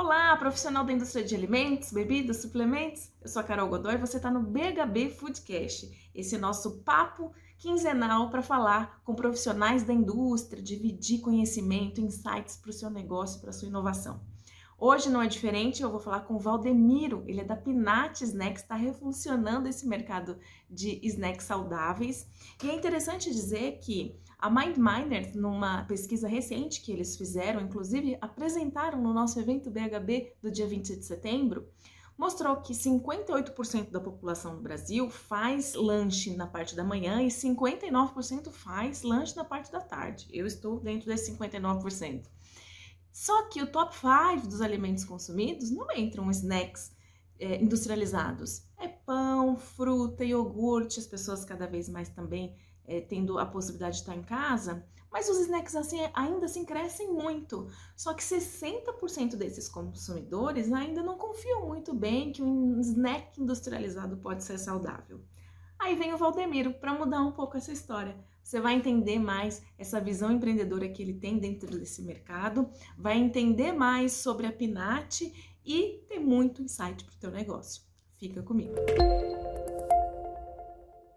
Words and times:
Olá, 0.00 0.36
profissional 0.36 0.84
da 0.84 0.92
indústria 0.92 1.24
de 1.24 1.34
alimentos, 1.34 1.90
bebidas, 1.90 2.36
suplementos. 2.36 3.10
Eu 3.20 3.28
sou 3.28 3.40
a 3.40 3.44
Carol 3.44 3.68
Godoy 3.68 3.94
e 3.94 3.98
você 3.98 4.18
está 4.18 4.30
no 4.30 4.40
BHB 4.40 5.10
Foodcast. 5.10 6.10
Esse 6.14 6.38
nosso 6.38 6.84
papo 6.84 7.32
quinzenal 7.58 8.30
para 8.30 8.40
falar 8.40 9.02
com 9.02 9.12
profissionais 9.12 9.82
da 9.82 9.92
indústria, 9.92 10.62
dividir 10.62 11.20
conhecimento, 11.20 12.00
insights 12.00 12.56
para 12.58 12.70
o 12.70 12.72
seu 12.72 12.88
negócio, 12.88 13.40
para 13.40 13.50
a 13.50 13.52
sua 13.52 13.66
inovação. 13.66 14.20
Hoje 14.78 15.10
não 15.10 15.20
é 15.20 15.26
diferente, 15.26 15.82
eu 15.82 15.90
vou 15.90 15.98
falar 15.98 16.20
com 16.20 16.36
o 16.36 16.38
Valdemiro, 16.38 17.24
ele 17.26 17.40
é 17.40 17.44
da 17.44 17.56
Pinat 17.56 18.20
Snacks, 18.20 18.62
está 18.62 18.76
revolucionando 18.76 19.68
esse 19.68 19.84
mercado 19.88 20.38
de 20.70 21.00
snacks 21.02 21.44
saudáveis. 21.44 22.24
E 22.62 22.70
é 22.70 22.74
interessante 22.76 23.32
dizer 23.32 23.80
que 23.80 24.16
a 24.38 24.48
MindMiners, 24.48 25.34
numa 25.34 25.82
pesquisa 25.84 26.28
recente 26.28 26.80
que 26.80 26.92
eles 26.92 27.16
fizeram, 27.16 27.60
inclusive 27.60 28.16
apresentaram 28.20 29.02
no 29.02 29.12
nosso 29.12 29.40
evento 29.40 29.68
BHB 29.68 30.34
do 30.40 30.48
dia 30.48 30.66
20 30.66 30.94
de 30.94 31.04
setembro, 31.04 31.68
mostrou 32.16 32.56
que 32.60 32.72
58% 32.72 33.90
da 33.90 34.00
população 34.00 34.54
do 34.54 34.62
Brasil 34.62 35.10
faz 35.10 35.74
lanche 35.74 36.36
na 36.36 36.46
parte 36.46 36.76
da 36.76 36.84
manhã 36.84 37.20
e 37.20 37.28
59% 37.28 38.52
faz 38.52 39.02
lanche 39.02 39.34
na 39.34 39.44
parte 39.44 39.72
da 39.72 39.80
tarde. 39.80 40.28
Eu 40.32 40.46
estou 40.46 40.78
dentro 40.78 41.08
desse 41.08 41.32
59%. 41.36 42.26
Só 43.12 43.48
que 43.48 43.60
o 43.60 43.66
top 43.66 43.92
5 43.96 44.46
dos 44.46 44.60
alimentos 44.60 45.04
consumidos 45.04 45.70
não 45.70 45.90
entram 45.96 46.30
snacks 46.30 46.92
é, 47.40 47.60
industrializados. 47.60 48.62
É 48.78 48.86
pão, 48.86 49.56
fruta, 49.56 50.24
iogurte, 50.24 51.00
as 51.00 51.06
pessoas 51.06 51.44
cada 51.44 51.66
vez 51.66 51.88
mais 51.88 52.08
também 52.08 52.54
é, 52.88 53.00
tendo 53.00 53.38
a 53.38 53.46
possibilidade 53.46 53.96
de 53.96 54.00
estar 54.00 54.16
em 54.16 54.22
casa, 54.22 54.84
mas 55.12 55.28
os 55.28 55.38
snacks 55.40 55.76
assim 55.76 56.00
ainda 56.14 56.46
assim 56.46 56.64
crescem 56.64 57.12
muito. 57.12 57.68
Só 57.94 58.14
que 58.14 58.22
60% 58.22 59.36
desses 59.36 59.68
consumidores 59.68 60.72
ainda 60.72 61.02
não 61.02 61.16
confiam 61.16 61.66
muito 61.66 61.94
bem 61.94 62.32
que 62.32 62.42
um 62.42 62.80
snack 62.80 63.40
industrializado 63.40 64.16
pode 64.16 64.42
ser 64.42 64.58
saudável. 64.58 65.20
Aí 65.78 65.94
vem 65.94 66.12
o 66.12 66.18
Valdemiro 66.18 66.74
para 66.74 66.92
mudar 66.92 67.22
um 67.22 67.30
pouco 67.30 67.56
essa 67.56 67.72
história. 67.72 68.16
Você 68.42 68.60
vai 68.60 68.74
entender 68.74 69.18
mais 69.18 69.62
essa 69.78 70.00
visão 70.00 70.32
empreendedora 70.32 70.88
que 70.88 71.02
ele 71.02 71.14
tem 71.14 71.38
dentro 71.38 71.70
desse 71.78 72.02
mercado, 72.02 72.68
vai 72.96 73.18
entender 73.18 73.72
mais 73.72 74.12
sobre 74.12 74.46
a 74.46 74.52
Pinat 74.52 75.20
e 75.64 76.04
ter 76.08 76.18
muito 76.18 76.62
insight 76.62 77.04
para 77.04 77.14
o 77.14 77.18
teu 77.18 77.30
negócio. 77.30 77.82
Fica 78.16 78.42
comigo. 78.42 78.74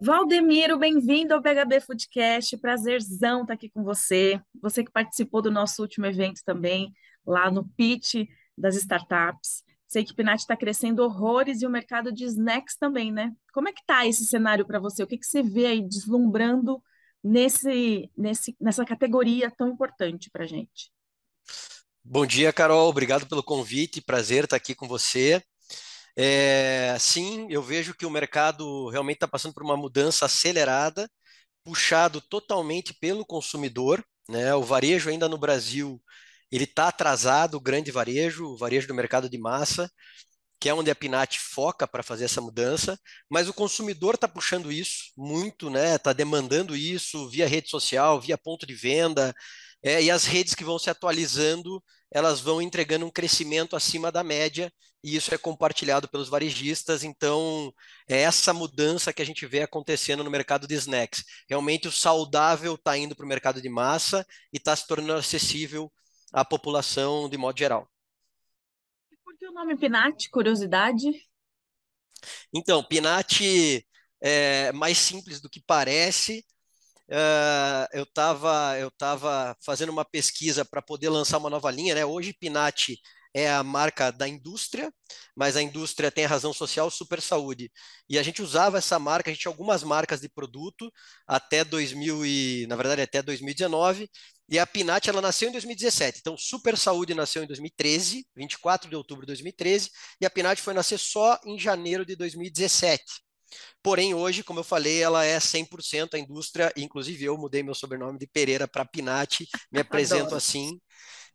Valdemiro, 0.03 0.79
bem-vindo 0.79 1.33
ao 1.33 1.41
PHB 1.41 1.79
Foodcast. 1.79 2.57
Prazerzão 2.57 3.41
estar 3.41 3.53
aqui 3.53 3.69
com 3.69 3.83
você. 3.83 4.41
Você 4.61 4.83
que 4.83 4.91
participou 4.91 5.41
do 5.41 5.51
nosso 5.51 5.81
último 5.81 6.07
evento 6.07 6.41
também, 6.43 6.91
lá 7.25 7.51
no 7.51 7.67
pitch 7.77 8.27
das 8.57 8.75
startups. 8.75 9.63
Sei 9.87 10.03
que 10.03 10.15
Pinat 10.15 10.39
está 10.39 10.57
crescendo 10.57 11.03
horrores 11.03 11.61
e 11.61 11.67
o 11.67 11.69
mercado 11.69 12.11
de 12.11 12.25
snacks 12.25 12.75
também, 12.77 13.11
né? 13.11 13.31
Como 13.53 13.69
é 13.69 13.71
que 13.71 13.81
está 13.81 14.07
esse 14.07 14.25
cenário 14.25 14.65
para 14.65 14.79
você? 14.79 15.03
O 15.03 15.07
que, 15.07 15.17
que 15.17 15.25
você 15.25 15.43
vê 15.43 15.67
aí 15.67 15.87
deslumbrando 15.87 16.81
nesse, 17.23 18.09
nesse, 18.17 18.55
nessa 18.59 18.83
categoria 18.83 19.51
tão 19.51 19.69
importante 19.69 20.29
para 20.29 20.43
a 20.43 20.47
gente. 20.47 20.91
Bom 22.03 22.25
dia, 22.25 22.51
Carol. 22.51 22.89
Obrigado 22.89 23.27
pelo 23.27 23.43
convite. 23.43 24.01
Prazer 24.01 24.45
estar 24.45 24.55
aqui 24.55 24.73
com 24.73 24.87
você. 24.87 25.43
É, 26.17 26.95
sim, 26.99 27.47
eu 27.49 27.61
vejo 27.63 27.93
que 27.93 28.05
o 28.05 28.09
mercado 28.09 28.89
realmente 28.89 29.17
está 29.17 29.27
passando 29.27 29.53
por 29.53 29.63
uma 29.63 29.77
mudança 29.77 30.25
acelerada, 30.25 31.09
puxado 31.63 32.21
totalmente 32.21 32.93
pelo 32.93 33.25
consumidor. 33.25 34.03
Né? 34.29 34.53
O 34.55 34.63
varejo 34.63 35.09
ainda 35.09 35.29
no 35.29 35.37
Brasil 35.37 36.01
ele 36.51 36.65
está 36.65 36.89
atrasado, 36.89 37.55
o 37.57 37.61
grande 37.61 37.91
varejo, 37.91 38.45
o 38.45 38.57
varejo 38.57 38.87
do 38.87 38.95
mercado 38.95 39.29
de 39.29 39.37
massa 39.37 39.89
que 40.59 40.69
é 40.69 40.73
onde 40.73 40.91
a 40.91 40.95
Pinat 40.95 41.39
foca 41.39 41.87
para 41.87 42.03
fazer 42.03 42.25
essa 42.25 42.39
mudança, 42.39 42.97
mas 43.29 43.49
o 43.49 43.53
consumidor 43.53 44.13
está 44.15 44.27
puxando 44.27 44.71
isso 44.71 45.11
muito, 45.17 45.71
né? 45.71 45.95
Está 45.95 46.13
demandando 46.13 46.75
isso 46.75 47.27
via 47.29 47.47
rede 47.47 47.67
social, 47.69 48.21
via 48.21 48.37
ponto 48.37 48.65
de 48.67 48.75
venda, 48.75 49.33
é, 49.83 50.01
e 50.01 50.11
as 50.11 50.25
redes 50.25 50.53
que 50.53 50.63
vão 50.63 50.77
se 50.77 50.89
atualizando, 50.89 51.83
elas 52.11 52.39
vão 52.39 52.61
entregando 52.61 53.05
um 53.05 53.11
crescimento 53.11 53.75
acima 53.75 54.11
da 54.11 54.23
média, 54.23 54.71
e 55.03 55.15
isso 55.15 55.33
é 55.33 55.37
compartilhado 55.37 56.07
pelos 56.07 56.29
varejistas. 56.29 57.03
Então, 57.03 57.73
é 58.07 58.21
essa 58.21 58.53
mudança 58.53 59.11
que 59.11 59.21
a 59.21 59.25
gente 59.25 59.45
vê 59.47 59.61
acontecendo 59.61 60.23
no 60.23 60.29
mercado 60.29 60.67
de 60.67 60.75
snacks. 60.75 61.23
Realmente 61.49 61.87
o 61.87 61.91
saudável 61.91 62.75
está 62.75 62.97
indo 62.97 63.15
para 63.15 63.25
o 63.25 63.29
mercado 63.29 63.61
de 63.61 63.69
massa 63.69 64.25
e 64.53 64.57
está 64.57 64.75
se 64.75 64.85
tornando 64.85 65.19
acessível 65.19 65.91
à 66.31 66.45
população 66.45 67.27
de 67.27 67.37
modo 67.37 67.57
geral. 67.57 67.89
Por 69.23 69.35
que 69.37 69.47
o 69.47 69.51
nome 69.51 69.75
Pinat? 69.75 70.29
Curiosidade? 70.29 71.07
Então, 72.53 72.83
Pinat 72.83 73.41
é 74.21 74.71
mais 74.73 74.99
simples 74.99 75.41
do 75.41 75.49
que 75.49 75.59
parece. 75.65 76.45
Uh, 77.11 77.85
eu 77.91 78.03
estava 78.03 78.77
eu 78.79 78.89
tava 78.91 79.55
fazendo 79.65 79.89
uma 79.89 80.05
pesquisa 80.05 80.63
para 80.63 80.81
poder 80.81 81.09
lançar 81.09 81.37
uma 81.39 81.49
nova 81.49 81.69
linha, 81.69 81.93
né? 81.93 82.05
Hoje 82.05 82.33
Pinat 82.33 82.95
é 83.33 83.49
a 83.51 83.63
marca 83.63 84.11
da 84.11 84.27
indústria, 84.27 84.93
mas 85.35 85.57
a 85.57 85.61
indústria 85.61 86.09
tem 86.11 86.25
a 86.25 86.27
razão 86.27 86.53
social 86.53 86.89
Super 86.89 87.21
Saúde. 87.21 87.69
E 88.09 88.17
a 88.17 88.23
gente 88.23 88.41
usava 88.41 88.77
essa 88.77 88.97
marca, 88.99 89.29
a 89.29 89.33
gente 89.33 89.41
tinha 89.41 89.51
algumas 89.51 89.83
marcas 89.83 90.21
de 90.21 90.29
produto 90.29 90.91
até 91.27 91.63
2000 91.63 92.25
e, 92.25 92.65
na 92.67 92.75
verdade, 92.75 93.01
até 93.01 93.21
2019, 93.21 94.09
e 94.49 94.59
a 94.59 94.65
Pinat 94.67 95.07
ela 95.09 95.21
nasceu 95.21 95.49
em 95.49 95.51
2017. 95.51 96.19
Então, 96.19 96.37
Super 96.37 96.77
Saúde 96.77 97.13
nasceu 97.13 97.43
em 97.43 97.47
2013, 97.47 98.25
24 98.35 98.89
de 98.89 98.95
outubro 98.95 99.25
de 99.25 99.27
2013, 99.27 99.89
e 100.19 100.25
a 100.25 100.29
Pinat 100.29 100.61
foi 100.61 100.73
nascer 100.73 100.97
só 100.99 101.37
em 101.45 101.57
janeiro 101.59 102.05
de 102.05 102.15
2017. 102.15 103.03
Porém, 103.83 104.13
hoje, 104.13 104.43
como 104.43 104.59
eu 104.59 104.63
falei, 104.63 105.01
ela 105.01 105.25
é 105.25 105.39
100% 105.39 106.15
a 106.15 106.19
indústria, 106.19 106.71
inclusive 106.77 107.25
eu 107.25 107.37
mudei 107.37 107.63
meu 107.63 107.75
sobrenome 107.75 108.19
de 108.19 108.27
Pereira 108.27 108.67
para 108.67 108.85
Pinat, 108.85 109.41
me 109.71 109.79
apresento 109.81 110.35
Adoro. 110.35 110.37
assim. 110.37 110.79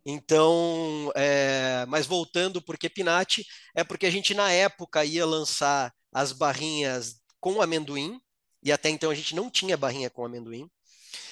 Então, 0.04 1.10
é, 1.16 1.84
mas 1.88 2.06
voltando 2.06 2.62
por 2.62 2.78
que 2.78 2.88
Pinat, 2.88 3.42
é 3.74 3.82
porque 3.84 4.06
a 4.06 4.10
gente 4.10 4.34
na 4.34 4.52
época 4.52 5.04
ia 5.04 5.26
lançar 5.26 5.92
as 6.12 6.32
barrinhas 6.32 7.16
com 7.40 7.60
amendoim, 7.60 8.20
e 8.62 8.72
até 8.72 8.88
então 8.88 9.10
a 9.10 9.14
gente 9.14 9.34
não 9.34 9.50
tinha 9.50 9.76
barrinha 9.76 10.10
com 10.10 10.24
amendoim. 10.24 10.68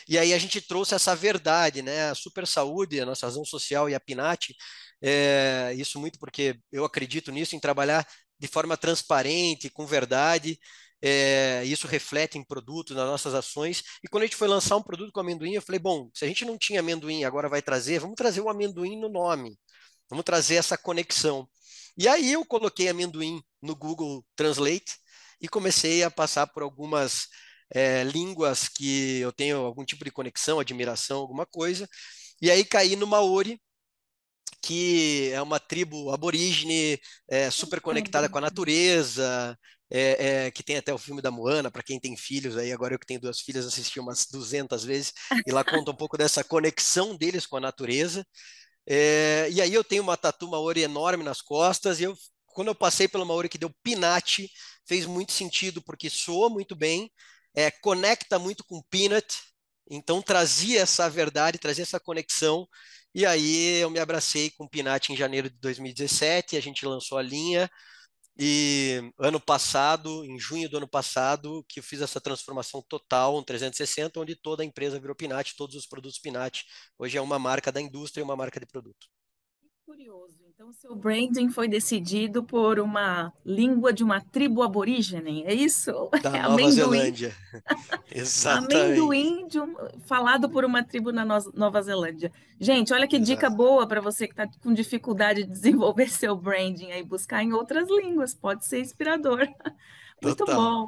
E 0.09 0.19
aí 0.19 0.35
a 0.35 0.39
gente 0.39 0.61
trouxe 0.61 0.95
essa 0.95 1.15
verdade, 1.17 1.83
né? 1.83 2.11
A 2.11 2.15
Super 2.15 2.47
Saúde, 2.47 3.01
a 3.01 3.07
nossa 3.07 3.27
razão 3.27 3.45
social 3.45 3.89
e 3.89 3.95
a 3.95 4.01
Pinat, 4.01 4.55
é, 5.03 5.75
isso 5.77 5.99
muito 6.01 6.19
porque 6.19 6.59
eu 6.73 6.85
acredito 6.85 7.31
nisso, 7.33 7.57
em 7.57 7.61
trabalhar 7.61 8.07
de 8.45 8.49
forma 8.49 8.77
transparente, 8.77 9.71
com 9.71 9.87
verdade, 9.87 10.59
é, 11.01 11.65
isso 11.65 11.87
reflete 11.87 12.37
em 12.37 12.45
produto, 12.45 12.95
nas 12.95 13.07
nossas 13.07 13.33
ações. 13.35 13.83
E 14.03 14.09
quando 14.09 14.25
a 14.25 14.27
gente 14.27 14.37
foi 14.37 14.49
lançar 14.49 14.77
um 14.77 14.83
produto 14.83 15.11
com 15.13 15.21
amendoim, 15.21 15.55
eu 15.55 15.63
falei, 15.63 15.79
bom, 15.79 16.11
se 16.15 16.25
a 16.27 16.29
gente 16.29 16.45
não 16.45 16.59
tinha 16.59 16.81
amendoim, 16.81 17.25
agora 17.25 17.49
vai 17.49 17.63
trazer, 17.63 18.01
vamos 18.01 18.17
trazer 18.17 18.43
o 18.43 18.51
amendoim 18.51 19.01
no 19.01 19.09
nome. 19.09 19.59
Vamos 20.11 20.25
trazer 20.25 20.57
essa 20.57 20.77
conexão. 20.77 21.49
E 21.97 22.07
aí 22.07 22.33
eu 22.33 22.45
coloquei 22.45 22.89
amendoim 22.89 23.41
no 23.63 23.75
Google 23.75 24.25
Translate 24.37 24.93
e 25.41 25.49
comecei 25.49 26.03
a 26.03 26.11
passar 26.11 26.47
por 26.49 26.63
algumas 26.63 27.29
é, 27.75 28.05
línguas 28.05 28.69
que 28.69 29.21
eu 29.21 29.33
tenho 29.33 29.59
algum 29.59 29.85
tipo 29.85 30.05
de 30.05 30.11
conexão, 30.11 30.61
admiração, 30.61 31.19
alguma 31.21 31.47
coisa. 31.47 31.89
E 32.43 32.51
aí 32.51 32.65
caí 32.65 32.95
no 32.97 33.07
Maori, 33.07 33.59
que 34.65 35.31
é 35.33 35.43
uma 35.43 35.61
tribo 35.61 36.11
aborígene, 36.11 36.99
é, 37.29 37.51
super 37.51 37.81
conectada 37.81 38.29
com 38.29 38.39
a 38.39 38.41
natureza, 38.41 39.59
é, 39.91 40.47
é, 40.47 40.51
que 40.51 40.63
tem 40.63 40.77
até 40.77 40.93
o 40.93 40.99
filme 40.99 41.21
da 41.21 41.31
Moana, 41.31 41.71
para 41.71 41.83
quem 41.83 42.01
tem 42.01 42.17
filhos 42.17 42.57
aí, 42.57 42.73
agora 42.73 42.95
eu 42.95 42.99
que 42.99 43.07
tenho 43.07 43.21
duas 43.21 43.41
filhas, 43.41 43.67
assisti 43.67 44.01
umas 44.01 44.27
200 44.27 44.85
vezes, 44.85 45.13
e 45.47 45.53
lá 45.53 45.63
conta 45.63 45.91
um 45.91 45.97
pouco 45.97 46.17
dessa 46.17 46.43
conexão 46.43 47.17
deles 47.17 47.47
com 47.47 47.57
a 47.59 47.61
natureza. 47.61 48.27
É, 48.87 49.49
e 49.51 49.61
aí 49.61 49.73
eu 49.75 49.85
tenho 49.85 50.03
uma 50.03 50.17
tatu 50.17 50.49
Maori 50.49 50.83
enorme 50.83 51.23
nas 51.25 51.43
costas, 51.43 52.01
e 52.01 52.05
eu, 52.05 52.17
quando 52.47 52.69
eu 52.69 52.75
passei 52.75 53.07
pelo 53.07 53.27
Maori 53.27 53.49
que 53.49 53.59
deu 53.59 53.71
Pinat, 53.83 54.49
fez 54.87 55.07
muito 55.07 55.33
sentido, 55.33 55.83
porque 55.83 56.09
soa 56.11 56.49
muito 56.49 56.75
bem, 56.75 57.11
é, 57.55 57.71
conecta 57.71 58.39
muito 58.39 58.65
com 58.65 58.83
Peanut, 58.91 59.27
então 59.91 60.23
trazia 60.23 60.81
essa 60.81 61.09
verdade, 61.11 61.59
trazia 61.59 61.83
essa 61.83 62.01
conexão, 62.01 62.67
e 63.15 63.25
aí 63.27 63.81
eu 63.81 63.91
me 63.91 63.99
abracei 64.01 64.51
com 64.51 64.65
o 64.65 64.69
Pinat 64.69 65.11
em 65.11 65.17
janeiro 65.17 65.49
de 65.51 65.57
2017, 65.59 66.57
a 66.57 66.61
gente 66.61 66.85
lançou 66.87 67.19
a 67.19 67.23
linha, 67.23 67.71
e 68.37 69.01
ano 69.19 69.41
passado, 69.41 70.25
em 70.25 70.39
junho 70.39 70.69
do 70.69 70.79
ano 70.79 70.89
passado, 70.89 71.65
que 71.69 71.79
eu 71.79 71.85
fiz 71.85 72.01
essa 72.01 72.21
transformação 72.21 72.83
total, 72.89 73.39
um 73.39 73.45
360, 73.45 74.19
onde 74.19 74.35
toda 74.35 74.63
a 74.63 74.67
empresa 74.67 74.99
virou 74.99 75.15
Pinat, 75.15 75.55
todos 75.57 75.77
os 75.77 75.87
produtos 75.87 76.19
Pinat. 76.19 76.65
Hoje 76.99 77.17
é 77.17 77.21
uma 77.21 77.39
marca 77.39 77.71
da 77.71 77.81
indústria 77.81 78.23
e 78.23 78.25
uma 78.25 78.35
marca 78.37 78.59
de 78.59 78.67
produto. 78.67 79.07
Curioso. 79.87 80.44
Então, 80.65 80.73
seu 80.73 80.97
branding 80.97 81.51
foi 81.51 81.69
decidido 81.69 82.43
por 82.43 82.81
uma 82.81 83.31
língua 83.45 83.93
de 83.93 84.03
uma 84.03 84.23
tribo 84.23 84.63
aborígene, 84.63 85.45
é 85.45 85.53
isso? 85.53 86.09
Da 86.23 86.31
é 86.31 86.41
Nova 86.41 86.55
amendoim. 86.55 86.71
Zelândia. 86.73 87.35
Exatamente. 88.11 88.75
Amendoim 88.75 89.47
um, 89.57 90.01
falado 90.07 90.49
por 90.49 90.65
uma 90.65 90.83
tribo 90.83 91.13
na 91.13 91.23
Nova 91.23 91.83
Zelândia. 91.83 92.33
Gente, 92.59 92.95
olha 92.95 93.07
que 93.07 93.17
Exato. 93.17 93.31
dica 93.31 93.51
boa 93.51 93.87
para 93.87 94.01
você 94.01 94.27
que 94.27 94.33
está 94.33 94.49
com 94.63 94.73
dificuldade 94.73 95.43
de 95.43 95.51
desenvolver 95.51 96.09
seu 96.09 96.35
branding 96.35 96.93
aí, 96.93 97.03
buscar 97.03 97.43
em 97.43 97.53
outras 97.53 97.87
línguas, 97.91 98.33
pode 98.33 98.65
ser 98.65 98.81
inspirador. 98.81 99.47
Muito 100.23 100.47
Total. 100.47 100.57
bom. 100.57 100.87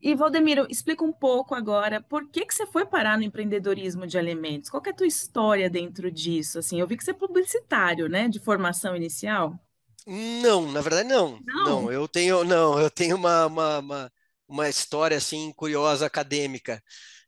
E 0.00 0.14
Valdemiro, 0.14 0.66
explica 0.70 1.04
um 1.04 1.12
pouco 1.12 1.54
agora 1.54 2.00
por 2.00 2.28
que, 2.28 2.46
que 2.46 2.54
você 2.54 2.66
foi 2.66 2.86
parar 2.86 3.18
no 3.18 3.24
empreendedorismo 3.24 4.06
de 4.06 4.16
alimentos? 4.16 4.70
Qual 4.70 4.82
é 4.86 4.90
a 4.90 4.94
tua 4.94 5.06
história 5.06 5.68
dentro 5.68 6.10
disso? 6.10 6.58
Assim, 6.58 6.78
eu 6.78 6.86
vi 6.86 6.96
que 6.96 7.04
você 7.04 7.10
é 7.10 7.14
publicitário, 7.14 8.08
né, 8.08 8.28
de 8.28 8.38
formação 8.38 8.94
inicial. 8.94 9.58
Não, 10.06 10.70
na 10.72 10.80
verdade 10.80 11.08
não. 11.08 11.38
Não, 11.44 11.64
não 11.82 11.92
eu 11.92 12.06
tenho, 12.08 12.44
não, 12.44 12.78
eu 12.78 12.90
tenho 12.90 13.16
uma, 13.16 13.46
uma, 13.46 13.78
uma, 13.78 14.12
uma 14.48 14.68
história 14.68 15.16
assim 15.16 15.52
curiosa 15.52 16.06
acadêmica. 16.06 16.82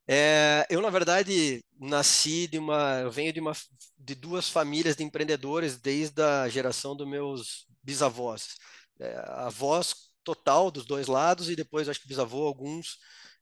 É, 0.06 0.66
eu 0.70 0.80
na 0.80 0.90
verdade 0.90 1.64
nasci 1.78 2.46
de 2.48 2.58
uma, 2.58 3.00
eu 3.00 3.10
venho 3.10 3.32
de 3.32 3.40
uma 3.40 3.52
de 3.98 4.14
duas 4.14 4.48
famílias 4.48 4.96
de 4.96 5.04
empreendedores 5.04 5.76
desde 5.78 6.22
a 6.22 6.48
geração 6.48 6.96
dos 6.96 7.06
meus 7.06 7.66
bisavós. 7.82 8.56
É, 8.98 9.14
avós 9.34 10.09
total 10.24 10.70
dos 10.70 10.84
dois 10.86 11.06
lados 11.06 11.50
e 11.50 11.56
depois 11.56 11.88
acho 11.88 12.00
que 12.00 12.08
bisavô 12.08 12.46
alguns 12.46 12.98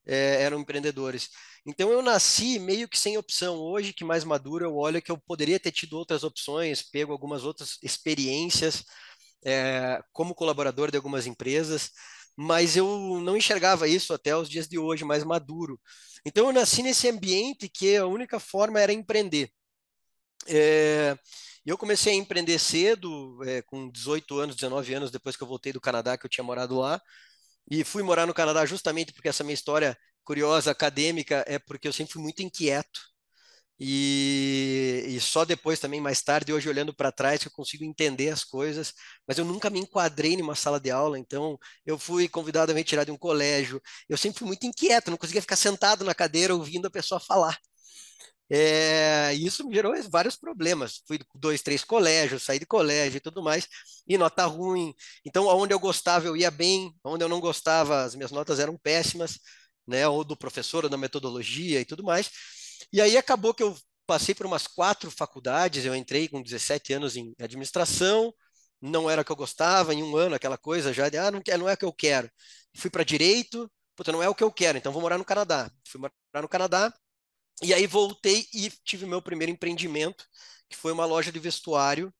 é, 0.06 0.42
eram 0.42 0.60
empreendedores. 0.60 1.28
Então 1.66 1.90
eu 1.90 2.02
nasci 2.02 2.58
meio 2.58 2.88
que 2.88 2.98
sem 2.98 3.18
opção. 3.18 3.56
Hoje 3.58 3.92
que 3.92 4.04
mais 4.04 4.24
maduro 4.24 4.64
eu 4.64 4.76
olho 4.76 5.02
que 5.02 5.10
eu 5.10 5.18
poderia 5.18 5.60
ter 5.60 5.72
tido 5.72 5.94
outras 5.98 6.24
opções, 6.24 6.82
pego 6.82 7.12
algumas 7.12 7.44
outras 7.44 7.78
experiências 7.82 8.84
é, 9.44 10.00
como 10.12 10.34
colaborador 10.34 10.90
de 10.90 10.96
algumas 10.96 11.26
empresas, 11.26 11.90
mas 12.36 12.76
eu 12.76 13.20
não 13.20 13.36
enxergava 13.36 13.88
isso 13.88 14.12
até 14.12 14.36
os 14.36 14.48
dias 14.48 14.68
de 14.68 14.78
hoje 14.78 15.04
mais 15.04 15.24
maduro. 15.24 15.80
Então 16.24 16.46
eu 16.46 16.52
nasci 16.52 16.82
nesse 16.82 17.08
ambiente 17.08 17.68
que 17.68 17.96
a 17.96 18.06
única 18.06 18.40
forma 18.40 18.80
era 18.80 18.92
empreender. 18.92 19.50
É, 20.46 21.16
e 21.68 21.70
eu 21.70 21.76
comecei 21.76 22.14
a 22.14 22.16
empreender 22.16 22.58
cedo, 22.58 23.44
é, 23.44 23.60
com 23.60 23.90
18 23.90 24.38
anos, 24.38 24.56
19 24.56 24.94
anos, 24.94 25.10
depois 25.10 25.36
que 25.36 25.42
eu 25.42 25.46
voltei 25.46 25.70
do 25.70 25.78
Canadá, 25.82 26.16
que 26.16 26.24
eu 26.24 26.30
tinha 26.30 26.42
morado 26.42 26.78
lá. 26.78 26.98
E 27.70 27.84
fui 27.84 28.02
morar 28.02 28.26
no 28.26 28.32
Canadá 28.34 28.64
justamente 28.66 29.12
porque 29.12 29.28
essa 29.28 29.44
minha 29.44 29.52
história 29.54 29.98
curiosa, 30.24 30.70
acadêmica, 30.70 31.44
é 31.46 31.58
porque 31.58 31.86
eu 31.86 31.92
sempre 31.92 32.14
fui 32.14 32.22
muito 32.22 32.42
inquieto. 32.42 33.00
E, 33.78 35.04
e 35.08 35.20
só 35.20 35.44
depois 35.44 35.78
também, 35.78 36.00
mais 36.00 36.22
tarde, 36.22 36.54
hoje 36.54 36.70
olhando 36.70 36.94
para 36.94 37.12
trás, 37.12 37.42
que 37.42 37.48
eu 37.48 37.52
consigo 37.52 37.84
entender 37.84 38.30
as 38.30 38.44
coisas, 38.44 38.94
mas 39.26 39.36
eu 39.38 39.44
nunca 39.44 39.68
me 39.68 39.78
enquadrei 39.80 40.38
numa 40.38 40.54
sala 40.54 40.80
de 40.80 40.90
aula, 40.90 41.18
então 41.18 41.58
eu 41.84 41.98
fui 41.98 42.28
convidado 42.30 42.72
a 42.72 42.74
me 42.74 42.82
tirar 42.84 43.04
de 43.04 43.10
um 43.12 43.18
colégio. 43.18 43.82
Eu 44.08 44.16
sempre 44.16 44.38
fui 44.38 44.48
muito 44.48 44.66
inquieto, 44.66 45.10
não 45.10 45.18
conseguia 45.18 45.42
ficar 45.42 45.56
sentado 45.56 46.02
na 46.04 46.14
cadeira 46.14 46.54
ouvindo 46.54 46.86
a 46.86 46.90
pessoa 46.90 47.20
falar. 47.20 47.58
É, 48.50 49.34
isso 49.34 49.66
me 49.66 49.74
gerou 49.74 49.92
vários 50.10 50.36
problemas. 50.36 51.02
Fui 51.06 51.18
dois, 51.34 51.62
três 51.62 51.84
colégios, 51.84 52.42
saí 52.44 52.58
de 52.58 52.66
colégio 52.66 53.18
e 53.18 53.20
tudo 53.20 53.42
mais, 53.42 53.66
e 54.06 54.16
nota 54.18 54.44
ruim. 54.46 54.94
Então, 55.24 55.46
onde 55.46 55.74
eu 55.74 55.78
gostava, 55.78 56.26
eu 56.26 56.36
ia 56.36 56.50
bem, 56.50 56.92
onde 57.04 57.24
eu 57.24 57.28
não 57.28 57.40
gostava, 57.40 58.02
as 58.04 58.14
minhas 58.14 58.30
notas 58.30 58.58
eram 58.58 58.76
péssimas, 58.78 59.38
né? 59.86 60.06
Ou 60.08 60.24
do 60.24 60.36
professor, 60.36 60.84
ou 60.84 60.90
da 60.90 60.96
metodologia 60.96 61.80
e 61.80 61.84
tudo 61.84 62.02
mais. 62.02 62.30
E 62.92 63.00
aí 63.00 63.16
acabou 63.16 63.54
que 63.54 63.62
eu 63.62 63.76
passei 64.06 64.34
por 64.34 64.46
umas 64.46 64.66
quatro 64.66 65.10
faculdades, 65.10 65.84
eu 65.84 65.94
entrei 65.94 66.28
com 66.28 66.42
17 66.42 66.92
anos 66.94 67.16
em 67.16 67.34
administração, 67.38 68.32
não 68.80 69.10
era 69.10 69.22
o 69.22 69.24
que 69.24 69.32
eu 69.32 69.36
gostava, 69.36 69.92
em 69.94 70.02
um 70.02 70.16
ano, 70.16 70.34
aquela 70.34 70.56
coisa 70.56 70.92
já 70.92 71.08
de, 71.08 71.18
ah, 71.18 71.30
não, 71.30 71.42
não 71.58 71.68
é 71.68 71.74
o 71.74 71.76
que 71.76 71.84
eu 71.84 71.92
quero. 71.92 72.30
Fui 72.76 72.90
para 72.90 73.04
direito, 73.04 73.70
puta, 73.96 74.12
não 74.12 74.22
é 74.22 74.28
o 74.28 74.34
que 74.34 74.42
eu 74.44 74.52
quero, 74.52 74.78
então 74.78 74.92
vou 74.92 75.02
morar 75.02 75.18
no 75.18 75.24
Canadá. 75.24 75.70
Fui 75.86 76.00
morar 76.00 76.42
no 76.42 76.48
Canadá, 76.48 76.92
e 77.62 77.74
aí 77.74 77.86
voltei 77.86 78.46
e 78.52 78.70
tive 78.84 79.06
meu 79.06 79.20
primeiro 79.20 79.52
empreendimento, 79.52 80.24
que 80.68 80.76
foi 80.76 80.92
uma 80.92 81.04
loja 81.04 81.32
de 81.32 81.38
vestuário 81.38 82.12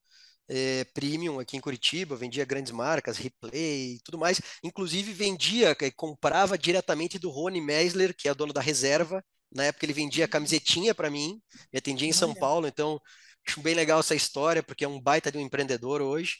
é, 0.48 0.84
premium 0.94 1.38
aqui 1.38 1.56
em 1.56 1.60
Curitiba, 1.60 2.16
vendia 2.16 2.44
grandes 2.44 2.72
marcas, 2.72 3.18
Replay 3.18 3.94
e 3.96 4.00
tudo 4.02 4.18
mais. 4.18 4.40
Inclusive 4.64 5.12
vendia, 5.12 5.76
comprava 5.94 6.56
diretamente 6.56 7.18
do 7.18 7.30
Rony 7.30 7.60
Meisler, 7.60 8.16
que 8.16 8.28
é 8.28 8.34
dono 8.34 8.52
da 8.52 8.60
reserva. 8.60 9.22
Na 9.52 9.64
época 9.64 9.84
ele 9.84 9.92
vendia 9.92 10.24
uhum. 10.24 10.30
camisetinha 10.30 10.94
para 10.94 11.10
mim, 11.10 11.40
me 11.72 11.78
atendia 11.78 12.08
em 12.08 12.12
São 12.12 12.34
Paulo, 12.34 12.66
então 12.66 13.00
acho 13.46 13.60
bem 13.60 13.74
legal 13.74 14.00
essa 14.00 14.14
história, 14.14 14.62
porque 14.62 14.84
é 14.84 14.88
um 14.88 15.00
baita 15.00 15.30
de 15.30 15.38
um 15.38 15.40
empreendedor 15.40 16.00
hoje. 16.00 16.36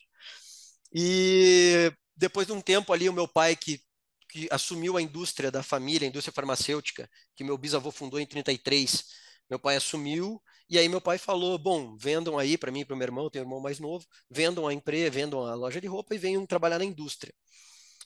E 0.93 1.93
depois 2.17 2.47
de 2.47 2.53
um 2.53 2.61
tempo 2.61 2.93
ali, 2.93 3.09
o 3.09 3.13
meu 3.13 3.29
pai, 3.29 3.55
que 3.57 3.81
que 4.29 4.49
assumiu 4.51 4.97
a 4.97 5.03
indústria 5.03 5.51
da 5.51 5.63
família, 5.63 6.07
a 6.07 6.11
indústria 6.11 6.33
farmacêutica, 6.33 7.09
que 7.35 7.45
meu 7.45 7.57
bisavô 7.59 7.91
fundou 7.91 8.21
em 8.21 8.27
33. 8.27 9.05
Meu 9.49 9.59
pai 9.59 9.77
assumiu, 9.77 10.43
e 10.69 10.79
aí 10.79 10.89
meu 10.89 11.01
pai 11.01 11.19
falou: 11.19 11.59
bom, 11.59 11.97
vendam 11.97 12.39
aí 12.39 12.59
para 12.59 12.71
mim 12.71 12.85
para 12.85 12.97
meu 12.97 13.05
irmão, 13.07 13.31
tenho 13.31 13.45
um 13.45 13.49
irmão 13.49 13.61
mais 13.61 13.79
novo, 13.79 14.07
vendam 14.31 14.67
a 14.67 14.75
empresa, 14.75 15.11
vendam 15.11 15.45
a 15.47 15.55
loja 15.55 15.81
de 15.81 15.87
roupa 15.87 16.15
e 16.15 16.19
venham 16.19 16.47
trabalhar 16.47 16.79
na 16.79 16.85
indústria. 16.85 17.33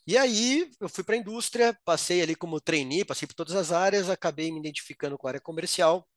E 0.07 0.17
aí 0.19 0.71
eu 0.81 0.89
fui 0.89 1.05
para 1.05 1.15
a 1.15 1.19
indústria, 1.19 1.79
passei 1.85 2.23
ali 2.23 2.35
como 2.35 2.61
trainee, 2.61 3.05
passei 3.05 3.27
por 3.29 3.35
todas 3.35 3.55
as 3.55 3.73
áreas, 3.73 4.11
acabei 4.11 4.51
me 4.53 4.59
identificando 4.59 5.17
com 5.19 5.27
a 5.27 5.31
área 5.31 5.41
comercial 5.41 6.09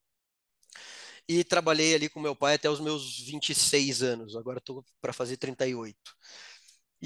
e 1.28 1.42
trabalhei 1.44 1.94
ali 1.94 2.08
com 2.08 2.20
meu 2.20 2.36
pai 2.36 2.54
até 2.54 2.70
os 2.70 2.80
meus 2.80 3.20
26 3.20 4.02
anos, 4.02 4.36
agora 4.36 4.58
estou 4.58 4.84
para 5.00 5.12
fazer 5.12 5.36
38. 5.36 5.96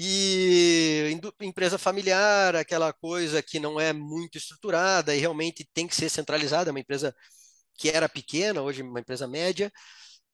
E 0.03 1.15
empresa 1.41 1.77
familiar, 1.77 2.55
aquela 2.55 2.91
coisa 2.91 3.43
que 3.43 3.59
não 3.59 3.79
é 3.79 3.93
muito 3.93 4.35
estruturada 4.35 5.15
e 5.15 5.19
realmente 5.19 5.63
tem 5.75 5.87
que 5.87 5.95
ser 5.95 6.09
centralizada, 6.09 6.69
é 6.69 6.73
uma 6.73 6.79
empresa 6.79 7.15
que 7.77 7.87
era 7.89 8.09
pequena, 8.09 8.63
hoje 8.63 8.81
uma 8.81 8.99
empresa 8.99 9.27
média. 9.27 9.71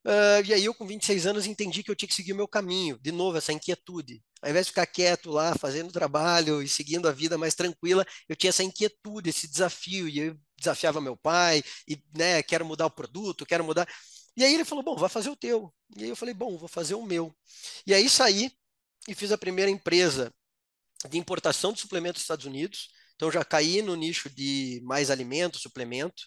Uh, 0.06 0.40
e 0.46 0.54
aí 0.54 0.66
eu 0.66 0.74
com 0.74 0.88
26 0.88 1.28
anos 1.28 1.46
entendi 1.46 1.84
que 1.84 1.92
eu 1.92 1.96
tinha 1.96 2.08
que 2.08 2.16
seguir 2.16 2.32
o 2.32 2.36
meu 2.38 2.48
caminho, 2.48 2.98
de 3.02 3.12
novo, 3.12 3.38
essa 3.38 3.52
inquietude. 3.52 4.24
Ao 4.42 4.50
invés 4.50 4.68
de 4.68 4.72
ficar 4.72 4.86
quieto 4.88 5.32
lá, 5.32 5.54
fazendo 5.56 5.92
trabalho 5.92 6.62
e 6.62 6.70
seguindo 6.70 7.10
a 7.10 7.12
vida 7.12 7.38
mais 7.38 7.54
tranquila, 7.54 8.06
eu 8.30 8.38
tinha 8.38 8.50
essa 8.52 8.64
inquietude, 8.64 9.32
esse 9.32 9.50
desafio, 9.50 10.08
e 10.08 10.20
eu 10.20 10.38
desafiava 10.58 11.02
meu 11.02 11.18
pai, 11.18 11.62
e 11.88 12.02
né, 12.18 12.42
quero 12.42 12.66
mudar 12.66 12.86
o 12.86 12.92
produto, 12.92 13.46
quero 13.46 13.66
mudar. 13.66 13.86
E 14.38 14.46
aí 14.46 14.54
ele 14.54 14.64
falou, 14.66 14.84
bom, 14.84 14.96
vai 14.96 15.10
fazer 15.10 15.30
o 15.30 15.36
teu. 15.36 15.74
E 15.98 16.04
aí 16.06 16.10
eu 16.10 16.16
falei, 16.16 16.34
bom, 16.34 16.58
vou 16.58 16.70
fazer 16.70 16.96
o 16.96 17.06
meu. 17.06 17.36
E 17.86 17.94
aí 17.94 18.10
saí 18.10 18.52
e 19.08 19.16
fiz 19.16 19.32
a 19.32 19.38
primeira 19.38 19.72
empresa 19.72 20.32
de 21.10 21.18
importação 21.18 21.72
de 21.72 21.80
suplementos 21.80 22.20
dos 22.20 22.24
Estados 22.24 22.46
Unidos. 22.46 22.90
Então 23.16 23.32
já 23.32 23.44
caí 23.44 23.82
no 23.82 23.96
nicho 23.96 24.30
de 24.30 24.82
mais 24.84 25.10
alimento, 25.10 25.58
suplemento, 25.58 26.24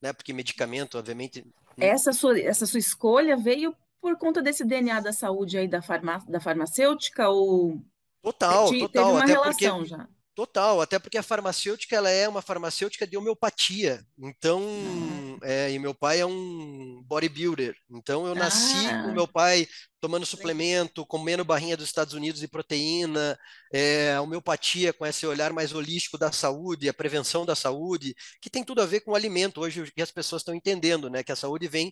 né? 0.00 0.12
Porque 0.12 0.32
medicamento, 0.32 0.98
obviamente. 0.98 1.44
Essa 1.76 2.12
sua, 2.12 2.38
essa 2.40 2.66
sua 2.66 2.78
escolha 2.78 3.36
veio 3.36 3.74
por 4.00 4.16
conta 4.16 4.42
desse 4.42 4.64
DNA 4.64 5.00
da 5.00 5.12
saúde 5.12 5.58
aí 5.58 5.66
da, 5.66 5.82
farmá 5.82 6.18
da 6.28 6.40
farmacêutica 6.40 7.28
ou 7.28 7.82
total, 8.22 8.68
te, 8.70 8.78
total, 8.80 8.88
teve 8.88 9.04
uma 9.04 9.22
até 9.24 9.32
relação 9.32 9.78
porque, 9.78 9.88
já. 9.88 10.08
Total, 10.38 10.80
até 10.80 11.00
porque 11.00 11.18
a 11.18 11.22
farmacêutica 11.24 11.96
ela 11.96 12.08
é 12.08 12.28
uma 12.28 12.40
farmacêutica 12.40 13.04
de 13.04 13.16
homeopatia. 13.16 14.06
Então, 14.16 14.60
uhum. 14.60 15.36
é, 15.42 15.72
e 15.72 15.80
meu 15.80 15.92
pai 15.92 16.20
é 16.20 16.26
um 16.26 17.02
bodybuilder. 17.08 17.74
Então, 17.90 18.24
eu 18.24 18.36
nasci 18.36 18.86
ah. 18.86 19.02
com 19.02 19.10
meu 19.10 19.26
pai 19.26 19.66
tomando 20.00 20.24
suplemento, 20.24 21.04
comendo 21.04 21.44
barrinha 21.44 21.76
dos 21.76 21.86
Estados 21.86 22.14
Unidos 22.14 22.40
de 22.40 22.46
proteína, 22.46 23.36
é, 23.72 24.14
a 24.14 24.22
homeopatia 24.22 24.92
com 24.92 25.04
esse 25.04 25.26
olhar 25.26 25.52
mais 25.52 25.72
holístico 25.72 26.16
da 26.16 26.30
saúde, 26.30 26.88
a 26.88 26.94
prevenção 26.94 27.44
da 27.44 27.56
saúde, 27.56 28.14
que 28.40 28.48
tem 28.48 28.62
tudo 28.62 28.80
a 28.80 28.86
ver 28.86 29.00
com 29.00 29.10
o 29.10 29.16
alimento. 29.16 29.60
Hoje 29.60 29.90
que 29.90 30.02
as 30.02 30.12
pessoas 30.12 30.42
estão 30.42 30.54
entendendo, 30.54 31.10
né, 31.10 31.24
que 31.24 31.32
a 31.32 31.36
saúde 31.36 31.66
vem 31.66 31.90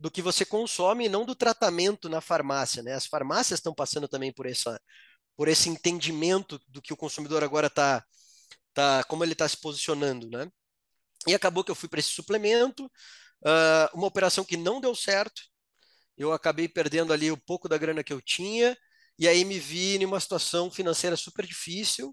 do 0.00 0.10
que 0.10 0.22
você 0.22 0.46
consome 0.46 1.04
e 1.04 1.08
não 1.10 1.26
do 1.26 1.34
tratamento 1.34 2.08
na 2.08 2.22
farmácia, 2.22 2.82
né? 2.82 2.94
As 2.94 3.04
farmácias 3.04 3.58
estão 3.58 3.74
passando 3.74 4.08
também 4.08 4.32
por 4.32 4.46
essa 4.46 4.80
por 5.36 5.48
esse 5.48 5.68
entendimento 5.68 6.60
do 6.68 6.80
que 6.80 6.92
o 6.92 6.96
consumidor 6.96 7.42
agora 7.42 7.66
está, 7.66 8.04
tá, 8.72 9.04
como 9.04 9.24
ele 9.24 9.32
está 9.32 9.48
se 9.48 9.56
posicionando, 9.56 10.28
né? 10.28 10.50
E 11.26 11.34
acabou 11.34 11.64
que 11.64 11.70
eu 11.70 11.74
fui 11.74 11.88
para 11.88 12.00
esse 12.00 12.10
suplemento, 12.10 12.84
uh, 12.84 13.96
uma 13.96 14.06
operação 14.06 14.44
que 14.44 14.56
não 14.56 14.80
deu 14.80 14.94
certo, 14.94 15.42
eu 16.16 16.32
acabei 16.32 16.68
perdendo 16.68 17.12
ali 17.12 17.30
um 17.32 17.36
pouco 17.36 17.68
da 17.68 17.78
grana 17.78 18.04
que 18.04 18.12
eu 18.12 18.20
tinha, 18.20 18.76
e 19.18 19.28
aí 19.28 19.44
me 19.44 19.58
vi 19.58 19.96
em 19.96 20.04
uma 20.04 20.20
situação 20.20 20.70
financeira 20.70 21.16
super 21.16 21.46
difícil, 21.46 22.10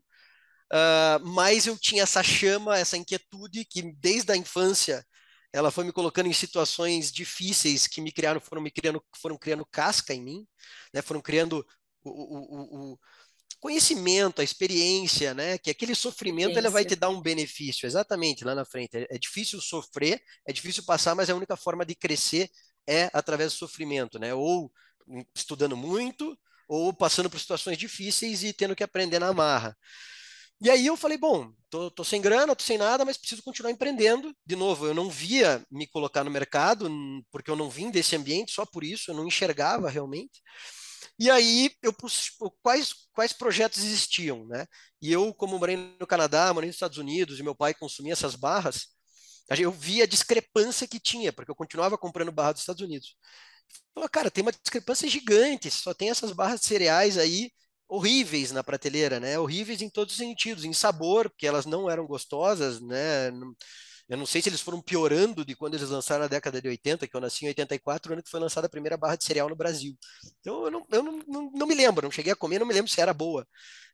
uh, 0.74 1.26
mas 1.26 1.68
eu 1.68 1.78
tinha 1.78 2.04
essa 2.04 2.24
chama, 2.24 2.78
essa 2.78 2.98
inquietude 2.98 3.66
que 3.66 3.82
desde 3.94 4.32
a 4.32 4.38
infância 4.38 5.06
ela 5.54 5.70
foi 5.70 5.84
me 5.84 5.92
colocando 5.92 6.28
em 6.28 6.34
situações 6.34 7.12
difíceis 7.12 7.86
que 7.88 8.00
me 8.00 8.12
criaram, 8.12 8.40
foram 8.40 8.62
me 8.62 8.72
criando, 8.72 9.04
foram 9.18 9.38
criando 9.38 9.66
casca 9.66 10.14
em 10.14 10.22
mim, 10.22 10.48
né? 10.94 11.02
Foram 11.02 11.22
criando 11.22 11.66
o, 12.04 12.10
o, 12.10 12.94
o, 12.94 13.00
conhecimento, 13.60 14.42
a 14.42 14.44
experiência, 14.44 15.34
né? 15.34 15.58
Que 15.58 15.70
aquele 15.70 15.94
sofrimento 15.96 16.58
ele 16.58 16.70
vai 16.70 16.84
te 16.84 16.96
dar 16.96 17.10
um 17.10 17.22
benefício, 17.22 17.86
exatamente, 17.86 18.44
lá 18.44 18.56
na 18.56 18.66
frente. 18.66 18.98
É, 18.98 19.08
é, 19.12 19.18
difícil 19.18 19.62
sofrer, 19.62 20.22
é 20.48 20.52
difícil 20.52 20.84
passar, 20.84 21.16
mas 21.16 21.30
a 21.30 21.36
única 21.36 21.56
forma 21.56 21.86
de 21.86 21.96
crescer 21.96 22.50
é 22.88 23.10
através 23.14 23.54
do 23.54 23.58
sofrimento, 23.58 24.18
né? 24.18 24.34
Ou 24.34 24.72
estudando 25.36 25.78
muito, 25.78 26.38
ou 26.68 26.94
passando 26.94 27.30
por 27.30 27.40
situações 27.40 27.78
difíceis 27.78 28.44
e 28.44 28.54
tendo 28.54 28.76
que 28.76 28.84
aprender 28.84 29.20
na 29.20 29.34
marra. 29.34 29.78
E 30.64 30.70
aí 30.70 30.86
eu 30.86 30.96
falei, 30.96 31.18
bom, 31.18 31.52
tô, 31.72 31.90
tô, 31.90 32.04
sem 32.04 32.22
grana, 32.22 32.56
tô 32.56 32.64
sem 32.64 32.78
nada, 32.78 33.04
mas 33.04 33.18
preciso 33.18 33.42
continuar 33.42 33.72
empreendendo. 33.72 34.32
De 34.46 34.56
novo, 34.56 34.86
eu 34.86 34.94
não 34.94 35.10
via 35.10 35.66
me 35.72 35.88
colocar 35.88 36.24
no 36.24 36.30
mercado, 36.30 36.88
porque 37.32 37.50
eu 37.50 37.56
não 37.56 37.70
vim 37.70 37.90
desse 37.90 38.16
ambiente, 38.16 38.52
só 38.52 38.64
por 38.64 38.84
isso, 38.84 39.10
eu 39.10 39.16
não 39.16 39.26
enxergava 39.26 39.90
realmente. 39.90 40.40
E 41.22 41.30
aí 41.30 41.72
eu 41.84 41.94
quais 42.64 42.96
quais 43.14 43.32
projetos 43.34 43.84
existiam, 43.84 44.46
né? 44.48 44.66
E 45.02 45.12
eu, 45.12 45.34
como 45.36 45.60
morei 45.60 45.78
no 46.00 46.08
Canadá, 46.08 46.52
morei 46.54 46.68
nos 46.70 46.76
Estados 46.76 46.98
Unidos, 46.98 47.40
e 47.40 47.44
meu 47.44 47.56
pai 47.56 47.76
consumia 47.76 48.14
essas 48.14 48.36
barras, 48.36 48.88
eu 49.60 49.72
via 49.72 50.06
a 50.06 50.08
discrepância 50.08 50.88
que 50.88 51.00
tinha, 51.00 51.34
porque 51.34 51.52
eu 51.52 51.56
continuava 51.56 51.98
comprando 51.98 52.32
barra 52.32 52.54
dos 52.54 52.62
Estados 52.62 52.82
Unidos. 52.82 53.16
Falei, 53.94 54.10
cara, 54.10 54.32
tem 54.32 54.44
uma 54.44 54.52
discrepância 54.54 55.10
gigante, 55.10 55.72
só 55.72 55.94
tem 55.94 56.10
essas 56.10 56.32
barras 56.34 56.62
de 56.62 56.68
cereais 56.68 57.18
aí 57.18 57.52
horríveis 57.90 58.52
na 58.52 58.64
prateleira, 58.64 59.20
né? 59.20 59.40
Horríveis 59.40 59.82
em 59.82 59.90
todos 59.90 60.14
os 60.16 60.20
sentidos, 60.20 60.66
em 60.66 60.74
sabor, 60.74 61.30
porque 61.30 61.48
elas 61.48 61.66
não 61.66 61.90
eram 61.90 62.08
gostosas, 62.08 62.82
né? 62.82 63.32
Eu 64.12 64.18
não 64.18 64.26
sei 64.26 64.42
se 64.42 64.50
eles 64.50 64.60
foram 64.60 64.82
piorando 64.82 65.46
de 65.46 65.56
quando 65.56 65.76
eles 65.76 65.90
lançaram 65.90 66.24
na 66.24 66.28
década 66.28 66.62
de 66.62 66.68
80, 66.68 67.08
que 67.08 67.16
eu 67.16 67.22
nasci 67.22 67.46
em 67.46 67.48
84, 67.48 68.12
ano 68.12 68.22
que 68.22 68.30
foi 68.30 68.42
lançada 68.42 68.68
a 68.68 68.70
primeira 68.70 68.98
barra 68.98 69.16
de 69.16 69.24
cereal 69.24 69.48
no 69.48 69.56
Brasil. 69.56 69.98
Então 70.42 70.66
eu 70.66 70.72
não, 70.72 70.86
eu 70.92 71.02
não, 71.02 71.24
não, 71.26 71.52
não 71.54 71.66
me 71.66 71.74
lembro, 71.74 72.04
não 72.04 72.12
cheguei 72.12 72.34
a 72.34 72.36
comer, 72.36 72.60
não 72.60 72.66
me 72.66 72.74
lembro 72.74 72.92
se 72.92 73.00
era 73.00 73.14
boa. 73.14 73.48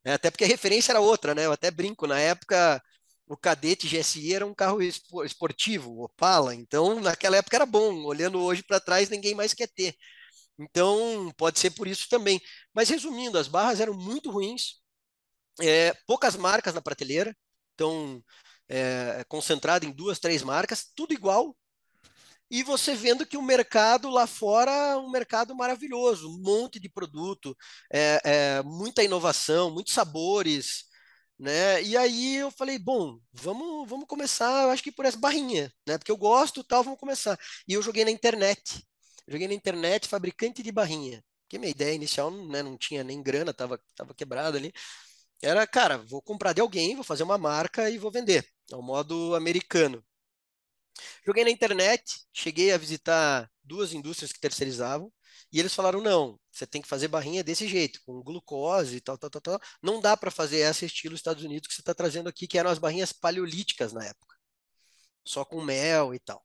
Né? 0.04 0.14
Até 0.14 0.32
porque 0.32 0.44
a 0.44 0.48
referência 0.48 0.92
era 0.92 1.00
outra, 1.00 1.36
né? 1.36 1.46
Eu 1.46 1.52
até 1.52 1.70
brinco, 1.70 2.08
na 2.08 2.20
época 2.20 2.82
o 3.28 3.38
Cadete 3.38 3.88
GSI 3.88 4.34
era 4.34 4.46
um 4.46 4.56
carro 4.56 4.82
esportivo, 4.82 6.02
Opala, 6.04 6.56
então 6.56 7.00
naquela 7.00 7.38
época 7.38 7.56
era 7.56 7.66
bom. 7.68 8.04
Olhando 8.06 8.42
hoje 8.42 8.64
para 8.64 8.80
trás, 8.80 9.10
ninguém 9.10 9.36
mais 9.36 9.54
quer 9.54 9.68
ter. 9.68 9.96
Então, 10.60 11.32
pode 11.38 11.60
ser 11.60 11.72
por 11.72 11.88
isso 11.88 12.08
também. 12.10 12.42
Mas 12.74 12.90
resumindo, 12.90 13.38
as 13.38 13.48
barras 13.48 13.80
eram 13.80 13.94
muito 13.94 14.32
ruins, 14.32 14.82
é, 15.62 15.94
poucas 16.08 16.36
marcas 16.36 16.74
na 16.74 16.82
prateleira, 16.82 17.36
então 17.76 18.24
é, 18.70 19.24
concentrado 19.28 19.86
em 19.86 19.92
duas, 19.92 20.20
três 20.20 20.44
marcas, 20.44 20.86
tudo 20.96 21.14
igual. 21.14 21.56
E 22.50 22.64
você 22.64 22.96
vendo 22.96 23.26
que 23.26 23.38
o 23.38 23.42
mercado 23.42 24.10
lá 24.10 24.26
fora 24.26 24.72
é 24.72 24.96
um 24.98 25.10
mercado 25.10 25.54
maravilhoso, 25.56 26.30
um 26.30 26.42
monte 26.42 26.80
de 26.80 26.88
produto, 26.90 27.56
é, 27.92 28.22
é, 28.24 28.64
muita 28.64 29.04
inovação, 29.04 29.70
muitos 29.70 29.94
sabores, 29.94 30.86
né? 31.38 31.84
E 31.84 31.96
aí 31.98 32.38
eu 32.38 32.50
falei, 32.52 32.80
bom, 32.80 33.20
vamos, 33.34 33.90
vamos 33.90 34.08
começar, 34.08 34.64
eu 34.64 34.72
acho 34.72 34.82
que 34.84 34.92
por 34.92 35.06
essa 35.06 35.18
barrinha, 35.18 35.72
né? 35.86 35.98
Porque 35.98 36.12
eu 36.12 36.18
gosto, 36.18 36.64
tal, 36.64 36.84
vamos 36.84 37.00
começar. 37.00 37.38
E 37.68 37.74
eu 37.74 37.82
joguei 37.82 38.06
na 38.06 38.12
internet. 38.12 38.84
Joguei 39.28 39.48
na 39.48 39.54
internet 39.54 40.08
fabricante 40.08 40.64
de 40.64 40.72
barrinha. 40.72 41.24
Que 41.50 41.58
minha 41.60 41.72
ideia 41.72 41.94
inicial 41.94 42.32
né, 42.32 42.64
não 42.64 42.78
tinha 42.78 43.04
nem 43.04 43.22
grana, 43.22 43.54
tava, 43.54 43.80
tava 43.96 44.14
quebrado 44.14 44.58
ali. 44.58 44.74
Era, 45.42 45.66
cara, 45.68 45.98
vou 46.00 46.22
comprar 46.22 46.54
de 46.54 46.62
alguém, 46.62 46.96
vou 46.96 47.04
fazer 47.04 47.24
uma 47.24 47.38
marca 47.38 47.90
e 47.90 47.98
vou 47.98 48.12
vender. 48.12 48.48
É 48.72 48.76
o 48.76 48.82
modo 48.82 49.36
americano. 49.36 50.04
Joguei 51.26 51.44
na 51.44 51.52
internet, 51.52 52.26
cheguei 52.34 52.72
a 52.72 52.78
visitar 52.78 53.50
duas 53.64 53.94
indústrias 53.94 54.32
que 54.32 54.40
terceirizavam, 54.40 55.12
e 55.52 55.60
eles 55.60 55.74
falaram: 55.74 56.02
não, 56.02 56.40
você 56.52 56.66
tem 56.66 56.82
que 56.82 56.88
fazer 56.88 57.08
barrinha 57.08 57.44
desse 57.44 57.68
jeito, 57.68 58.02
com 58.06 58.22
glucose 58.22 58.98
e 58.98 59.02
tal, 59.02 59.18
tal, 59.18 59.30
tal, 59.30 59.42
tal. 59.42 59.60
Não 59.82 60.02
dá 60.02 60.18
para 60.18 60.32
fazer 60.32 60.60
essa 60.60 60.86
estilo 60.86 61.16
Estados 61.16 61.44
Unidos 61.44 61.68
que 61.68 61.74
você 61.74 61.82
está 61.82 61.94
trazendo 61.94 62.30
aqui, 62.30 62.48
que 62.48 62.58
eram 62.58 62.70
as 62.70 62.80
barrinhas 62.80 63.14
paleolíticas 63.14 63.94
na 63.94 64.04
época, 64.06 64.36
só 65.26 65.46
com 65.46 65.62
mel 65.62 66.14
e 66.14 66.20
tal. 66.20 66.44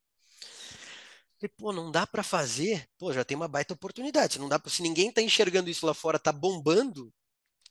Falei, 1.41 1.55
pô, 1.57 1.73
não 1.73 1.91
dá 1.91 2.07
para 2.07 2.23
fazer? 2.23 2.87
Pô, 2.99 3.13
já 3.13 3.25
tem 3.25 3.37
uma 3.37 3.49
baita 3.49 3.75
oportunidade. 3.75 4.35
Se, 4.35 4.39
não 4.39 4.49
dá 4.49 4.59
pra, 4.59 4.71
se 4.71 4.83
ninguém 4.83 5.09
está 5.09 5.21
enxergando 5.21 5.69
isso 5.69 5.85
lá 5.85 5.95
fora, 5.95 6.19
tá 6.19 6.31
bombando, 6.33 7.13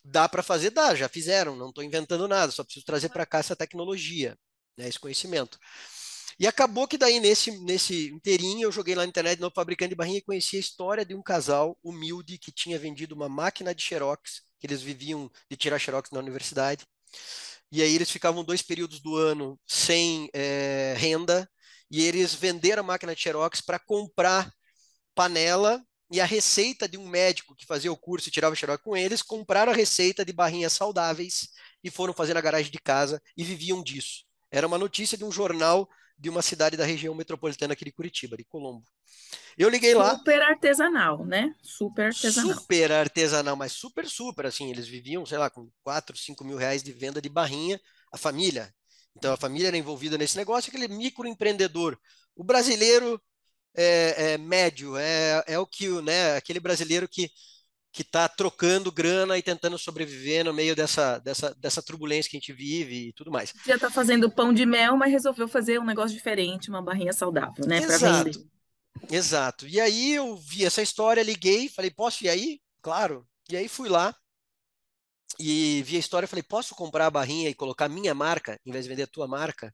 dá 0.03 0.27
para 0.27 0.43
fazer? 0.43 0.72
Dá, 0.72 0.96
já 0.96 1.10
fizeram, 1.10 1.55
não 1.55 1.70
estou 1.70 1.84
inventando 1.84 2.27
nada, 2.27 2.51
só 2.51 2.63
preciso 2.63 2.86
trazer 2.86 3.10
para 3.10 3.25
cá 3.25 3.39
essa 3.39 3.55
tecnologia, 3.55 4.38
né, 4.77 4.88
esse 4.88 5.00
conhecimento. 5.00 5.58
E 6.39 6.48
acabou 6.48 6.88
que 6.88 6.98
daí, 6.98 7.20
nesse, 7.20 7.51
nesse 7.62 8.10
inteirinho, 8.10 8.63
eu 8.63 8.72
joguei 8.72 8.96
lá 8.96 9.03
na 9.03 9.10
internet 9.10 9.39
no 9.39 9.51
fabricante 9.51 9.89
de 9.89 9.96
barrinha 9.96 10.17
e 10.17 10.24
conheci 10.24 10.58
a 10.58 10.60
história 10.60 11.05
de 11.05 11.13
um 11.13 11.22
casal 11.22 11.77
humilde 11.84 12.38
que 12.38 12.51
tinha 12.51 12.79
vendido 12.79 13.13
uma 13.13 13.29
máquina 13.29 13.75
de 13.75 13.84
xerox, 13.84 14.41
que 14.60 14.65
eles 14.65 14.81
viviam 14.81 15.29
de 15.50 15.58
tirar 15.58 15.77
xerox 15.77 16.10
na 16.12 16.20
universidade. 16.20 16.86
E 17.72 17.81
aí 17.81 17.96
eles 17.96 18.10
ficavam 18.10 18.43
dois 18.43 18.62
períodos 18.62 19.00
do 19.00 19.15
ano 19.15 19.60
sem 19.67 20.29
é, 20.34 20.96
renda, 20.98 21.50
e 21.91 22.01
eles 22.01 22.34
venderam 22.34 22.81
a 22.81 22.86
máquina 22.86 23.13
de 23.13 23.22
Xerox 23.22 23.60
para 23.60 23.77
comprar 23.77 24.51
panela 25.13 25.84
e 26.12 26.20
a 26.20 26.25
receita 26.25 26.88
de 26.88 26.98
um 26.98 27.08
médico 27.08 27.56
que 27.56 27.65
fazia 27.65 27.91
o 27.91 27.98
curso 27.98 28.27
e 28.27 28.32
tirava 28.32 28.56
Xerox 28.56 28.84
com 28.84 28.98
eles, 28.98 29.22
compraram 29.22 29.72
a 29.72 29.75
receita 29.75 30.25
de 30.25 30.34
barrinhas 30.34 30.74
saudáveis 30.74 31.50
e 31.84 31.89
foram 31.89 32.13
fazer 32.13 32.34
na 32.34 32.41
garagem 32.41 32.72
de 32.72 32.80
casa 32.80 33.22
e 33.38 33.44
viviam 33.44 33.82
disso. 33.82 34.25
Era 34.51 34.68
uma 34.68 34.77
notícia 34.77 35.18
de 35.18 35.24
um 35.24 35.32
jornal 35.32 35.89
de 36.18 36.30
uma 36.30 36.41
cidade 36.41 36.75
da 36.75 36.86
região 36.86 37.15
metropolitana 37.15 37.74
aqui 37.74 37.86
de 37.86 37.91
Curitiba, 37.91 38.36
de 38.36 38.44
Colombo. 38.44 38.86
Eu 39.58 39.70
liguei 39.70 39.96
lá. 39.96 40.18
Super 40.18 40.41
artesanal, 40.41 41.25
né? 41.25 41.56
Super 41.63 42.08
artesanal. 42.08 42.53
Super 42.53 42.91
artesanal, 42.91 43.56
mas 43.56 43.72
super, 43.72 44.06
super, 44.06 44.46
assim, 44.46 44.70
eles 44.70 44.88
viviam, 44.88 45.25
sei 45.25 45.38
lá, 45.38 45.50
com 45.50 45.70
4, 45.82 46.15
5 46.18 46.44
mil 46.44 46.58
reais 46.58 46.84
de 46.84 46.91
venda 46.91 47.22
de 47.22 47.30
barrinha, 47.30 47.80
a 48.12 48.18
família, 48.18 48.72
então 49.15 49.34
a 49.34 49.38
família 49.38 49.68
era 49.68 49.77
envolvida 49.77 50.18
nesse 50.18 50.38
negócio, 50.38 50.70
aquele 50.70 50.88
microempreendedor. 50.88 51.98
O 52.36 52.44
brasileiro 52.44 53.22
é, 53.75 54.34
é 54.34 54.38
médio, 54.38 54.98
é, 54.98 55.44
é 55.48 55.60
o 55.60 55.66
que, 55.66 55.88
né, 56.01 56.36
aquele 56.36 56.60
brasileiro 56.60 57.08
que 57.08 57.30
que 57.94 58.04
está 58.04 58.30
trocando 58.30 58.92
grana 58.92 59.38
e 59.38 59.42
tentando 59.42 59.78
sobreviver 59.78 60.46
no 60.46 60.54
meio 60.54 60.75
dessa, 60.75 61.20
dessa, 61.20 61.54
dessa 61.56 61.84
turbulência 61.84 62.30
que 62.30 62.38
a 62.38 62.40
gente 62.40 62.54
vive 62.54 63.10
e 63.10 63.13
tudo 63.13 63.30
mais. 63.30 63.54
Já 63.66 63.75
está 63.75 63.92
fazendo 63.92 64.32
pão 64.32 64.54
de 64.54 64.66
mel, 64.66 64.96
mas 64.96 65.12
resolveu 65.12 65.48
fazer 65.48 65.78
um 65.78 65.86
negócio 65.86 66.16
diferente, 66.16 66.70
uma 66.70 66.82
barrinha 66.82 67.12
saudável, 67.12 67.66
né? 67.68 67.80
Exato. 67.80 68.50
Exato. 69.10 69.68
E 69.68 69.80
aí 69.80 70.13
eu 70.13 70.38
vi 70.38 70.63
essa 70.63 70.82
história, 70.82 71.22
liguei, 71.22 71.68
falei, 71.68 71.92
posso 71.92 72.24
ir 72.24 72.30
aí? 72.30 72.62
Claro. 72.82 73.28
E 73.50 73.58
aí 73.58 73.68
fui 73.68 73.90
lá, 73.90 74.16
e 75.40 75.84
vi 75.84 75.96
a 75.98 76.00
história 76.00 76.28
falei, 76.28 76.44
posso 76.44 76.75
comprar 76.75 77.08
a 77.08 77.12
barrinha 77.12 77.50
e 77.50 77.56
colocar 77.56 77.90
minha 77.90 78.13
marca, 78.13 78.60
em 78.66 78.72
vez 78.72 78.86
de 78.86 78.90
vender 78.90 79.04
a 79.04 79.08
tua 79.08 79.28
marca? 79.28 79.74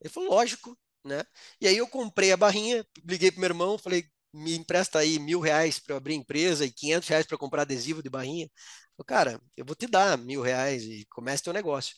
Ele 0.00 0.12
falou, 0.12 0.30
lógico, 0.30 0.76
né? 1.04 1.24
E 1.60 1.66
aí 1.68 1.76
eu 1.76 1.86
comprei 1.88 2.32
a 2.32 2.36
barrinha, 2.36 2.84
liguei 3.04 3.30
pro 3.30 3.40
meu 3.40 3.48
irmão, 3.48 3.78
falei, 3.78 4.04
me 4.32 4.56
empresta 4.56 4.98
aí 4.98 5.18
mil 5.18 5.40
reais 5.40 5.78
para 5.78 5.94
eu 5.94 5.96
abrir 5.98 6.14
empresa 6.14 6.64
e 6.66 6.70
quinhentos 6.72 7.08
reais 7.08 7.26
para 7.26 7.38
comprar 7.38 7.62
adesivo 7.62 8.02
de 8.02 8.10
barrinha. 8.10 8.48
Falei, 8.96 9.06
cara, 9.06 9.40
eu 9.56 9.64
vou 9.64 9.74
te 9.76 9.86
dar 9.86 10.18
mil 10.18 10.42
reais 10.42 10.82
e 10.84 11.06
comece 11.10 11.42
teu 11.42 11.52
negócio. 11.52 11.94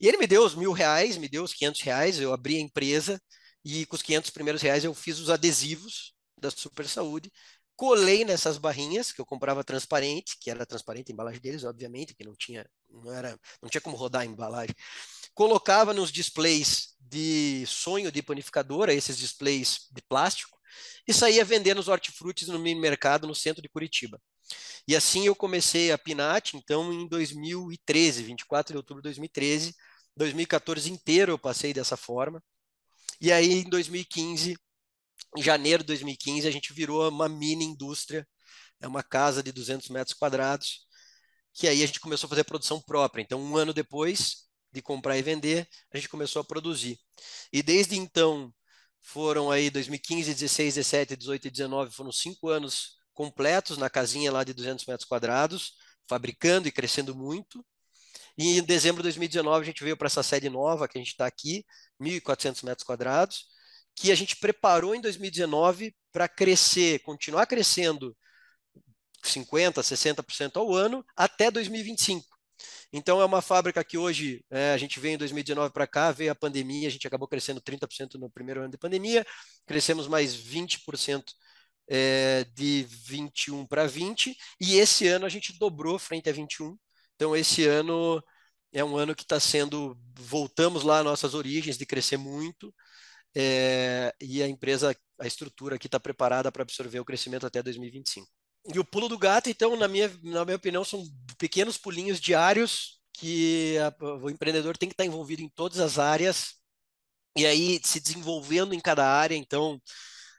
E 0.00 0.06
ele 0.08 0.16
me 0.18 0.26
deu 0.26 0.44
os 0.44 0.54
mil 0.54 0.72
reais, 0.72 1.16
me 1.16 1.28
deu 1.28 1.42
os 1.44 1.52
quinhentos 1.52 1.80
reais, 1.80 2.18
eu 2.20 2.32
abri 2.32 2.56
a 2.56 2.60
empresa 2.60 3.20
e 3.64 3.86
com 3.86 3.96
os 3.96 4.02
quinhentos 4.02 4.30
primeiros 4.30 4.62
reais 4.62 4.84
eu 4.84 4.94
fiz 4.94 5.18
os 5.18 5.30
adesivos 5.30 6.14
da 6.40 6.50
Super 6.50 6.86
Saúde 6.88 7.30
colei 7.76 8.24
nessas 8.24 8.58
barrinhas 8.58 9.12
que 9.12 9.20
eu 9.20 9.26
comprava 9.26 9.64
transparente, 9.64 10.36
que 10.40 10.50
era 10.50 10.64
transparente 10.66 11.10
a 11.10 11.12
embalagem 11.14 11.40
deles, 11.40 11.64
obviamente, 11.64 12.14
que 12.14 12.24
não 12.24 12.34
tinha, 12.36 12.64
não 12.88 13.12
era, 13.12 13.36
não 13.60 13.68
tinha 13.68 13.80
como 13.80 13.96
rodar 13.96 14.22
a 14.22 14.26
embalagem. 14.26 14.74
Colocava 15.34 15.92
nos 15.92 16.10
displays 16.10 16.94
de 17.00 17.64
sonho 17.66 18.10
de 18.10 18.22
panificadora, 18.22 18.92
esses 18.94 19.16
displays 19.16 19.88
de 19.90 20.02
plástico, 20.02 20.58
e 21.06 21.12
saía 21.12 21.44
vendendo 21.44 21.78
os 21.78 21.88
hortifrutis 21.88 22.48
no 22.48 22.58
mini 22.58 22.80
mercado 22.80 23.26
no 23.26 23.34
centro 23.34 23.62
de 23.62 23.68
Curitiba. 23.68 24.20
E 24.86 24.96
assim 24.96 25.26
eu 25.26 25.34
comecei 25.34 25.92
a 25.92 25.98
Pinat, 25.98 26.54
então 26.54 26.92
em 26.92 27.06
2013, 27.08 28.22
24 28.22 28.72
de 28.72 28.76
outubro 28.76 29.02
de 29.02 29.08
2013, 29.08 29.74
2014 30.16 30.90
inteiro 30.90 31.32
eu 31.32 31.38
passei 31.38 31.72
dessa 31.72 31.96
forma. 31.96 32.42
E 33.20 33.30
aí 33.32 33.60
em 33.60 33.68
2015 33.68 34.56
em 35.36 35.42
janeiro 35.42 35.82
de 35.82 35.88
2015, 35.88 36.46
a 36.46 36.50
gente 36.50 36.72
virou 36.72 37.08
uma 37.08 37.28
mini 37.28 37.64
indústria, 37.64 38.26
é 38.80 38.86
uma 38.86 39.02
casa 39.02 39.42
de 39.42 39.52
200 39.52 39.88
metros 39.88 40.14
quadrados, 40.16 40.86
que 41.54 41.68
aí 41.68 41.82
a 41.82 41.86
gente 41.86 42.00
começou 42.00 42.26
a 42.26 42.30
fazer 42.30 42.44
produção 42.44 42.80
própria. 42.80 43.22
Então, 43.22 43.40
um 43.40 43.56
ano 43.56 43.72
depois 43.72 44.48
de 44.72 44.82
comprar 44.82 45.18
e 45.18 45.22
vender, 45.22 45.68
a 45.92 45.96
gente 45.96 46.08
começou 46.08 46.40
a 46.40 46.44
produzir. 46.44 46.98
E 47.52 47.62
desde 47.62 47.96
então, 47.96 48.52
foram 49.00 49.50
aí 49.50 49.70
2015, 49.70 50.32
16, 50.32 50.74
17, 50.76 51.16
18 51.16 51.48
e 51.48 51.50
19, 51.50 51.94
foram 51.94 52.12
cinco 52.12 52.48
anos 52.48 52.96
completos 53.12 53.76
na 53.76 53.90
casinha 53.90 54.32
lá 54.32 54.44
de 54.44 54.54
200 54.54 54.86
metros 54.86 55.08
quadrados, 55.08 55.74
fabricando 56.08 56.68
e 56.68 56.72
crescendo 56.72 57.14
muito. 57.14 57.64
E 58.38 58.58
em 58.58 58.62
dezembro 58.62 59.02
de 59.02 59.04
2019 59.04 59.62
a 59.62 59.66
gente 59.66 59.84
veio 59.84 59.96
para 59.96 60.06
essa 60.06 60.22
sede 60.22 60.48
nova 60.48 60.88
que 60.88 60.96
a 60.96 61.00
gente 61.00 61.10
está 61.10 61.26
aqui, 61.26 61.64
1.400 62.00 62.64
metros 62.64 62.84
quadrados, 62.84 63.46
que 63.94 64.10
a 64.10 64.14
gente 64.14 64.36
preparou 64.36 64.94
em 64.94 65.00
2019 65.00 65.94
para 66.10 66.28
crescer, 66.28 67.00
continuar 67.00 67.46
crescendo 67.46 68.16
50%, 69.22 69.82
60% 69.82 70.56
ao 70.56 70.74
ano 70.74 71.04
até 71.16 71.50
2025. 71.50 72.26
Então 72.92 73.20
é 73.20 73.24
uma 73.24 73.40
fábrica 73.40 73.82
que 73.82 73.96
hoje 73.96 74.44
é, 74.50 74.72
a 74.72 74.76
gente 74.76 75.00
veio 75.00 75.14
em 75.14 75.18
2019 75.18 75.72
para 75.72 75.86
cá, 75.86 76.12
veio 76.12 76.30
a 76.32 76.34
pandemia, 76.34 76.88
a 76.88 76.90
gente 76.90 77.06
acabou 77.06 77.26
crescendo 77.26 77.60
30% 77.60 78.14
no 78.18 78.30
primeiro 78.30 78.60
ano 78.60 78.70
de 78.70 78.78
pandemia, 78.78 79.24
crescemos 79.66 80.06
mais 80.06 80.34
20% 80.34 81.24
é, 81.88 82.44
de 82.54 82.86
21 82.88 83.66
para 83.66 83.86
20, 83.86 84.36
e 84.60 84.76
esse 84.76 85.06
ano 85.08 85.26
a 85.26 85.28
gente 85.28 85.58
dobrou 85.58 85.98
frente 85.98 86.28
a 86.28 86.32
21. 86.32 86.76
Então, 87.16 87.36
esse 87.36 87.66
ano 87.66 88.22
é 88.72 88.84
um 88.84 88.96
ano 88.96 89.14
que 89.14 89.22
está 89.22 89.38
sendo. 89.40 89.98
Voltamos 90.14 90.82
lá 90.84 90.98
às 91.00 91.04
nossas 91.04 91.34
origens 91.34 91.76
de 91.78 91.86
crescer 91.86 92.16
muito, 92.16 92.74
é, 93.34 94.14
e 94.20 94.42
a 94.42 94.48
empresa, 94.48 94.96
a 95.18 95.26
estrutura 95.26 95.76
aqui 95.76 95.86
está 95.86 96.00
preparada 96.00 96.52
para 96.52 96.62
absorver 96.62 97.00
o 97.00 97.04
crescimento 97.04 97.46
até 97.46 97.62
2025. 97.62 98.41
E 98.74 98.78
o 98.78 98.84
pulo 98.84 99.08
do 99.08 99.18
gato, 99.18 99.50
então, 99.50 99.76
na 99.76 99.88
minha, 99.88 100.08
na 100.22 100.44
minha 100.44 100.56
opinião, 100.56 100.84
são 100.84 101.04
pequenos 101.38 101.76
pulinhos 101.76 102.20
diários 102.20 103.00
que 103.12 103.76
a, 103.78 104.04
o 104.04 104.30
empreendedor 104.30 104.76
tem 104.76 104.88
que 104.88 104.94
estar 104.94 105.04
envolvido 105.04 105.42
em 105.42 105.48
todas 105.48 105.80
as 105.80 105.98
áreas 105.98 106.54
e 107.36 107.46
aí 107.46 107.80
se 107.84 108.00
desenvolvendo 108.00 108.74
em 108.74 108.80
cada 108.80 109.06
área. 109.06 109.36
Então, 109.36 109.80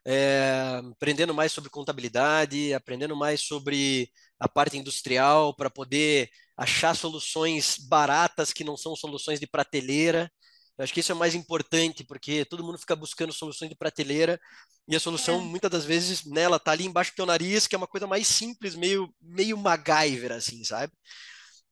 é, 0.05 0.81
aprendendo 0.93 1.33
mais 1.33 1.51
sobre 1.51 1.69
contabilidade, 1.69 2.73
aprendendo 2.73 3.15
mais 3.15 3.41
sobre 3.41 4.09
a 4.39 4.49
parte 4.49 4.77
industrial 4.77 5.55
para 5.55 5.69
poder 5.69 6.29
achar 6.57 6.95
soluções 6.95 7.77
baratas 7.79 8.53
que 8.53 8.63
não 8.63 8.77
são 8.77 8.95
soluções 8.95 9.39
de 9.39 9.47
prateleira. 9.47 10.31
Eu 10.77 10.83
acho 10.83 10.93
que 10.93 10.99
isso 10.99 11.11
é 11.11 11.15
o 11.15 11.17
mais 11.17 11.35
importante, 11.35 12.03
porque 12.03 12.45
todo 12.45 12.63
mundo 12.63 12.77
fica 12.77 12.95
buscando 12.95 13.31
soluções 13.31 13.69
de 13.69 13.75
prateleira 13.75 14.39
e 14.87 14.95
a 14.95 14.99
solução, 14.99 15.39
é. 15.39 15.43
muitas 15.43 15.69
das 15.69 15.85
vezes, 15.85 16.25
né, 16.25 16.41
ela 16.41 16.59
tá 16.59 16.71
ali 16.71 16.85
embaixo 16.85 17.11
do 17.11 17.15
teu 17.15 17.25
nariz, 17.25 17.67
que 17.67 17.75
é 17.75 17.77
uma 17.77 17.87
coisa 17.87 18.07
mais 18.07 18.27
simples, 18.27 18.75
meio, 18.75 19.13
meio 19.21 19.57
MacGyver, 19.57 20.31
assim, 20.31 20.63
sabe? 20.63 20.91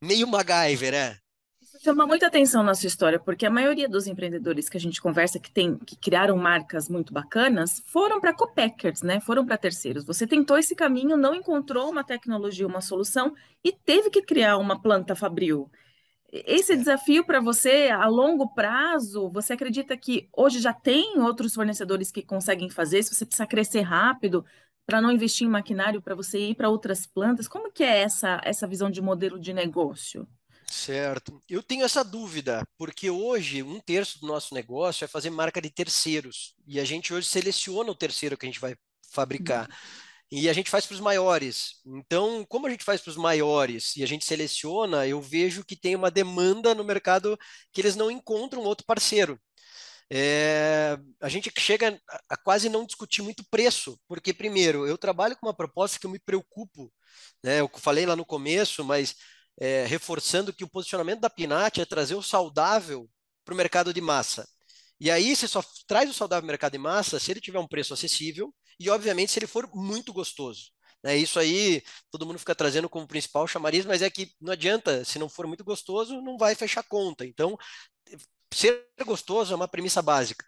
Meio 0.01 0.27
MacGyver, 0.27 0.93
é 0.93 1.17
chama 1.83 2.05
muita 2.05 2.27
atenção 2.27 2.61
na 2.61 2.75
sua 2.75 2.87
história, 2.87 3.19
porque 3.19 3.43
a 3.43 3.49
maioria 3.49 3.89
dos 3.89 4.05
empreendedores 4.05 4.69
que 4.69 4.77
a 4.77 4.79
gente 4.79 5.01
conversa 5.01 5.39
que 5.39 5.51
tem 5.51 5.77
que 5.79 5.95
criaram 5.95 6.37
marcas 6.37 6.87
muito 6.87 7.11
bacanas 7.11 7.81
foram 7.87 8.21
para 8.21 8.33
copackers, 8.33 9.01
né? 9.01 9.19
Foram 9.19 9.43
para 9.43 9.57
terceiros. 9.57 10.05
Você 10.05 10.27
tentou 10.27 10.59
esse 10.59 10.75
caminho, 10.75 11.17
não 11.17 11.33
encontrou 11.33 11.89
uma 11.89 12.03
tecnologia, 12.03 12.67
uma 12.67 12.81
solução 12.81 13.33
e 13.63 13.71
teve 13.71 14.11
que 14.11 14.21
criar 14.21 14.57
uma 14.57 14.79
planta 14.79 15.15
fabril. 15.15 15.71
Esse 16.31 16.73
é. 16.73 16.75
desafio 16.77 17.25
para 17.25 17.41
você 17.41 17.89
a 17.89 18.07
longo 18.07 18.53
prazo, 18.53 19.29
você 19.29 19.53
acredita 19.53 19.97
que 19.97 20.29
hoje 20.31 20.59
já 20.59 20.73
tem 20.73 21.19
outros 21.19 21.53
fornecedores 21.53 22.11
que 22.11 22.21
conseguem 22.21 22.69
fazer? 22.69 23.03
Se 23.03 23.13
você 23.13 23.25
precisa 23.25 23.45
crescer 23.45 23.81
rápido 23.81 24.45
para 24.85 25.01
não 25.01 25.11
investir 25.11 25.45
em 25.45 25.49
maquinário, 25.49 26.01
para 26.01 26.15
você 26.15 26.39
ir 26.39 26.55
para 26.55 26.69
outras 26.69 27.05
plantas, 27.05 27.47
como 27.47 27.71
que 27.71 27.83
é 27.83 27.99
essa 27.99 28.39
essa 28.43 28.67
visão 28.67 28.89
de 28.89 29.01
modelo 29.01 29.39
de 29.39 29.53
negócio? 29.53 30.27
Certo. 30.71 31.41
Eu 31.49 31.61
tenho 31.61 31.83
essa 31.83 32.01
dúvida, 32.01 32.63
porque 32.77 33.09
hoje 33.09 33.61
um 33.61 33.77
terço 33.79 34.21
do 34.21 34.27
nosso 34.27 34.53
negócio 34.53 35.03
é 35.03 35.07
fazer 35.07 35.29
marca 35.29 35.61
de 35.61 35.69
terceiros. 35.69 36.55
E 36.65 36.79
a 36.79 36.85
gente 36.85 37.13
hoje 37.13 37.27
seleciona 37.27 37.91
o 37.91 37.95
terceiro 37.95 38.37
que 38.37 38.45
a 38.45 38.49
gente 38.49 38.61
vai 38.61 38.75
fabricar. 39.11 39.67
Uhum. 39.69 39.75
E 40.31 40.49
a 40.49 40.53
gente 40.53 40.69
faz 40.69 40.85
para 40.85 40.93
os 40.95 41.01
maiores. 41.01 41.81
Então, 41.85 42.45
como 42.47 42.65
a 42.67 42.69
gente 42.69 42.83
faz 42.85 43.01
para 43.01 43.11
os 43.11 43.17
maiores 43.17 43.95
e 43.97 44.03
a 44.03 44.05
gente 44.07 44.25
seleciona, 44.25 45.05
eu 45.05 45.21
vejo 45.21 45.63
que 45.65 45.75
tem 45.75 45.95
uma 45.95 46.09
demanda 46.09 46.73
no 46.73 46.83
mercado 46.85 47.37
que 47.73 47.81
eles 47.81 47.95
não 47.97 48.09
encontram 48.09 48.63
outro 48.63 48.85
parceiro. 48.85 49.39
É, 50.13 50.97
a 51.21 51.29
gente 51.29 51.51
chega 51.57 51.99
a 52.29 52.37
quase 52.37 52.69
não 52.69 52.85
discutir 52.85 53.21
muito 53.21 53.45
preço, 53.49 53.99
porque, 54.07 54.33
primeiro, 54.33 54.85
eu 54.87 54.97
trabalho 54.97 55.37
com 55.37 55.47
uma 55.47 55.55
proposta 55.55 55.99
que 55.99 56.05
eu 56.05 56.11
me 56.11 56.19
preocupo, 56.19 56.91
né? 57.43 57.61
Eu 57.61 57.69
falei 57.77 58.05
lá 58.05 58.15
no 58.15 58.25
começo, 58.25 58.83
mas 58.83 59.15
é, 59.59 59.85
reforçando 59.85 60.53
que 60.53 60.63
o 60.63 60.69
posicionamento 60.69 61.21
da 61.21 61.29
Pinat 61.29 61.79
é 61.79 61.85
trazer 61.85 62.15
o 62.15 62.21
saudável 62.23 63.09
para 63.45 63.53
o 63.53 63.57
mercado 63.57 63.93
de 63.93 64.01
massa. 64.01 64.47
E 64.99 65.09
aí 65.11 65.35
você 65.35 65.47
só 65.47 65.63
traz 65.87 66.09
o 66.09 66.13
saudável 66.13 66.45
mercado 66.47 66.73
de 66.73 66.77
massa 66.77 67.19
se 67.19 67.31
ele 67.31 67.41
tiver 67.41 67.59
um 67.59 67.67
preço 67.67 67.93
acessível 67.93 68.53
e, 68.83 68.89
obviamente, 68.89 69.31
se 69.31 69.39
ele 69.39 69.47
for 69.47 69.69
muito 69.73 70.13
gostoso. 70.13 70.71
É 71.03 71.15
isso 71.17 71.39
aí, 71.39 71.81
todo 72.11 72.25
mundo 72.25 72.37
fica 72.39 72.53
trazendo 72.53 72.87
como 72.87 73.07
principal 73.07 73.47
chamariz, 73.47 73.85
mas 73.85 74.01
é 74.03 74.09
que 74.09 74.31
não 74.39 74.53
adianta, 74.53 75.03
se 75.03 75.17
não 75.17 75.27
for 75.27 75.47
muito 75.47 75.63
gostoso, 75.63 76.21
não 76.21 76.37
vai 76.37 76.53
fechar 76.53 76.83
conta. 76.83 77.25
Então, 77.25 77.57
ser 78.53 78.85
gostoso 79.05 79.53
é 79.53 79.55
uma 79.55 79.67
premissa 79.67 80.01
básica. 80.01 80.45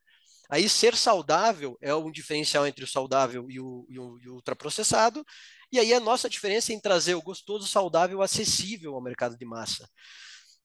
Aí, 0.50 0.70
ser 0.70 0.96
saudável 0.96 1.78
é 1.82 1.96
um 1.96 2.12
diferencial 2.12 2.68
entre 2.68 2.84
o 2.84 2.88
saudável 2.88 3.50
e 3.50 3.60
o, 3.60 3.86
e 3.90 4.00
o, 4.00 4.20
e 4.20 4.30
o 4.30 4.36
ultraprocessado, 4.36 5.26
e 5.72 5.80
aí 5.80 5.92
a 5.94 6.00
nossa 6.00 6.30
diferença 6.30 6.72
é 6.72 6.76
em 6.76 6.80
trazer 6.80 7.16
o 7.16 7.22
gostoso, 7.22 7.68
saudável, 7.68 8.22
acessível 8.22 8.94
ao 8.94 9.02
mercado 9.02 9.36
de 9.36 9.46
massa. 9.46 9.90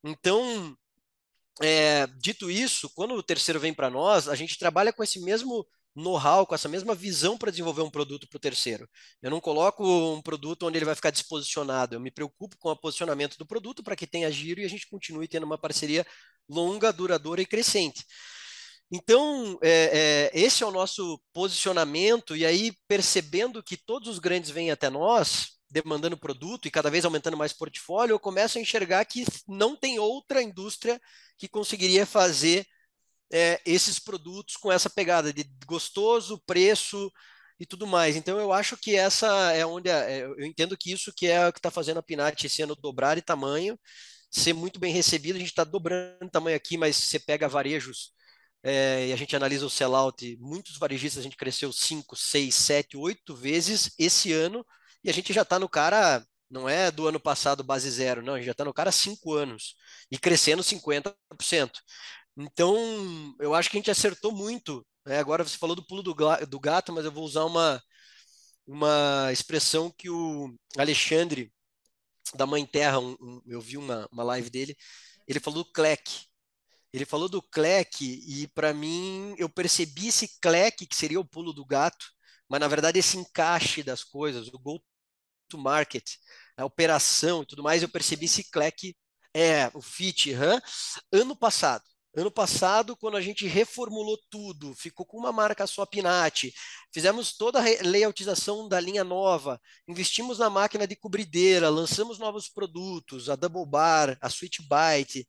Então, 0.04 0.76
é, 1.62 2.06
dito 2.18 2.50
isso, 2.50 2.90
quando 2.94 3.14
o 3.14 3.22
terceiro 3.22 3.58
vem 3.58 3.72
para 3.74 3.90
nós, 3.90 4.28
a 4.28 4.34
gente 4.34 4.58
trabalha 4.58 4.92
com 4.92 5.02
esse 5.02 5.20
mesmo 5.20 5.66
know-how, 5.98 6.46
com 6.46 6.54
essa 6.54 6.68
mesma 6.68 6.94
visão 6.94 7.36
para 7.36 7.50
desenvolver 7.50 7.82
um 7.82 7.90
produto 7.90 8.28
para 8.28 8.36
o 8.36 8.40
terceiro. 8.40 8.88
Eu 9.22 9.30
não 9.30 9.40
coloco 9.40 9.84
um 9.84 10.22
produto 10.22 10.66
onde 10.66 10.78
ele 10.78 10.84
vai 10.84 10.94
ficar 10.94 11.10
disposicionado, 11.10 11.94
eu 11.94 12.00
me 12.00 12.10
preocupo 12.10 12.56
com 12.58 12.70
o 12.70 12.76
posicionamento 12.76 13.36
do 13.36 13.46
produto 13.46 13.82
para 13.82 13.96
que 13.96 14.06
tenha 14.06 14.30
giro 14.30 14.60
e 14.60 14.64
a 14.64 14.68
gente 14.68 14.88
continue 14.88 15.28
tendo 15.28 15.44
uma 15.44 15.58
parceria 15.58 16.06
longa, 16.48 16.92
duradoura 16.92 17.42
e 17.42 17.46
crescente. 17.46 18.04
Então, 18.90 19.58
é, 19.62 20.30
é, 20.32 20.40
esse 20.40 20.62
é 20.62 20.66
o 20.66 20.70
nosso 20.70 21.20
posicionamento, 21.32 22.34
e 22.34 22.46
aí, 22.46 22.72
percebendo 22.86 23.62
que 23.62 23.76
todos 23.76 24.08
os 24.08 24.18
grandes 24.18 24.48
vêm 24.48 24.70
até 24.70 24.88
nós, 24.88 25.58
demandando 25.70 26.16
produto 26.16 26.66
e 26.66 26.70
cada 26.70 26.90
vez 26.90 27.04
aumentando 27.04 27.36
mais 27.36 27.52
portfólio, 27.52 28.14
eu 28.14 28.20
começo 28.20 28.56
a 28.56 28.60
enxergar 28.60 29.04
que 29.04 29.24
não 29.46 29.76
tem 29.76 29.98
outra 29.98 30.42
indústria 30.42 30.98
que 31.36 31.46
conseguiria 31.46 32.06
fazer 32.06 32.66
é, 33.32 33.60
esses 33.64 33.98
produtos 33.98 34.56
com 34.56 34.72
essa 34.72 34.90
pegada 34.90 35.32
de 35.32 35.44
gostoso, 35.66 36.42
preço 36.46 37.10
e 37.60 37.66
tudo 37.66 37.86
mais. 37.86 38.16
Então, 38.16 38.38
eu 38.38 38.52
acho 38.52 38.76
que 38.76 38.96
essa 38.96 39.26
é 39.52 39.66
onde 39.66 39.90
é, 39.90 40.22
eu 40.22 40.44
entendo 40.44 40.76
que 40.76 40.92
isso 40.92 41.12
que 41.14 41.26
é 41.26 41.48
o 41.48 41.52
que 41.52 41.58
está 41.58 41.70
fazendo 41.70 41.98
a 41.98 42.02
Pinat 42.02 42.44
esse 42.44 42.62
ano 42.62 42.76
dobrar 42.76 43.16
de 43.16 43.22
tamanho, 43.22 43.78
ser 44.30 44.52
muito 44.52 44.78
bem 44.80 44.92
recebido. 44.92 45.36
A 45.36 45.38
gente 45.38 45.48
está 45.50 45.64
dobrando 45.64 46.30
tamanho 46.30 46.56
aqui, 46.56 46.76
mas 46.76 46.96
você 46.96 47.18
pega 47.18 47.48
varejos 47.48 48.12
é, 48.62 49.08
e 49.08 49.12
a 49.12 49.16
gente 49.16 49.36
analisa 49.36 49.66
o 49.66 49.70
sellout, 49.70 50.36
muitos 50.40 50.78
varejistas 50.78 51.20
a 51.20 51.22
gente 51.22 51.36
cresceu 51.36 51.72
5, 51.72 52.16
6, 52.16 52.54
7, 52.54 52.96
8 52.96 53.34
vezes 53.34 53.92
esse 53.98 54.32
ano, 54.32 54.64
e 55.02 55.10
a 55.10 55.12
gente 55.12 55.32
já 55.32 55.42
está 55.42 55.58
no 55.58 55.68
cara, 55.68 56.24
não 56.50 56.68
é 56.68 56.90
do 56.90 57.06
ano 57.06 57.20
passado 57.20 57.62
base 57.62 57.90
zero, 57.90 58.22
não, 58.22 58.34
a 58.34 58.36
gente 58.38 58.46
já 58.46 58.52
está 58.52 58.64
no 58.64 58.74
cara 58.74 58.90
há 58.90 58.92
5 58.92 59.32
anos, 59.34 59.76
e 60.10 60.18
crescendo 60.18 60.62
50%. 60.62 61.14
Então, 62.38 63.34
eu 63.40 63.52
acho 63.52 63.68
que 63.68 63.76
a 63.76 63.80
gente 63.80 63.90
acertou 63.90 64.30
muito. 64.32 64.86
Né? 65.04 65.18
Agora 65.18 65.42
você 65.42 65.58
falou 65.58 65.74
do 65.74 65.84
pulo 65.84 66.02
do, 66.04 66.14
do 66.46 66.60
gato, 66.60 66.92
mas 66.92 67.04
eu 67.04 67.10
vou 67.12 67.24
usar 67.24 67.44
uma, 67.44 67.82
uma 68.66 69.30
expressão 69.32 69.90
que 69.90 70.08
o 70.08 70.54
Alexandre, 70.76 71.52
da 72.34 72.46
Mãe 72.46 72.64
Terra, 72.66 73.00
um, 73.00 73.16
um, 73.20 73.42
eu 73.46 73.60
vi 73.60 73.76
uma, 73.76 74.08
uma 74.12 74.22
live 74.22 74.50
dele, 74.50 74.76
ele 75.26 75.40
falou 75.40 75.64
do 75.64 75.72
cleque. 75.72 76.26
Ele 76.92 77.04
falou 77.04 77.28
do 77.28 77.42
cleque 77.42 78.22
e 78.26 78.48
para 78.48 78.72
mim 78.72 79.34
eu 79.38 79.48
percebi 79.48 80.08
esse 80.08 80.40
cleque 80.40 80.86
que 80.86 80.96
seria 80.96 81.20
o 81.20 81.24
pulo 81.24 81.52
do 81.52 81.66
gato, 81.66 82.06
mas 82.48 82.60
na 82.60 82.68
verdade 82.68 82.98
esse 82.98 83.18
encaixe 83.18 83.82
das 83.82 84.04
coisas, 84.04 84.48
o 84.48 84.58
go 84.58 84.82
to 85.48 85.58
market, 85.58 86.04
a 86.56 86.64
operação 86.64 87.42
e 87.42 87.46
tudo 87.46 87.62
mais, 87.62 87.82
eu 87.82 87.88
percebi 87.88 88.26
esse 88.26 88.50
cleque, 88.50 88.96
é, 89.34 89.70
o 89.74 89.82
fit, 89.82 90.32
huh? 90.34 90.60
ano 91.12 91.36
passado. 91.36 91.84
Ano 92.18 92.32
passado, 92.32 92.96
quando 92.96 93.16
a 93.16 93.20
gente 93.20 93.46
reformulou 93.46 94.18
tudo, 94.28 94.74
ficou 94.74 95.06
com 95.06 95.16
uma 95.16 95.30
marca 95.30 95.68
só 95.68 95.86
Pinat, 95.86 96.52
fizemos 96.92 97.36
toda 97.36 97.60
a 97.60 97.82
layoutização 97.82 98.68
da 98.68 98.80
linha 98.80 99.04
nova, 99.04 99.60
investimos 99.86 100.40
na 100.40 100.50
máquina 100.50 100.84
de 100.84 100.96
cobrideira, 100.96 101.68
lançamos 101.68 102.18
novos 102.18 102.48
produtos, 102.48 103.30
a 103.30 103.36
Double 103.36 103.64
Bar, 103.64 104.18
a 104.20 104.26
Sweet 104.26 104.66
Bite, 104.68 105.28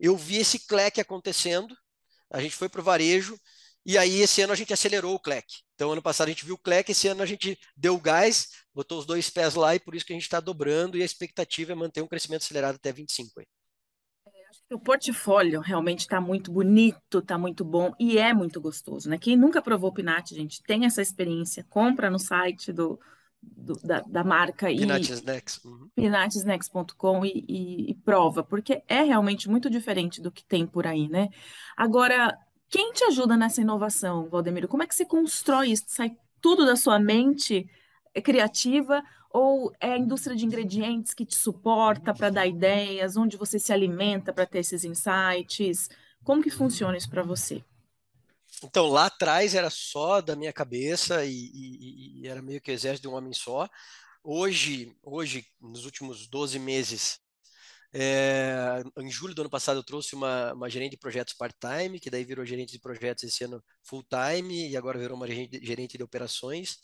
eu 0.00 0.16
vi 0.16 0.38
esse 0.38 0.66
cleque 0.66 1.00
acontecendo, 1.00 1.72
a 2.32 2.40
gente 2.40 2.56
foi 2.56 2.68
para 2.68 2.80
o 2.80 2.84
varejo, 2.84 3.38
e 3.86 3.96
aí 3.96 4.20
esse 4.20 4.42
ano 4.42 4.52
a 4.52 4.56
gente 4.56 4.72
acelerou 4.72 5.14
o 5.14 5.20
cleque. 5.20 5.58
Então, 5.76 5.92
ano 5.92 6.02
passado 6.02 6.26
a 6.26 6.30
gente 6.32 6.44
viu 6.44 6.56
o 6.56 6.58
cleque, 6.58 6.90
esse 6.90 7.06
ano 7.06 7.22
a 7.22 7.26
gente 7.26 7.56
deu 7.76 7.96
gás, 7.96 8.48
botou 8.74 8.98
os 8.98 9.06
dois 9.06 9.30
pés 9.30 9.54
lá, 9.54 9.76
e 9.76 9.78
por 9.78 9.94
isso 9.94 10.04
que 10.04 10.12
a 10.12 10.16
gente 10.16 10.24
está 10.24 10.40
dobrando, 10.40 10.98
e 10.98 11.02
a 11.02 11.06
expectativa 11.06 11.70
é 11.70 11.76
manter 11.76 12.02
um 12.02 12.08
crescimento 12.08 12.42
acelerado 12.42 12.74
até 12.74 12.92
25. 12.92 13.38
Aí. 13.38 13.46
O 14.70 14.78
portfólio 14.78 15.60
realmente 15.60 16.00
está 16.00 16.20
muito 16.20 16.52
bonito, 16.52 17.18
está 17.18 17.38
muito 17.38 17.64
bom 17.64 17.92
e 17.98 18.18
é 18.18 18.32
muito 18.34 18.60
gostoso, 18.60 19.08
né? 19.08 19.18
Quem 19.18 19.36
nunca 19.36 19.62
provou 19.62 19.92
Pinat, 19.92 20.34
gente, 20.34 20.62
tem 20.62 20.84
essa 20.84 21.00
experiência, 21.00 21.64
compra 21.68 22.10
no 22.10 22.18
site 22.18 22.72
do, 22.72 23.00
do, 23.42 23.74
da, 23.82 24.00
da, 24.00 24.24
marca 24.24 24.70
e 24.70 24.80
uhum. 25.64 25.88
pinatesnex.com 25.94 27.24
e, 27.24 27.44
e, 27.48 27.90
e, 27.90 27.94
prova, 27.94 28.42
porque 28.42 28.82
é 28.86 29.02
realmente 29.02 29.48
muito 29.48 29.70
diferente 29.70 30.20
do 30.20 30.30
que 30.30 30.44
tem 30.44 30.66
por 30.66 30.86
aí, 30.86 31.08
né? 31.08 31.28
Agora, 31.76 32.36
quem 32.68 32.92
te 32.92 33.04
ajuda 33.04 33.36
nessa 33.36 33.60
inovação, 33.60 34.28
Valdemiro? 34.28 34.68
Como 34.68 34.82
é 34.82 34.86
que 34.86 34.94
você 34.94 35.04
constrói 35.04 35.72
isso? 35.72 35.84
Sai 35.88 36.16
tudo 36.40 36.66
da 36.66 36.76
sua 36.76 36.98
mente 36.98 37.68
criativa 38.22 39.02
ou 39.30 39.72
é 39.80 39.92
a 39.92 39.98
indústria 39.98 40.36
de 40.36 40.44
ingredientes 40.44 41.14
que 41.14 41.24
te 41.24 41.36
suporta 41.36 42.14
para 42.14 42.30
dar 42.30 42.46
ideias, 42.46 43.16
onde 43.16 43.36
você 43.36 43.58
se 43.58 43.72
alimenta 43.72 44.32
para 44.32 44.46
ter 44.46 44.60
esses 44.60 44.84
insights? 44.84 45.88
Como 46.24 46.42
que 46.42 46.50
funciona 46.50 46.96
isso 46.96 47.10
para 47.10 47.22
você? 47.22 47.62
Então, 48.62 48.88
lá 48.88 49.06
atrás 49.06 49.54
era 49.54 49.70
só 49.70 50.20
da 50.20 50.34
minha 50.34 50.52
cabeça 50.52 51.24
e, 51.24 51.50
e, 51.54 52.22
e, 52.22 52.26
era 52.28 52.42
meio 52.42 52.60
que 52.60 52.70
o 52.70 52.74
exército 52.74 53.08
de 53.08 53.14
um 53.14 53.16
homem 53.16 53.32
só. 53.32 53.68
Hoje, 54.22 54.96
hoje 55.02 55.46
nos 55.60 55.84
últimos 55.84 56.26
12 56.26 56.58
meses, 56.58 57.20
é, 57.92 58.82
em 58.98 59.10
julho 59.10 59.34
do 59.34 59.42
ano 59.42 59.50
passado 59.50 59.78
eu 59.78 59.84
trouxe 59.84 60.14
uma, 60.14 60.52
uma 60.52 60.68
gerente 60.68 60.92
de 60.92 60.98
projetos 60.98 61.34
part-time, 61.34 62.00
que 62.00 62.10
daí 62.10 62.24
virou 62.24 62.44
gerente 62.44 62.72
de 62.72 62.78
projetos 62.78 63.24
esse 63.24 63.44
ano 63.44 63.62
full-time, 63.82 64.68
e 64.70 64.76
agora 64.76 64.98
virou 64.98 65.16
uma 65.16 65.26
gerente, 65.26 65.64
gerente 65.64 65.96
de 65.96 66.02
operações. 66.02 66.78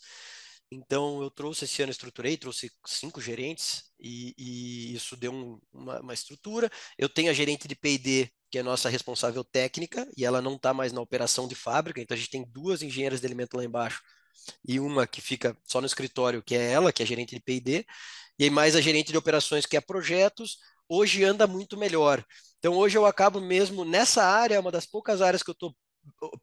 Então, 0.71 1.21
eu 1.21 1.29
trouxe 1.29 1.65
esse 1.65 1.81
ano, 1.81 1.91
estruturei, 1.91 2.37
trouxe 2.37 2.71
cinco 2.85 3.21
gerentes 3.21 3.83
e, 3.99 4.33
e 4.37 4.95
isso 4.95 5.15
deu 5.15 5.31
um, 5.31 5.59
uma, 5.71 6.01
uma, 6.01 6.13
estrutura. 6.13 6.69
Eu 6.97 7.07
tenho 7.07 7.29
a 7.29 7.33
gerente 7.33 7.67
de 7.67 7.75
P&D, 7.75 8.29
que 8.49 8.57
é 8.57 8.63
nossa 8.63 8.89
responsável 8.89 9.43
técnica, 9.43 10.07
e 10.17 10.25
ela 10.25 10.41
não 10.41 10.55
está 10.55 10.73
mais 10.73 10.91
na 10.91 11.01
operação 11.01 11.47
de 11.47 11.55
fábrica, 11.55 12.01
então 12.01 12.15
a 12.15 12.17
gente 12.17 12.29
tem 12.29 12.43
duas 12.49 12.81
engenheiras 12.81 13.21
de 13.21 13.27
alimento 13.27 13.55
lá 13.55 13.63
embaixo 13.63 14.01
e 14.67 14.79
uma 14.79 15.07
que 15.07 15.21
fica 15.21 15.57
só 15.65 15.79
no 15.81 15.87
escritório, 15.87 16.43
que 16.43 16.55
é 16.55 16.71
ela, 16.71 16.91
que 16.91 17.01
é 17.03 17.05
gerente 17.05 17.35
de 17.35 17.41
P&D, 17.41 17.85
e 18.39 18.49
mais 18.49 18.75
a 18.75 18.81
gerente 18.81 19.11
de 19.11 19.17
operações, 19.17 19.65
que 19.65 19.77
é 19.77 19.81
projetos, 19.81 20.57
hoje 20.89 21.23
anda 21.23 21.47
muito 21.47 21.77
melhor. 21.77 22.23
Então, 22.59 22.73
hoje 22.75 22.97
eu 22.97 23.05
acabo 23.05 23.39
mesmo, 23.39 23.85
nessa 23.85 24.23
área, 24.23 24.55
é 24.55 24.59
uma 24.59 24.71
das 24.71 24.85
poucas 24.85 25.21
áreas 25.21 25.43
que 25.43 25.49
eu 25.49 25.53
estou 25.53 25.75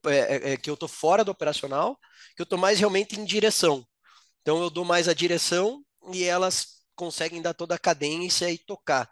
é, 0.06 0.52
é, 0.52 0.56
que 0.56 0.68
eu 0.68 0.74
estou 0.74 0.88
fora 0.88 1.24
do 1.24 1.30
operacional, 1.30 1.96
que 2.36 2.42
eu 2.42 2.44
estou 2.44 2.58
mais 2.58 2.78
realmente 2.78 3.18
em 3.18 3.24
direção. 3.24 3.86
Então 4.42 4.62
eu 4.62 4.70
dou 4.70 4.84
mais 4.84 5.08
a 5.08 5.14
direção 5.14 5.84
e 6.12 6.24
elas 6.24 6.82
conseguem 6.94 7.40
dar 7.40 7.54
toda 7.54 7.74
a 7.74 7.78
cadência 7.78 8.50
e 8.50 8.58
tocar. 8.58 9.10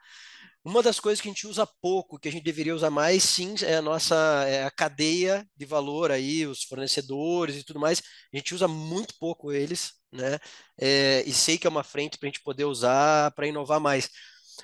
Uma 0.63 0.83
das 0.83 1.01
coisas 1.01 1.21
que 1.21 1.29
a 1.29 1.31
gente 1.33 1.47
usa 1.47 1.67
pouco, 1.81 2.19
que 2.19 2.29
a 2.29 2.33
gente 2.33 2.45
deveria 2.45 2.75
usar 2.75 2.91
mais, 2.91 3.23
sim, 3.23 3.55
é 3.63 3.77
a 3.77 3.83
nossa 3.83 4.15
é 4.47 4.65
a 4.65 4.71
cadeia 4.71 5.49
de 5.57 5.65
valor 5.65 6.11
aí, 6.11 6.47
os 6.47 6.65
fornecedores 6.65 7.57
e 7.57 7.65
tudo 7.65 7.81
mais. 7.81 8.03
A 8.33 8.37
gente 8.37 8.55
usa 8.55 8.69
muito 8.69 9.15
pouco 9.19 9.53
eles, 9.53 9.93
né? 10.13 10.39
É, 10.79 11.23
e 11.27 11.33
sei 11.33 11.57
que 11.57 11.67
é 11.67 11.71
uma 11.71 11.83
frente 11.85 12.19
para 12.19 12.29
a 12.29 12.31
gente 12.31 12.43
poder 12.43 12.65
usar 12.67 13.31
para 13.33 13.47
inovar 13.47 13.81
mais. 13.81 14.11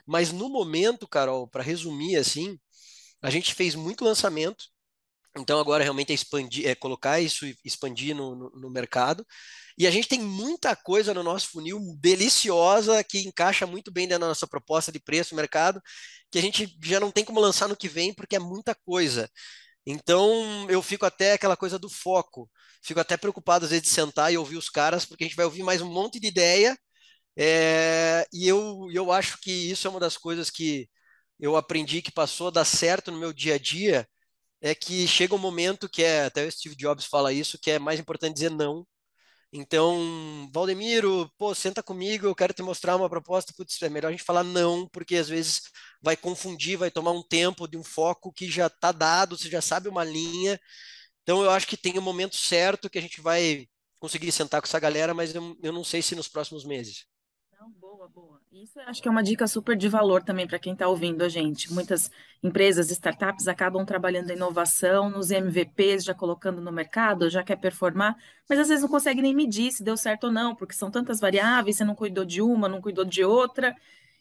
Mas 0.07 0.33
no 0.33 0.48
momento, 0.50 1.09
Carol, 1.09 1.48
para 1.48 1.62
resumir 1.62 2.16
assim, 2.16 2.59
a 3.22 3.31
gente 3.31 3.55
fez 3.55 3.74
muito 3.74 4.05
lançamento. 4.05 4.64
Então 5.38 5.61
agora 5.61 5.85
realmente 5.85 6.12
é 6.12 6.14
expandir, 6.14 6.66
é 6.66 6.74
colocar 6.74 7.20
isso 7.20 7.46
e 7.46 7.57
expandir 7.64 8.14
no, 8.16 8.35
no, 8.35 8.50
no 8.50 8.70
mercado. 8.70 9.26
E 9.78 9.86
a 9.86 9.90
gente 9.90 10.08
tem 10.08 10.20
muita 10.20 10.74
coisa 10.74 11.12
no 11.12 11.22
nosso 11.22 11.48
funil 11.50 11.78
deliciosa 11.98 13.04
que 13.04 13.20
encaixa 13.20 13.66
muito 13.66 13.90
bem 13.92 14.08
dentro 14.08 14.22
da 14.22 14.28
nossa 14.28 14.46
proposta 14.46 14.90
de 14.90 14.98
preço 14.98 15.34
mercado, 15.34 15.82
que 16.30 16.38
a 16.38 16.42
gente 16.42 16.76
já 16.82 16.98
não 16.98 17.10
tem 17.10 17.24
como 17.24 17.40
lançar 17.40 17.68
no 17.68 17.76
que 17.76 17.88
vem, 17.88 18.14
porque 18.14 18.36
é 18.36 18.38
muita 18.38 18.74
coisa. 18.74 19.30
Então 19.86 20.68
eu 20.70 20.82
fico 20.82 21.06
até 21.06 21.32
aquela 21.34 21.56
coisa 21.56 21.78
do 21.78 21.88
foco. 21.90 22.50
Fico 22.82 23.00
até 23.00 23.16
preocupado 23.16 23.64
às 23.64 23.70
vezes 23.70 23.84
de 23.84 23.90
sentar 23.90 24.32
e 24.32 24.38
ouvir 24.38 24.56
os 24.56 24.70
caras, 24.70 25.04
porque 25.04 25.24
a 25.24 25.26
gente 25.26 25.36
vai 25.36 25.46
ouvir 25.46 25.62
mais 25.62 25.82
um 25.82 25.90
monte 25.92 26.20
de 26.20 26.28
ideia. 26.28 26.78
É, 27.36 28.26
e 28.32 28.48
eu, 28.48 28.88
eu 28.92 29.12
acho 29.12 29.38
que 29.40 29.50
isso 29.52 29.86
é 29.88 29.90
uma 29.90 30.00
das 30.00 30.16
coisas 30.18 30.50
que 30.50 30.88
eu 31.40 31.56
aprendi 31.56 32.02
que 32.02 32.12
passou 32.12 32.48
a 32.48 32.50
dar 32.50 32.64
certo 32.64 33.12
no 33.12 33.18
meu 33.18 33.32
dia 33.32 33.56
a 33.56 33.58
dia, 33.58 34.08
é 34.60 34.74
que 34.74 35.08
chega 35.08 35.34
um 35.34 35.38
momento 35.38 35.88
que 35.88 36.02
é, 36.02 36.26
até 36.26 36.46
o 36.46 36.52
Steve 36.52 36.76
Jobs 36.76 37.06
fala 37.06 37.32
isso, 37.32 37.58
que 37.60 37.70
é 37.72 37.78
mais 37.78 38.00
importante 38.00 38.34
dizer 38.34 38.50
não 38.50 38.86
então, 39.52 40.50
Valdemiro, 40.52 41.30
pô, 41.38 41.54
senta 41.54 41.82
comigo, 41.82 42.26
eu 42.26 42.35
quero 42.35 42.52
te 42.52 42.62
mostrar 42.62 42.96
uma 42.96 43.09
proposta. 43.09 43.52
Putz, 43.56 43.80
é 43.82 43.88
melhor 43.88 44.09
a 44.09 44.11
gente 44.11 44.24
falar 44.24 44.44
não, 44.44 44.88
porque 44.88 45.16
às 45.16 45.28
vezes 45.28 45.62
vai 46.02 46.16
confundir, 46.16 46.76
vai 46.76 46.90
tomar 46.90 47.12
um 47.12 47.22
tempo 47.22 47.66
de 47.66 47.76
um 47.76 47.82
foco 47.85 48.32
que 48.32 48.50
já 48.50 48.66
está 48.66 48.92
dado, 48.92 49.37
você 49.38 49.48
já 49.48 49.61
sabe 49.62 49.88
uma 49.88 50.04
linha. 50.04 50.61
Então, 51.22 51.42
eu 51.44 51.50
acho 51.50 51.66
que 51.66 51.76
tem 51.76 51.94
o 51.98 52.00
um 52.00 52.02
momento 52.04 52.37
certo 52.37 52.90
que 52.90 52.98
a 52.98 53.02
gente 53.02 53.20
vai 53.20 53.66
conseguir 54.00 54.32
sentar 54.32 54.61
com 54.61 54.66
essa 54.66 54.80
galera, 54.80 55.14
mas 55.14 55.35
eu, 55.35 55.56
eu 55.62 55.72
não 55.72 55.85
sei 55.85 56.02
se 56.02 56.14
nos 56.14 56.28
próximos 56.28 56.64
meses. 56.64 57.06
Não, 57.58 57.70
boa, 57.70 58.06
boa. 58.06 58.40
Isso 58.52 58.78
acho 58.80 59.00
que 59.00 59.08
é 59.08 59.10
uma 59.10 59.22
dica 59.22 59.46
super 59.46 59.76
de 59.76 59.88
valor 59.88 60.22
também 60.22 60.46
para 60.46 60.58
quem 60.58 60.74
está 60.74 60.86
ouvindo 60.88 61.22
a 61.22 61.28
gente. 61.28 61.72
Muitas 61.72 62.10
empresas, 62.42 62.90
startups 62.90 63.48
acabam 63.48 63.84
trabalhando 63.84 64.30
a 64.30 64.34
inovação 64.34 65.08
nos 65.08 65.30
MVPs, 65.30 66.04
já 66.04 66.14
colocando 66.14 66.60
no 66.60 66.70
mercado, 66.70 67.30
já 67.30 67.42
quer 67.42 67.56
performar, 67.56 68.14
mas 68.48 68.58
às 68.58 68.68
vezes 68.68 68.82
não 68.82 68.90
consegue 68.90 69.22
nem 69.22 69.34
medir 69.34 69.72
se 69.72 69.82
deu 69.82 69.96
certo 69.96 70.24
ou 70.24 70.32
não, 70.32 70.54
porque 70.54 70.74
são 70.74 70.90
tantas 70.90 71.18
variáveis, 71.18 71.76
você 71.76 71.84
não 71.84 71.94
cuidou 71.94 72.26
de 72.26 72.42
uma, 72.42 72.68
não 72.68 72.80
cuidou 72.82 73.04
de 73.06 73.24
outra, 73.24 73.74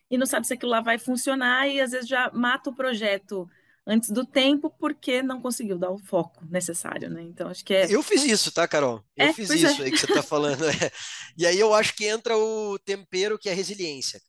e 0.09 0.17
não 0.17 0.25
sabe 0.25 0.47
se 0.47 0.53
aquilo 0.53 0.71
lá 0.71 0.79
vai 0.81 0.97
funcionar, 0.97 1.67
e 1.67 1.81
às 1.81 1.91
vezes 1.91 2.07
já 2.07 2.31
mata 2.33 2.69
o 2.69 2.75
projeto 2.75 3.49
antes 3.85 4.09
do 4.09 4.25
tempo 4.25 4.69
porque 4.79 5.21
não 5.21 5.41
conseguiu 5.41 5.77
dar 5.77 5.91
o 5.91 5.99
foco 5.99 6.43
necessário, 6.49 7.09
né? 7.09 7.21
Então 7.21 7.47
acho 7.49 7.63
que 7.63 7.73
é. 7.73 7.85
Eu 7.93 8.01
fiz 8.01 8.23
isso, 8.23 8.51
tá, 8.51 8.67
Carol? 8.67 9.03
Eu 9.15 9.27
é, 9.27 9.33
fiz 9.33 9.49
isso 9.49 9.81
é. 9.81 9.85
aí 9.85 9.91
que 9.91 9.97
você 9.97 10.05
está 10.07 10.23
falando. 10.23 10.65
É. 10.65 10.91
E 11.37 11.45
aí 11.45 11.59
eu 11.59 11.73
acho 11.73 11.93
que 11.95 12.05
entra 12.05 12.37
o 12.37 12.79
tempero 12.79 13.37
que 13.37 13.49
é 13.49 13.53
resiliência, 13.53 14.21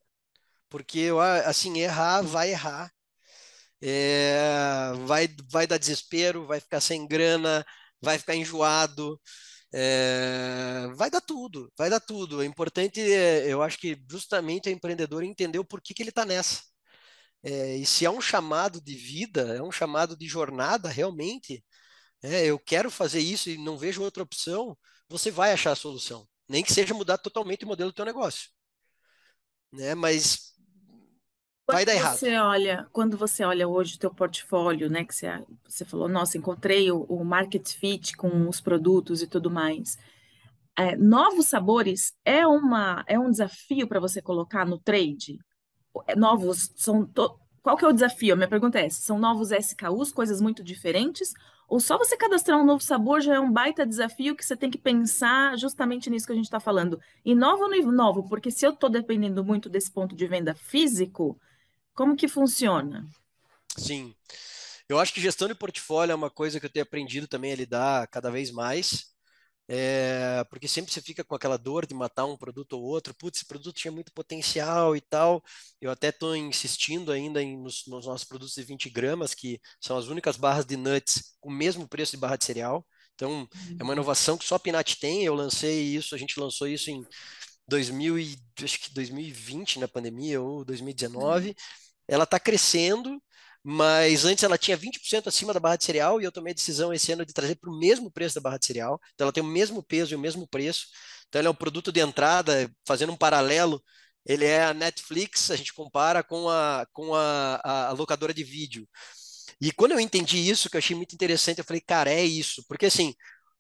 porque 0.69 0.99
eu, 0.99 1.21
assim 1.21 1.79
errar 1.79 2.23
vai 2.23 2.51
errar, 2.51 2.91
é... 3.83 4.93
vai 5.07 5.29
vai 5.51 5.67
dar 5.67 5.79
desespero, 5.79 6.47
vai 6.47 6.61
ficar 6.61 6.81
sem 6.81 7.07
grana, 7.07 7.65
vai 8.01 8.19
ficar 8.19 8.35
enjoado. 8.37 9.21
É... 9.73 10.89
vai 10.97 11.11
dar 11.11 11.21
tudo, 11.21 11.71
vai 11.77 11.91
dar 11.91 12.01
tudo. 12.01 12.39
O 12.39 12.45
importante, 12.45 13.01
é, 13.01 13.47
eu 13.53 13.63
acho 13.63 13.79
que 13.79 13.99
justamente 14.11 14.69
o 14.69 14.73
empreendedor 14.73 15.23
entender 15.23 15.59
o 15.59 15.65
porquê 15.65 15.95
que 15.95 16.03
ele 16.03 16.11
está 16.11 16.25
nessa. 16.25 16.63
É, 17.49 17.77
e 17.77 17.87
se 17.87 18.05
é 18.05 18.11
um 18.11 18.21
chamado 18.21 18.81
de 18.81 18.97
vida, 18.97 19.57
é 19.57 19.63
um 19.63 19.71
chamado 19.71 20.17
de 20.17 20.27
jornada 20.27 20.89
realmente, 20.89 21.65
é, 22.21 22.45
eu 22.47 22.59
quero 22.59 22.91
fazer 22.91 23.21
isso 23.21 23.49
e 23.49 23.57
não 23.57 23.79
vejo 23.79 24.03
outra 24.03 24.25
opção, 24.25 24.77
você 25.09 25.31
vai 25.31 25.53
achar 25.53 25.71
a 25.71 25.77
solução. 25.77 26.27
Nem 26.49 26.65
que 26.65 26.73
seja 26.73 26.93
mudar 26.93 27.19
totalmente 27.19 27.65
o 27.65 27.69
modelo 27.69 27.93
do 27.93 27.95
teu 27.95 28.05
negócio. 28.05 28.51
Né? 29.73 29.95
Mas 29.95 30.55
quando 31.65 31.77
vai 31.77 31.85
dar 31.85 31.95
errado. 31.95 32.19
Você 32.19 32.37
olha, 32.37 32.89
quando 32.91 33.17
você 33.17 33.45
olha 33.45 33.69
hoje 33.69 33.95
o 33.95 33.99
teu 34.01 34.13
portfólio, 34.13 34.91
né, 34.91 35.05
que 35.05 35.15
você, 35.15 35.29
você 35.65 35.85
falou, 35.85 36.09
nossa, 36.09 36.37
encontrei 36.37 36.91
o, 36.91 37.05
o 37.05 37.25
market 37.25 37.65
fit 37.75 38.17
com 38.17 38.49
os 38.49 38.61
produtos 38.61 39.23
e 39.23 39.27
tudo 39.29 39.53
mais. 39.53 39.97
É, 40.77 40.97
novos 40.97 41.47
sabores 41.47 42.13
é 42.25 42.45
uma 42.45 43.05
é 43.07 43.17
um 43.17 43.31
desafio 43.31 43.87
para 43.87 44.01
você 44.01 44.21
colocar 44.21 44.67
no 44.67 44.81
trade? 44.81 45.39
É, 46.07 46.17
novos 46.17 46.71
são 46.77 47.07
to... 47.07 47.39
qual 47.63 47.77
que 47.77 47.85
é 47.85 47.89
o 47.89 47.93
desafio? 47.93 48.35
A 48.35 48.37
minha 48.37 48.49
pergunta 48.49 48.79
é 48.79 48.89
são 48.89 49.19
novos 49.19 49.51
SKUs, 49.51 50.13
coisas 50.13 50.41
muito 50.41 50.63
diferentes, 50.63 51.35
ou 51.69 51.81
só 51.81 51.99
você 51.99 52.17
cadastrar 52.17 52.59
um 52.59 52.65
novo 52.65 52.83
sabor 52.83 53.21
já 53.21 53.35
é 53.35 53.41
um 53.41 53.53
baita 53.53 53.85
desafio 53.85 54.37
que 54.37 54.45
você 54.45 54.57
tem 54.57 54.71
que 54.71 54.79
pensar 54.79 55.59
justamente 55.59 56.09
nisso 56.09 56.27
que 56.27 56.33
a 56.33 56.37
gente 56.37 56.45
está 56.45 56.61
falando. 56.61 57.01
Novo 57.25 57.65
ou 57.65 57.93
novo, 57.93 58.29
porque 58.29 58.51
se 58.51 58.65
eu 58.65 58.71
estou 58.71 58.89
dependendo 58.89 59.45
muito 59.45 59.69
desse 59.69 59.91
ponto 59.91 60.15
de 60.15 60.27
venda 60.27 60.55
físico, 60.55 61.39
como 61.93 62.15
que 62.15 62.29
funciona? 62.29 63.05
Sim. 63.77 64.15
Eu 64.89 65.01
acho 65.01 65.13
que 65.13 65.21
gestão 65.21 65.49
de 65.49 65.55
portfólio 65.55 66.13
é 66.13 66.15
uma 66.15 66.31
coisa 66.31 66.61
que 66.61 66.67
eu 66.67 66.71
tenho 66.71 66.85
aprendido 66.85 67.27
também 67.27 67.53
a 67.53 67.57
lidar 67.57 68.07
cada 68.07 68.31
vez 68.31 68.53
mais. 68.53 69.16
É, 69.69 70.45
porque 70.49 70.69
sempre 70.69 70.93
você 70.93 71.01
fica 71.01 71.25
com 71.25 71.35
aquela 71.35 71.57
dor 71.57 71.87
de 71.87 71.95
matar 71.95 72.25
um 72.25 72.37
produto 72.37 72.75
ou 72.75 72.83
outro, 72.85 73.13
putz, 73.15 73.39
esse 73.39 73.47
produto 73.47 73.75
tinha 73.75 73.91
muito 73.91 74.13
potencial 74.13 74.95
e 74.95 75.01
tal. 75.01 75.43
Eu 75.81 75.91
até 75.91 76.11
estou 76.11 76.37
insistindo 76.37 77.11
ainda 77.11 77.43
em, 77.43 77.57
nos, 77.59 77.85
nos, 77.87 78.07
nossos 78.07 78.27
produtos 78.27 78.55
de 78.55 78.63
20 78.63 78.89
gramas, 78.91 79.35
que 79.35 79.61
são 79.81 79.97
as 79.97 80.07
únicas 80.07 80.37
barras 80.37 80.65
de 80.65 80.77
nuts 80.77 81.37
com 81.41 81.49
o 81.49 81.53
mesmo 81.53 81.89
preço 81.89 82.13
de 82.13 82.19
barra 82.19 82.37
de 82.37 82.45
cereal. 82.45 82.87
Então, 83.15 83.49
é 83.79 83.83
uma 83.83 83.87
uhum. 83.87 83.93
inovação 83.95 84.37
que 84.39 84.45
só 84.45 84.57
a 84.57 84.61
Pinat 84.61 84.97
tem. 85.01 85.25
Eu 85.25 85.35
lancei 85.35 85.83
isso, 85.83 86.15
a 86.15 86.19
gente 86.19 86.39
lançou 86.39 86.69
isso 86.69 86.91
em 86.91 87.05
2000 87.67 88.19
e, 88.19 88.39
acho 88.63 88.81
que 88.81 88.95
2020, 88.95 89.81
na 89.81 89.89
pandemia, 89.89 90.41
ou 90.41 90.65
2019. 90.65 91.49
Uhum. 91.49 91.55
Ela 92.09 92.25
está 92.25 92.39
crescendo, 92.39 93.21
mas 93.69 94.25
antes 94.25 94.45
ela 94.45 94.57
tinha 94.57 94.77
20% 94.77 95.27
acima 95.27 95.53
da 95.53 95.59
barra 95.59 95.75
de 95.75 95.85
cereal 95.85 96.21
e 96.21 96.25
eu 96.25 96.31
tomei 96.31 96.53
a 96.53 96.55
decisão 96.55 96.93
esse 96.95 97.11
ano 97.11 97.27
de 97.27 97.33
trazer 97.33 97.57
para 97.57 97.69
o 97.69 97.77
mesmo 97.77 98.09
preço 98.09 98.37
da 98.37 98.41
barra 98.41 98.59
de 98.59 98.67
cereal. 98.67 99.01
Então 99.13 99.25
ela 99.25 99.33
tem 99.33 99.43
o 99.43 99.47
mesmo 99.47 99.83
peso 99.83 100.13
e 100.13 100.17
o 100.17 100.21
mesmo 100.21 100.47
preço. 100.47 100.87
Então 101.29 101.41
ele 101.41 101.49
é 101.49 101.51
um 101.51 101.55
produto 101.55 101.91
de 101.91 101.99
entrada, 101.99 102.71
fazendo 102.87 103.13
um 103.13 103.17
paralelo, 103.17 103.83
ele 104.25 104.45
é 104.45 104.63
a 104.67 104.73
Netflix, 104.73 105.51
a 105.51 105.57
gente 105.57 105.75
compara 105.75 106.23
com 106.23 106.49
a, 106.49 106.87
com 106.93 107.13
a, 107.13 107.89
a 107.89 107.93
locadora 107.93 108.33
de 108.33 108.45
vídeo. 108.45 108.89
E 109.61 109.73
quando 109.73 109.93
eu 109.93 110.01
entendi 110.01 110.39
isso, 110.49 110.71
que 110.71 110.77
eu 110.77 110.79
achei 110.79 110.97
muito 110.97 111.15
interessante, 111.15 111.59
eu 111.59 111.65
falei, 111.65 111.81
cara, 111.81 112.09
é 112.11 112.25
isso. 112.25 112.65
Porque 112.69 112.87
assim, 112.87 113.15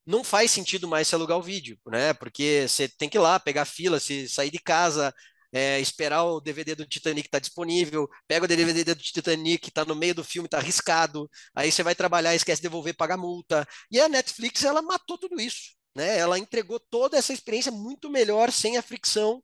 não 0.06 0.22
faz 0.22 0.52
sentido 0.52 0.86
mais 0.86 1.08
se 1.08 1.16
alugar 1.16 1.36
o 1.38 1.42
vídeo, 1.42 1.76
né? 1.86 2.14
Porque 2.14 2.66
você 2.68 2.88
tem 2.88 3.08
que 3.08 3.18
ir 3.18 3.20
lá, 3.20 3.40
pegar 3.40 3.64
fila, 3.64 3.98
se 3.98 4.28
sair 4.28 4.50
de 4.52 4.60
casa, 4.60 5.12
é, 5.52 5.80
esperar 5.80 6.24
o 6.24 6.40
DVD 6.40 6.74
do 6.74 6.86
Titanic 6.86 7.28
estar 7.28 7.38
tá 7.38 7.42
disponível, 7.42 8.08
pega 8.26 8.44
o 8.44 8.48
DVD 8.48 8.94
do 8.94 9.02
Titanic, 9.02 9.68
está 9.68 9.84
no 9.84 9.94
meio 9.94 10.14
do 10.14 10.24
filme, 10.24 10.46
está 10.46 10.58
arriscado, 10.58 11.28
aí 11.54 11.70
você 11.70 11.82
vai 11.82 11.94
trabalhar, 11.94 12.34
esquece 12.34 12.60
de 12.60 12.68
devolver, 12.68 12.96
paga 12.96 13.16
multa. 13.16 13.66
E 13.90 14.00
a 14.00 14.08
Netflix, 14.08 14.64
ela 14.64 14.82
matou 14.82 15.18
tudo 15.18 15.40
isso. 15.40 15.74
Né? 15.94 16.18
Ela 16.18 16.38
entregou 16.38 16.78
toda 16.78 17.16
essa 17.16 17.32
experiência 17.32 17.72
muito 17.72 18.10
melhor, 18.10 18.52
sem 18.52 18.76
a 18.76 18.82
fricção 18.82 19.42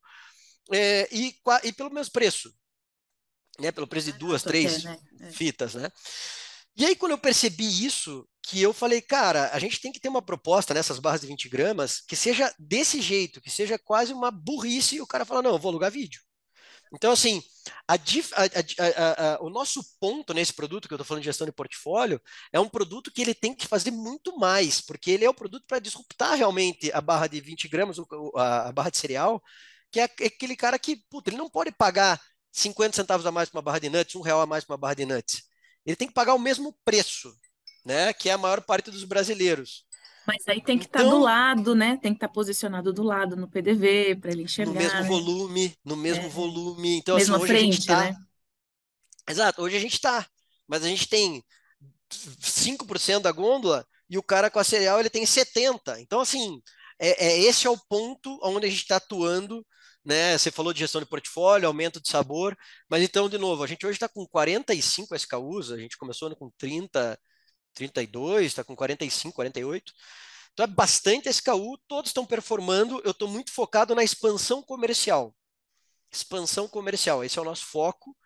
é, 0.70 1.08
e, 1.10 1.34
e 1.64 1.72
pelo 1.72 1.90
mesmo 1.90 2.12
preço. 2.12 2.52
Né? 3.58 3.72
Pelo 3.72 3.86
preço 3.86 4.12
de 4.12 4.18
duas, 4.18 4.42
três 4.42 4.84
né? 4.84 4.98
é. 5.20 5.30
fitas. 5.30 5.74
Né? 5.74 5.90
E 6.76 6.84
aí, 6.86 6.96
quando 6.96 7.12
eu 7.12 7.18
percebi 7.18 7.84
isso, 7.84 8.26
que 8.42 8.60
eu 8.60 8.72
falei, 8.72 9.00
cara, 9.00 9.50
a 9.52 9.58
gente 9.58 9.80
tem 9.80 9.92
que 9.92 10.00
ter 10.00 10.08
uma 10.08 10.22
proposta 10.22 10.74
nessas 10.74 10.98
barras 10.98 11.20
de 11.20 11.26
20 11.26 11.48
gramas 11.48 12.00
que 12.00 12.16
seja 12.16 12.52
desse 12.58 13.00
jeito, 13.00 13.40
que 13.40 13.50
seja 13.50 13.78
quase 13.78 14.12
uma 14.12 14.30
burrice, 14.30 14.96
e 14.96 15.00
o 15.02 15.06
cara 15.06 15.24
fala, 15.24 15.42
não, 15.42 15.52
eu 15.52 15.58
vou 15.58 15.70
alugar 15.70 15.90
vídeo. 15.90 16.20
Então, 16.94 17.12
assim, 17.12 17.42
a, 17.88 17.94
a, 17.94 19.34
a, 19.34 19.42
o 19.42 19.48
nosso 19.48 19.82
ponto 19.98 20.34
nesse 20.34 20.52
produto 20.52 20.86
que 20.86 20.94
eu 20.94 20.96
estou 20.96 21.06
falando 21.06 21.22
de 21.22 21.26
gestão 21.26 21.46
de 21.46 21.52
portfólio 21.52 22.20
é 22.52 22.60
um 22.60 22.68
produto 22.68 23.10
que 23.10 23.22
ele 23.22 23.34
tem 23.34 23.54
que 23.54 23.66
fazer 23.66 23.90
muito 23.90 24.36
mais, 24.38 24.80
porque 24.80 25.10
ele 25.10 25.24
é 25.24 25.30
o 25.30 25.34
produto 25.34 25.64
para 25.66 25.78
disruptar 25.78 26.36
realmente 26.36 26.92
a 26.92 27.00
barra 27.00 27.26
de 27.28 27.40
20 27.40 27.68
gramas, 27.68 27.96
a, 28.36 28.72
barra 28.72 28.90
de 28.90 28.98
cereal, 28.98 29.42
que 29.90 30.00
é 30.00 30.04
aquele 30.04 30.56
cara 30.56 30.78
que, 30.78 30.96
puta, 31.10 31.30
ele 31.30 31.38
não 31.38 31.48
pode 31.50 31.72
pagar 31.72 32.20
50 32.52 32.94
centavos 32.96 33.24
a 33.26 33.32
mais 33.32 33.48
para 33.48 33.58
uma 33.58 33.62
barra 33.62 33.78
de 33.78 33.88
nuts, 33.88 34.14
um 34.14 34.20
real 34.20 34.40
a 34.40 34.46
mais 34.46 34.64
para 34.64 34.74
uma 34.74 34.78
barra 34.78 34.94
de 34.94 35.06
nuts. 35.06 35.42
Ele 35.84 35.96
tem 35.96 36.08
que 36.08 36.14
pagar 36.14 36.34
o 36.34 36.38
mesmo 36.38 36.76
preço, 36.84 37.34
né? 37.84 38.12
Que 38.12 38.28
é 38.28 38.32
a 38.32 38.38
maior 38.38 38.60
parte 38.60 38.90
dos 38.90 39.04
brasileiros. 39.04 39.84
Mas 40.26 40.46
aí 40.46 40.62
tem 40.62 40.78
que 40.78 40.84
estar 40.84 41.00
tá 41.00 41.04
do 41.04 41.10
então 41.10 41.20
lado, 41.20 41.74
né? 41.74 41.98
Tem 42.00 42.12
que 42.12 42.18
estar 42.18 42.28
tá 42.28 42.32
posicionado 42.32 42.92
do 42.92 43.02
lado 43.02 43.36
no 43.36 43.48
PDV 43.48 44.16
para 44.16 44.30
ele 44.30 44.42
enxergar. 44.42 44.72
No 44.72 44.78
mesmo 44.78 45.00
né? 45.00 45.08
volume, 45.08 45.76
no 45.84 45.96
mesmo 45.96 46.26
é. 46.26 46.28
volume. 46.28 46.96
Então, 46.96 47.16
Mesma 47.16 47.36
assim, 47.36 47.44
hoje 47.44 47.52
frente, 47.52 47.70
a 47.70 47.74
gente 47.74 47.86
tá... 47.86 48.04
né? 48.04 48.16
Exato, 49.28 49.62
hoje 49.62 49.76
a 49.76 49.80
gente 49.80 49.94
está. 49.94 50.26
Mas 50.68 50.84
a 50.84 50.88
gente 50.88 51.08
tem 51.08 51.42
5% 52.10 53.20
da 53.20 53.32
gôndola 53.32 53.86
e 54.08 54.16
o 54.16 54.22
cara 54.22 54.50
com 54.50 54.58
a 54.58 54.64
cereal 54.64 55.00
ele 55.00 55.10
tem 55.10 55.24
70%. 55.24 55.98
Então, 55.98 56.20
assim, 56.20 56.62
é, 57.02 57.26
é 57.26 57.38
esse 57.40 57.66
é 57.66 57.70
o 57.70 57.78
ponto 57.88 58.38
onde 58.42 58.66
a 58.66 58.70
gente 58.70 58.82
está 58.82 58.96
atuando 58.96 59.64
né? 60.04 60.36
Você 60.36 60.50
falou 60.50 60.72
de 60.72 60.80
gestão 60.80 61.00
de 61.00 61.06
portfólio, 61.06 61.66
aumento 61.68 62.00
de 62.00 62.08
sabor, 62.08 62.56
mas 62.88 63.02
então, 63.02 63.28
de 63.28 63.38
novo, 63.38 63.62
a 63.62 63.66
gente 63.66 63.86
hoje 63.86 63.96
está 63.96 64.08
com 64.08 64.26
45 64.26 65.14
SKUs, 65.14 65.70
a 65.70 65.78
gente 65.78 65.96
começou 65.96 66.34
com 66.36 66.50
30, 66.58 67.18
32, 67.74 68.46
está 68.46 68.64
com 68.64 68.74
45, 68.76 69.34
48. 69.36 69.92
Então 70.52 70.64
é 70.64 70.66
bastante 70.66 71.28
SKU, 71.28 71.78
todos 71.88 72.10
estão 72.10 72.26
performando. 72.26 73.00
Eu 73.04 73.12
estou 73.12 73.28
muito 73.28 73.52
focado 73.52 73.94
na 73.94 74.04
expansão 74.04 74.62
comercial. 74.62 75.34
Expansão 76.12 76.68
comercial, 76.68 77.24
esse 77.24 77.38
é 77.38 77.42
o 77.42 77.44
nosso 77.44 77.66
foco. 77.66 78.16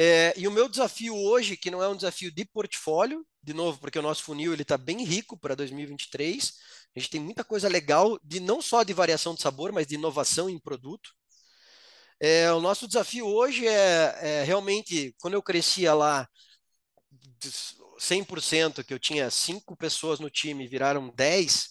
É, 0.00 0.32
e 0.36 0.46
o 0.46 0.52
meu 0.52 0.68
desafio 0.68 1.12
hoje, 1.16 1.56
que 1.56 1.72
não 1.72 1.82
é 1.82 1.88
um 1.88 1.96
desafio 1.96 2.30
de 2.30 2.44
portfólio, 2.44 3.26
de 3.42 3.52
novo, 3.52 3.80
porque 3.80 3.98
o 3.98 4.02
nosso 4.02 4.22
funil 4.22 4.52
ele 4.52 4.62
está 4.62 4.78
bem 4.78 5.02
rico 5.04 5.36
para 5.36 5.56
2023. 5.56 6.52
A 6.94 7.00
gente 7.00 7.10
tem 7.10 7.20
muita 7.20 7.42
coisa 7.42 7.68
legal, 7.68 8.16
de 8.22 8.38
não 8.38 8.62
só 8.62 8.84
de 8.84 8.92
variação 8.92 9.34
de 9.34 9.42
sabor, 9.42 9.72
mas 9.72 9.88
de 9.88 9.96
inovação 9.96 10.48
em 10.48 10.56
produto. 10.58 11.10
É, 12.20 12.52
o 12.52 12.60
nosso 12.60 12.86
desafio 12.86 13.26
hoje 13.26 13.66
é, 13.66 14.40
é 14.40 14.44
realmente, 14.44 15.14
quando 15.20 15.34
eu 15.34 15.42
crescia 15.42 15.94
lá, 15.94 16.28
100%, 17.98 18.84
que 18.84 18.94
eu 18.94 18.98
tinha 18.98 19.30
cinco 19.30 19.76
pessoas 19.76 20.20
no 20.20 20.30
time, 20.30 20.66
viraram 20.68 21.10
10, 21.14 21.70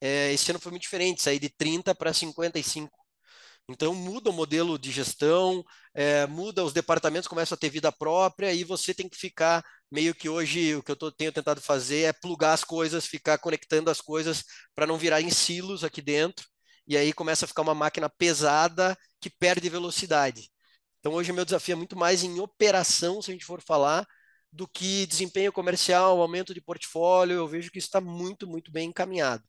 é, 0.00 0.32
esse 0.32 0.50
ano 0.50 0.60
foi 0.60 0.70
muito 0.72 0.82
diferente, 0.82 1.22
saí 1.22 1.38
de 1.38 1.48
30 1.50 1.94
para 1.94 2.12
55. 2.12 2.97
Então 3.70 3.94
muda 3.94 4.30
o 4.30 4.32
modelo 4.32 4.78
de 4.78 4.90
gestão, 4.90 5.62
é, 5.94 6.26
muda 6.26 6.64
os 6.64 6.72
departamentos, 6.72 7.28
começam 7.28 7.54
a 7.54 7.58
ter 7.58 7.68
vida 7.68 7.92
própria 7.92 8.52
e 8.52 8.64
você 8.64 8.94
tem 8.94 9.08
que 9.08 9.16
ficar 9.18 9.62
meio 9.90 10.14
que 10.14 10.28
hoje 10.28 10.74
o 10.74 10.82
que 10.82 10.90
eu 10.90 10.96
tô, 10.96 11.12
tenho 11.12 11.32
tentado 11.32 11.60
fazer 11.60 12.02
é 12.04 12.12
plugar 12.12 12.54
as 12.54 12.64
coisas, 12.64 13.06
ficar 13.06 13.36
conectando 13.38 13.90
as 13.90 14.00
coisas 14.00 14.42
para 14.74 14.86
não 14.86 14.96
virar 14.96 15.20
em 15.20 15.30
silos 15.30 15.84
aqui 15.84 16.00
dentro. 16.00 16.46
E 16.86 16.96
aí 16.96 17.12
começa 17.12 17.44
a 17.44 17.48
ficar 17.48 17.62
uma 17.62 17.74
máquina 17.74 18.08
pesada 18.08 18.96
que 19.20 19.28
perde 19.30 19.68
velocidade. 19.68 20.50
Então 21.00 21.12
hoje 21.12 21.32
meu 21.32 21.44
desafio 21.44 21.74
é 21.74 21.76
muito 21.76 21.96
mais 21.96 22.22
em 22.24 22.40
operação, 22.40 23.20
se 23.22 23.30
a 23.30 23.34
gente 23.34 23.44
for 23.44 23.62
falar, 23.62 24.06
do 24.52 24.66
que 24.68 25.06
desempenho 25.06 25.52
comercial, 25.52 26.20
aumento 26.20 26.54
de 26.54 26.60
portfólio. 26.60 27.36
Eu 27.36 27.48
vejo 27.48 27.70
que 27.70 27.78
está 27.78 28.00
muito, 28.00 28.46
muito 28.46 28.72
bem 28.72 28.88
encaminhado. 28.88 29.44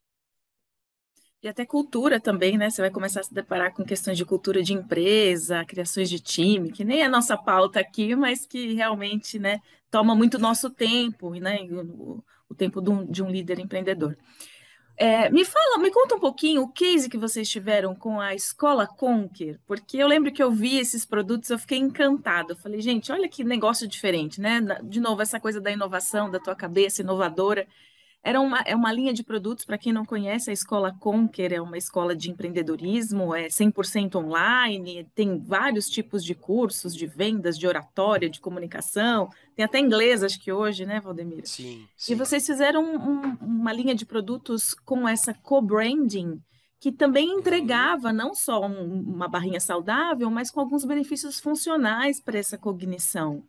E 1.42 1.48
até 1.48 1.66
cultura 1.66 2.20
também, 2.20 2.58
né? 2.58 2.70
Você 2.70 2.82
vai 2.82 2.92
começar 2.92 3.22
a 3.22 3.24
se 3.24 3.34
deparar 3.34 3.74
com 3.74 3.86
questões 3.86 4.18
de 4.18 4.26
cultura 4.26 4.62
de 4.62 4.74
empresa, 4.74 5.64
criações 5.64 6.10
de 6.10 6.20
time, 6.20 6.72
que 6.72 6.84
nem 6.84 7.02
é 7.02 7.06
a 7.06 7.10
nossa 7.10 7.38
pauta 7.38 7.80
aqui, 7.80 8.14
mas 8.14 8.46
que 8.46 8.74
realmente, 8.74 9.40
né, 9.40 9.62
toma 9.90 10.14
muito 10.14 10.38
nosso 10.38 10.70
tempo, 10.70 11.34
né? 11.36 11.60
O, 11.72 12.22
o 12.50 12.56
tempo 12.56 12.82
de 12.82 12.90
um, 12.90 13.06
de 13.06 13.24
um 13.24 13.32
líder 13.32 13.60
empreendedor. 13.60 14.18
É, 14.98 15.30
me 15.30 15.46
fala, 15.46 15.78
me 15.78 15.90
conta 15.92 16.16
um 16.16 16.20
pouquinho 16.20 16.62
o 16.62 16.74
case 16.74 17.08
que 17.08 17.18
vocês 17.18 17.48
tiveram 17.48 17.96
com 17.96 18.20
a 18.20 18.36
Escola 18.36 18.86
Conquer, 18.86 19.58
porque 19.66 19.96
eu 19.96 20.08
lembro 20.10 20.30
que 20.30 20.44
eu 20.44 20.52
vi 20.52 20.78
esses 20.78 21.06
produtos, 21.06 21.50
eu 21.50 21.58
fiquei 21.58 21.78
encantada. 21.78 22.52
Eu 22.52 22.58
falei, 22.58 22.82
gente, 22.82 23.10
olha 23.10 23.30
que 23.30 23.46
negócio 23.46 23.88
diferente, 23.88 24.42
né? 24.42 24.60
De 24.84 25.00
novo, 25.00 25.22
essa 25.22 25.40
coisa 25.40 25.62
da 25.62 25.72
inovação, 25.72 26.30
da 26.30 26.38
tua 26.38 26.54
cabeça 26.54 27.02
inovadora. 27.02 27.66
Era 28.22 28.42
uma, 28.42 28.60
é 28.66 28.76
uma 28.76 28.92
linha 28.92 29.14
de 29.14 29.24
produtos, 29.24 29.64
para 29.64 29.78
quem 29.78 29.94
não 29.94 30.06
conhece, 30.06 30.50
a 30.50 30.54
Escola 30.54 30.94
Conquer 31.00 31.54
é 31.54 31.62
uma 31.62 31.78
escola 31.78 32.14
de 32.14 32.30
empreendedorismo, 32.30 33.34
é 33.34 33.48
100% 33.48 34.16
online, 34.16 35.08
tem 35.16 35.40
vários 35.40 35.90
tipos 35.90 36.24
de 36.24 36.36
cursos, 36.36 36.94
de 36.94 37.08
vendas, 37.08 37.58
de 37.58 37.66
oratória, 37.66 38.30
de 38.30 38.42
comunicação, 38.42 39.30
tem 39.56 39.64
até 39.64 39.80
inglês, 39.80 40.22
acho 40.22 40.40
que 40.40 40.52
hoje, 40.52 40.86
né, 40.86 41.00
Valdemir? 41.00 41.48
Sim, 41.48 41.88
sim. 41.96 42.12
E 42.12 42.16
vocês 42.16 42.46
fizeram 42.46 42.84
um, 42.84 43.38
uma 43.42 43.72
linha 43.72 43.96
de 43.96 44.06
produtos 44.06 44.74
com 44.74 45.08
essa 45.08 45.34
co-branding, 45.34 46.42
que 46.78 46.92
também 46.92 47.32
uhum. 47.32 47.40
entregava 47.40 48.12
não 48.12 48.34
só 48.36 48.66
um, 48.66 49.02
uma 49.02 49.30
barrinha 49.30 49.62
saudável, 49.62 50.30
mas 50.30 50.52
com 50.52 50.60
alguns 50.60 50.84
benefícios 50.84 51.40
funcionais 51.40 52.20
para 52.20 52.38
essa 52.38 52.58
cognição. 52.58 53.44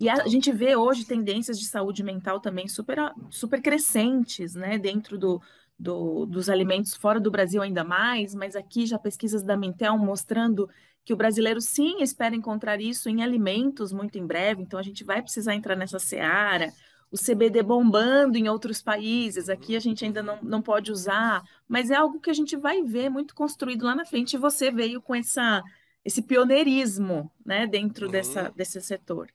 E 0.00 0.08
a 0.08 0.28
gente 0.28 0.52
vê 0.52 0.76
hoje 0.76 1.04
tendências 1.04 1.58
de 1.58 1.66
saúde 1.66 2.04
mental 2.04 2.40
também 2.40 2.68
super, 2.68 2.98
super 3.30 3.60
crescentes, 3.60 4.54
né, 4.54 4.78
dentro 4.78 5.18
do, 5.18 5.42
do, 5.78 6.24
dos 6.24 6.48
alimentos 6.48 6.94
fora 6.94 7.18
do 7.18 7.30
Brasil 7.30 7.60
ainda 7.60 7.82
mais, 7.82 8.32
mas 8.34 8.54
aqui 8.54 8.86
já 8.86 8.98
pesquisas 8.98 9.42
da 9.42 9.56
Mintel 9.56 9.98
mostrando 9.98 10.68
que 11.04 11.12
o 11.12 11.16
brasileiro 11.16 11.60
sim 11.60 12.02
espera 12.02 12.36
encontrar 12.36 12.80
isso 12.80 13.08
em 13.08 13.22
alimentos 13.22 13.92
muito 13.92 14.18
em 14.18 14.26
breve, 14.26 14.62
então 14.62 14.78
a 14.78 14.82
gente 14.82 15.02
vai 15.02 15.20
precisar 15.20 15.54
entrar 15.54 15.74
nessa 15.74 15.98
seara. 15.98 16.72
O 17.10 17.16
CBD 17.16 17.62
bombando 17.62 18.36
em 18.36 18.48
outros 18.48 18.82
países, 18.82 19.48
aqui 19.48 19.74
a 19.74 19.80
gente 19.80 20.04
ainda 20.04 20.22
não, 20.22 20.38
não 20.42 20.60
pode 20.60 20.92
usar, 20.92 21.42
mas 21.66 21.90
é 21.90 21.94
algo 21.94 22.20
que 22.20 22.28
a 22.28 22.34
gente 22.34 22.54
vai 22.56 22.82
ver 22.82 23.08
muito 23.08 23.34
construído 23.34 23.84
lá 23.84 23.94
na 23.94 24.04
frente, 24.04 24.34
e 24.34 24.38
você 24.38 24.70
veio 24.70 25.00
com 25.00 25.14
essa, 25.14 25.62
esse 26.04 26.20
pioneirismo 26.22 27.32
né, 27.44 27.66
dentro 27.66 28.06
uhum. 28.06 28.12
dessa, 28.12 28.52
desse 28.54 28.80
setor. 28.82 29.28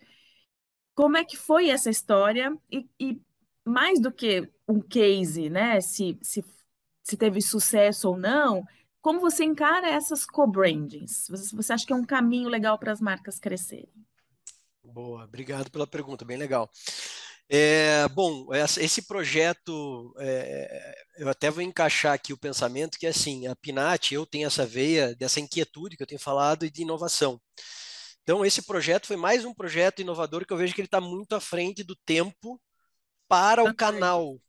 Como 0.96 1.18
é 1.18 1.26
que 1.26 1.36
foi 1.36 1.70
essa 1.70 1.90
história? 1.90 2.56
E, 2.72 2.88
e 3.00 3.22
mais 3.66 4.00
do 4.00 4.12
que 4.12 4.50
um 4.68 4.80
case, 4.80 5.50
né? 5.50 5.82
Se, 5.82 6.18
se, 6.22 6.44
se 7.04 7.18
teve 7.18 7.42
sucesso 7.42 8.10
ou 8.10 8.18
não, 8.18 8.64
como 9.02 9.20
você 9.20 9.44
encara 9.44 9.90
essas 9.90 10.26
co-brandings? 10.26 11.28
Você, 11.30 11.56
você 11.56 11.74
acha 11.74 11.86
que 11.86 11.94
é 11.94 11.96
um 11.96 12.06
caminho 12.06 12.50
legal 12.50 12.78
para 12.78 12.92
as 12.92 13.02
marcas 13.02 13.40
crescerem? 13.40 13.90
Boa, 14.84 15.24
obrigado 15.24 15.72
pela 15.72 15.88
pergunta, 15.88 16.24
bem 16.24 16.38
legal. 16.38 16.70
É, 17.50 18.08
bom, 18.10 18.48
esse 18.54 19.02
projeto, 19.02 20.14
é, 20.18 20.96
eu 21.18 21.30
até 21.30 21.52
vou 21.52 21.62
encaixar 21.62 22.14
aqui 22.14 22.32
o 22.32 22.38
pensamento 22.38 22.98
que, 22.98 23.06
assim, 23.06 23.48
a 23.48 23.56
Pinat, 23.56 24.14
eu 24.14 24.26
tenho 24.26 24.48
essa 24.48 24.66
veia 24.66 25.14
dessa 25.16 25.40
inquietude 25.40 25.98
que 25.98 26.04
eu 26.04 26.08
tenho 26.08 26.22
falado 26.22 26.66
e 26.66 26.72
de 26.72 26.82
inovação. 26.84 27.40
Então, 28.24 28.46
esse 28.46 28.62
projeto 28.62 29.08
foi 29.08 29.18
mais 29.18 29.44
um 29.46 29.54
projeto 29.54 30.02
inovador 30.02 30.46
que 30.46 30.54
eu 30.54 30.58
vejo 30.58 30.74
que 30.74 30.82
ele 30.82 30.88
está 30.88 31.02
muito 31.02 31.36
à 31.36 31.42
frente 31.42 31.84
do 31.84 31.96
tempo 32.06 32.60
para 33.28 33.64
o 33.64 33.76
canal. 33.76 34.40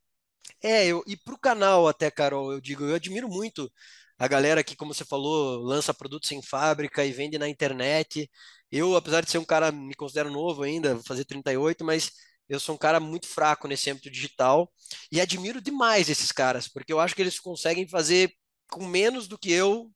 É, 0.62 0.86
eu, 0.86 1.02
e 1.06 1.16
para 1.16 1.34
o 1.34 1.38
canal 1.38 1.88
até, 1.88 2.10
Carol, 2.10 2.52
eu 2.52 2.60
digo, 2.60 2.84
eu 2.84 2.94
admiro 2.94 3.28
muito 3.28 3.70
a 4.18 4.28
galera 4.28 4.62
que, 4.62 4.76
como 4.76 4.94
você 4.94 5.04
falou, 5.04 5.58
lança 5.62 5.92
produtos 5.92 6.30
em 6.32 6.42
fábrica 6.42 7.04
e 7.04 7.12
vende 7.12 7.38
na 7.38 7.48
internet. 7.48 8.30
Eu, 8.70 8.96
apesar 8.96 9.22
de 9.22 9.30
ser 9.30 9.38
um 9.38 9.44
cara, 9.44 9.72
me 9.72 9.94
considero 9.94 10.30
novo 10.30 10.62
ainda, 10.62 10.94
vou 10.94 11.04
fazer 11.04 11.24
38, 11.24 11.84
mas 11.84 12.10
eu 12.48 12.60
sou 12.60 12.74
um 12.74 12.78
cara 12.78 13.00
muito 13.00 13.26
fraco 13.26 13.66
nesse 13.66 13.90
âmbito 13.90 14.10
digital 14.10 14.70
e 15.10 15.20
admiro 15.20 15.60
demais 15.60 16.08
esses 16.08 16.30
caras, 16.30 16.68
porque 16.68 16.92
eu 16.92 17.00
acho 17.00 17.14
que 17.14 17.22
eles 17.22 17.40
conseguem 17.40 17.88
fazer 17.88 18.30
com 18.70 18.86
menos 18.86 19.26
do 19.28 19.38
que 19.38 19.50
eu, 19.50 19.90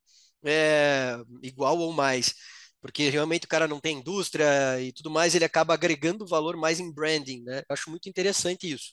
é, 0.45 1.17
igual 1.43 1.79
ou 1.79 1.93
mais 1.93 2.35
porque 2.81 3.09
realmente 3.09 3.45
o 3.47 3.49
cara 3.49 3.69
não 3.69 3.81
tem 3.81 3.99
indústria 3.99 4.81
e 4.81 4.93
tudo 4.93 5.11
mais, 5.11 5.35
ele 5.35 5.45
acaba 5.45 5.75
agregando 5.75 6.27
valor 6.27 6.57
mais 6.57 6.81
em 6.81 6.93
branding, 6.93 7.43
né? 7.43 7.59
Eu 7.61 7.75
acho 7.75 7.91
muito 7.91 8.09
interessante 8.09 8.71
isso. 8.71 8.93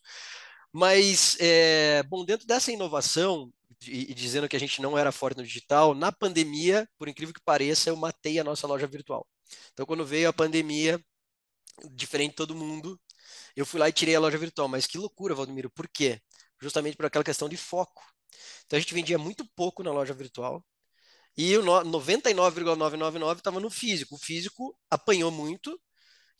Mas, 0.74 1.38
é, 1.40 2.04
bom, 2.04 2.26
dentro 2.26 2.46
dessa 2.48 2.72
inovação, 2.72 3.52
e, 3.88 4.14
dizendo 4.14 4.48
que 4.50 4.56
a 4.56 4.60
gente 4.60 4.82
não 4.82 4.98
era 4.98 5.12
forte 5.12 5.38
no 5.38 5.44
digital, 5.44 5.94
na 5.94 6.12
pandemia, 6.12 6.88
por 6.98 7.08
incrível 7.08 7.34
que 7.34 7.42
pareça, 7.44 7.90
eu 7.90 7.96
matei 7.96 8.40
a 8.40 8.44
nossa 8.44 8.68
loja 8.68 8.88
virtual. 8.88 9.28
Então, 9.74 9.86
quando 9.86 10.06
veio 10.06 10.30
a 10.30 10.34
pandemia, 10.34 11.00
diferente 11.92 12.32
de 12.32 12.38
todo 12.38 12.56
mundo, 12.56 13.00
eu 13.56 13.66
fui 13.66 13.80
lá 13.80 13.90
e 13.90 13.94
tirei 13.94 14.16
a 14.16 14.20
loja 14.20 14.38
virtual. 14.38 14.68
Mas 14.68 14.88
que 14.88 14.98
loucura, 14.98 15.36
Valdemiro, 15.36 15.70
por 15.70 15.88
quê? 15.88 16.20
Justamente 16.62 16.98
por 16.98 17.06
aquela 17.06 17.24
questão 17.24 17.50
de 17.50 17.58
foco. 17.58 18.04
Então, 18.66 18.78
a 18.78 18.80
gente 18.80 18.94
vendia 18.94 19.18
muito 19.18 19.46
pouco 19.56 19.84
na 19.84 19.92
loja 19.92 20.14
virtual, 20.14 20.64
e 21.38 21.58
o 21.58 21.62
99,999 21.84 23.40
estava 23.40 23.60
no 23.60 23.70
físico. 23.70 24.16
O 24.16 24.18
físico 24.18 24.78
apanhou 24.90 25.32
muito 25.32 25.80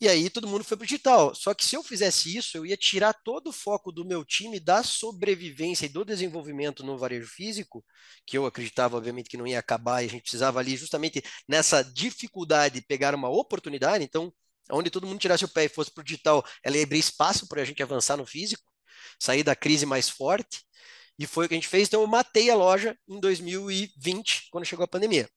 E 0.00 0.08
aí 0.08 0.28
todo 0.28 0.46
mundo 0.48 0.64
foi 0.64 0.76
para 0.76 0.84
o 0.84 0.86
digital. 0.86 1.34
Só 1.34 1.54
que 1.54 1.64
se 1.64 1.74
eu 1.76 1.82
fizesse 1.82 2.36
isso, 2.36 2.56
eu 2.58 2.66
ia 2.66 2.76
tirar 2.76 3.14
todo 3.14 3.48
o 3.48 3.52
foco 3.52 3.90
do 3.90 4.04
meu 4.04 4.24
time 4.24 4.60
da 4.60 4.82
sobrevivência 4.82 5.86
e 5.86 5.88
do 5.88 6.04
desenvolvimento 6.04 6.84
no 6.84 6.98
varejo 6.98 7.26
físico, 7.28 7.84
que 8.26 8.36
eu 8.36 8.44
acreditava, 8.46 8.96
obviamente, 8.98 9.30
que 9.30 9.38
não 9.38 9.46
ia 9.46 9.58
acabar 9.58 10.02
e 10.02 10.06
a 10.06 10.08
gente 10.10 10.22
precisava 10.22 10.60
ali 10.60 10.76
justamente 10.76 11.22
nessa 11.48 11.82
dificuldade 11.82 12.82
pegar 12.82 13.14
uma 13.14 13.30
oportunidade. 13.30 14.04
Então, 14.04 14.32
onde 14.70 14.90
todo 14.90 15.06
mundo 15.06 15.20
tirasse 15.20 15.44
o 15.46 15.48
pé 15.48 15.64
e 15.64 15.68
fosse 15.68 15.90
para 15.92 16.02
o 16.02 16.04
digital, 16.04 16.44
ela 16.62 16.76
ia 16.76 16.84
abrir 16.84 16.98
espaço 16.98 17.48
para 17.48 17.62
a 17.62 17.64
gente 17.64 17.82
avançar 17.82 18.16
no 18.18 18.26
físico, 18.26 18.64
sair 19.18 19.42
da 19.42 19.56
crise 19.56 19.86
mais 19.86 20.08
forte. 20.10 20.65
E 21.18 21.26
foi 21.26 21.46
o 21.46 21.48
que 21.48 21.54
a 21.54 21.56
gente 21.56 21.68
fez. 21.68 21.88
Então, 21.88 22.00
eu 22.02 22.06
matei 22.06 22.50
a 22.50 22.54
loja 22.54 22.96
em 23.08 23.18
2020, 23.18 24.48
quando 24.50 24.64
chegou 24.64 24.84
a 24.84 24.88
pandemia. 24.88 25.28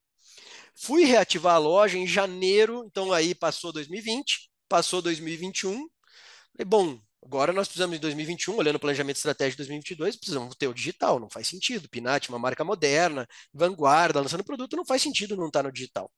Fui 0.76 1.04
reativar 1.04 1.56
a 1.56 1.58
loja 1.58 1.98
em 1.98 2.08
janeiro, 2.08 2.86
então 2.86 3.12
aí 3.12 3.36
passou 3.36 3.72
2020, 3.74 4.50
passou 4.68 5.02
2021. 5.02 5.72
Falei, 5.72 6.66
bom, 6.66 7.02
agora 7.24 7.52
nós 7.52 7.68
precisamos 7.68 7.96
de 7.98 8.02
2021, 8.02 8.56
olhando 8.56 8.78
o 8.78 8.80
planejamento 8.80 9.18
estratégico 9.18 9.62
de 9.62 9.68
2022, 9.68 10.16
precisamos 10.16 10.56
ter 10.56 10.68
o 10.68 10.74
digital, 10.74 11.20
não 11.20 11.30
faz 11.30 11.48
sentido. 11.48 11.90
Pinat, 11.90 12.30
uma 12.30 12.40
marca 12.40 12.64
moderna, 12.64 13.28
vanguarda, 13.54 14.22
lançando 14.22 14.44
produto, 14.44 14.78
não 14.78 14.86
faz 14.86 15.02
sentido 15.02 15.36
não 15.36 15.48
estar 15.48 15.64
no 15.64 15.72
digital. 15.72 16.10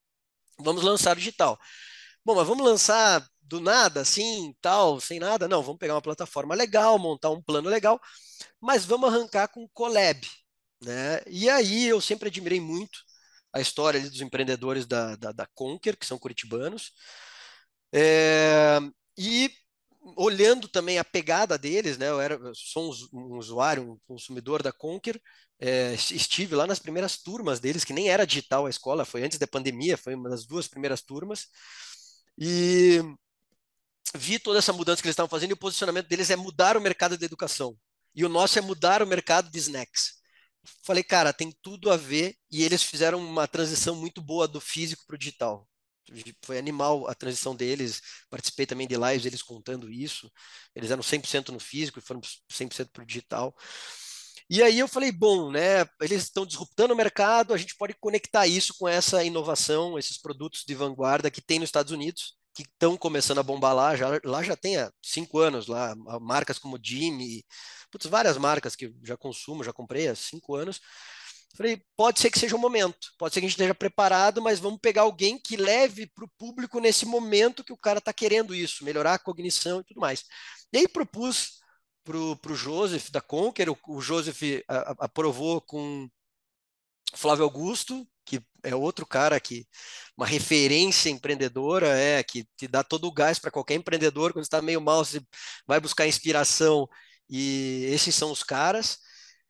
Vamos 0.59 0.83
lançar 0.83 1.15
o 1.15 1.19
digital. 1.19 1.59
Bom, 2.25 2.35
mas 2.35 2.47
vamos 2.47 2.65
lançar 2.65 3.25
do 3.41 3.59
nada, 3.59 4.01
assim, 4.01 4.55
tal, 4.61 4.99
sem 5.01 5.19
nada? 5.19 5.47
Não, 5.47 5.61
vamos 5.63 5.79
pegar 5.79 5.95
uma 5.95 6.01
plataforma 6.01 6.55
legal, 6.55 6.97
montar 6.99 7.29
um 7.31 7.41
plano 7.41 7.69
legal, 7.69 7.99
mas 8.61 8.85
vamos 8.85 9.09
arrancar 9.13 9.47
com 9.49 9.67
Collab, 9.69 10.21
né? 10.83 11.21
E 11.27 11.49
aí 11.49 11.87
eu 11.87 12.01
sempre 12.01 12.29
admirei 12.29 12.59
muito 12.61 12.99
a 13.53 13.61
história 13.61 14.01
dos 14.01 14.21
empreendedores 14.21 14.85
da, 14.85 15.15
da, 15.15 15.31
da 15.31 15.47
Conquer, 15.55 15.97
que 15.97 16.05
são 16.05 16.19
curitibanos, 16.19 16.91
é, 17.93 18.79
e 19.17 19.51
olhando 20.17 20.67
também 20.67 20.97
a 20.99 21.05
pegada 21.05 21.57
deles, 21.57 21.97
né? 21.97 22.09
Eu 22.09 22.19
era, 22.21 22.35
eu 22.35 22.53
sou 22.55 22.91
um, 23.13 23.37
usuário, 23.37 23.93
um 23.93 23.99
consumidor 24.07 24.63
da 24.63 24.71
Conquer, 24.71 25.21
é, 25.59 25.93
estive 25.93 26.55
lá 26.55 26.65
nas 26.67 26.79
primeiras 26.79 27.17
turmas 27.21 27.59
deles, 27.59 27.83
que 27.83 27.93
nem 27.93 28.09
era 28.09 28.25
digital 28.25 28.65
a 28.65 28.69
escola, 28.69 29.05
foi 29.05 29.23
antes 29.23 29.37
da 29.39 29.47
pandemia, 29.47 29.97
foi 29.97 30.15
uma 30.15 30.29
das 30.29 30.45
duas 30.45 30.67
primeiras 30.67 31.01
turmas, 31.03 31.47
e 32.43 32.99
vi 34.15 34.39
toda 34.39 34.57
essa 34.57 34.73
mudança 34.73 34.99
que 34.99 35.07
eles 35.07 35.13
estavam 35.13 35.29
fazendo 35.29 35.51
e 35.51 35.53
o 35.53 35.57
posicionamento 35.57 36.07
deles 36.07 36.31
é 36.31 36.35
mudar 36.35 36.75
o 36.75 36.81
mercado 36.81 37.15
da 37.15 37.25
educação. 37.25 37.77
E 38.15 38.25
o 38.25 38.29
nosso 38.29 38.57
é 38.57 38.61
mudar 38.61 39.03
o 39.03 39.07
mercado 39.07 39.51
de 39.51 39.59
snacks. 39.59 40.13
Falei, 40.83 41.03
cara, 41.03 41.31
tem 41.31 41.51
tudo 41.61 41.91
a 41.91 41.97
ver 41.97 42.35
e 42.51 42.63
eles 42.63 42.81
fizeram 42.81 43.19
uma 43.19 43.47
transição 43.47 43.95
muito 43.95 44.21
boa 44.23 44.47
do 44.47 44.59
físico 44.59 45.03
para 45.05 45.15
o 45.15 45.19
digital. 45.19 45.67
Foi 46.43 46.57
animal 46.57 47.07
a 47.07 47.13
transição 47.13 47.55
deles. 47.55 48.01
Participei 48.27 48.65
também 48.65 48.87
de 48.87 48.95
lives 48.95 49.25
eles 49.25 49.43
contando 49.43 49.91
isso. 49.91 50.31
Eles 50.75 50.89
eram 50.89 51.03
100% 51.03 51.49
no 51.49 51.59
físico 51.59 51.99
e 51.99 52.01
foram 52.01 52.21
100% 52.49 52.89
para 52.91 53.03
o 53.03 53.05
digital. 53.05 53.55
E 54.53 54.61
aí 54.61 54.79
eu 54.79 54.87
falei, 54.87 55.13
bom, 55.13 55.49
né, 55.49 55.85
eles 56.01 56.23
estão 56.23 56.45
disruptando 56.45 56.93
o 56.93 56.97
mercado, 56.97 57.53
a 57.53 57.57
gente 57.57 57.73
pode 57.73 57.93
conectar 57.93 58.45
isso 58.45 58.75
com 58.77 58.85
essa 58.85 59.23
inovação, 59.23 59.97
esses 59.97 60.17
produtos 60.17 60.65
de 60.67 60.75
vanguarda 60.75 61.31
que 61.31 61.41
tem 61.41 61.57
nos 61.57 61.69
Estados 61.69 61.93
Unidos 61.93 62.35
que 62.53 62.63
estão 62.63 62.97
começando 62.97 63.39
a 63.39 63.43
bombar 63.43 63.73
lá, 63.73 63.95
já, 63.95 64.19
lá 64.25 64.43
já 64.43 64.57
tem 64.57 64.75
há 64.75 64.91
cinco 65.01 65.39
anos, 65.39 65.67
lá, 65.67 65.95
marcas 66.19 66.59
como 66.59 66.77
Jimmy, 66.83 67.45
putz, 67.89 68.07
várias 68.07 68.37
marcas 68.37 68.75
que 68.75 68.93
já 69.01 69.15
consumo, 69.15 69.63
já 69.63 69.71
comprei 69.71 70.09
há 70.09 70.15
cinco 70.15 70.53
anos. 70.53 70.81
Falei, 71.55 71.81
pode 71.95 72.19
ser 72.19 72.29
que 72.29 72.37
seja 72.37 72.55
o 72.55 72.57
um 72.57 72.61
momento, 72.61 73.07
pode 73.17 73.33
ser 73.33 73.39
que 73.39 73.45
a 73.45 73.49
gente 73.49 73.57
esteja 73.57 73.73
preparado, 73.73 74.41
mas 74.41 74.59
vamos 74.59 74.81
pegar 74.81 75.03
alguém 75.03 75.39
que 75.39 75.55
leve 75.55 76.07
para 76.07 76.25
o 76.25 76.31
público 76.37 76.81
nesse 76.81 77.05
momento 77.05 77.63
que 77.63 77.71
o 77.71 77.77
cara 77.77 77.99
está 77.99 78.11
querendo 78.11 78.53
isso, 78.53 78.83
melhorar 78.83 79.13
a 79.13 79.19
cognição 79.19 79.79
e 79.79 79.83
tudo 79.85 80.01
mais. 80.01 80.25
E 80.73 80.79
aí 80.79 80.87
propus 80.89 81.60
para 82.03 82.17
o 82.17 82.55
Joseph 82.55 83.09
da 83.11 83.21
Conquer, 83.21 83.69
o, 83.69 83.77
o 83.87 84.01
Joseph 84.01 84.41
a, 84.67 84.77
a, 84.77 84.95
aprovou 85.05 85.61
com 85.61 86.09
Flávio 87.15 87.43
Augusto, 87.43 88.07
que 88.25 88.41
é 88.63 88.75
outro 88.75 89.05
cara 89.05 89.39
que 89.39 89.67
uma 90.15 90.25
referência 90.25 91.09
empreendedora, 91.09 91.87
é 91.97 92.23
que 92.23 92.45
te 92.57 92.67
dá 92.67 92.83
todo 92.83 93.07
o 93.07 93.13
gás 93.13 93.39
para 93.39 93.51
qualquer 93.51 93.75
empreendedor 93.75 94.33
quando 94.33 94.43
está 94.43 94.61
meio 94.61 94.81
mal, 94.81 95.03
você 95.03 95.21
vai 95.67 95.79
buscar 95.79 96.07
inspiração 96.07 96.87
e 97.29 97.85
esses 97.91 98.15
são 98.15 98.31
os 98.31 98.43
caras. 98.43 98.97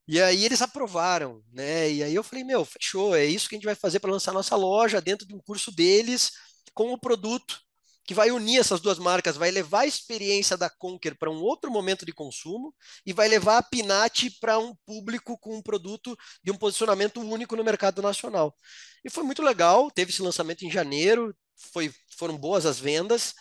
E 0.07 0.21
aí 0.21 0.45
eles 0.45 0.61
aprovaram, 0.61 1.43
né? 1.53 1.91
E 1.91 2.03
aí 2.03 2.13
eu 2.15 2.23
falei, 2.23 2.43
meu, 2.43 2.65
fechou, 2.65 3.15
é 3.15 3.25
isso 3.25 3.47
que 3.47 3.55
a 3.55 3.57
gente 3.57 3.65
vai 3.65 3.75
fazer 3.75 3.99
para 3.99 4.11
lançar 4.11 4.33
nossa 4.33 4.55
loja 4.55 5.01
dentro 5.01 5.27
de 5.27 5.33
um 5.35 5.39
curso 5.39 5.71
deles 5.71 6.31
com 6.73 6.91
o 6.93 6.99
produto 6.99 7.61
que 8.05 8.13
vai 8.13 8.31
unir 8.31 8.59
essas 8.59 8.79
duas 8.81 8.97
marcas, 8.97 9.37
vai 9.37 9.51
levar 9.51 9.81
a 9.81 9.85
experiência 9.85 10.57
da 10.57 10.69
Conquer 10.69 11.15
para 11.17 11.29
um 11.29 11.41
outro 11.41 11.71
momento 11.71 12.05
de 12.05 12.11
consumo 12.11 12.73
e 13.05 13.13
vai 13.13 13.27
levar 13.27 13.57
a 13.57 13.63
Pinat 13.63 14.29
para 14.39 14.57
um 14.59 14.75
público 14.85 15.37
com 15.37 15.55
um 15.55 15.61
produto 15.61 16.17
de 16.43 16.51
um 16.51 16.57
posicionamento 16.57 17.21
único 17.21 17.55
no 17.55 17.63
mercado 17.63 18.01
nacional. 18.01 18.55
E 19.03 19.09
foi 19.09 19.23
muito 19.23 19.41
legal, 19.41 19.89
teve 19.91 20.11
esse 20.11 20.21
lançamento 20.21 20.63
em 20.65 20.71
janeiro, 20.71 21.35
foi, 21.73 21.93
foram 22.17 22.37
boas 22.37 22.65
as 22.65 22.79
vendas. 22.79 23.33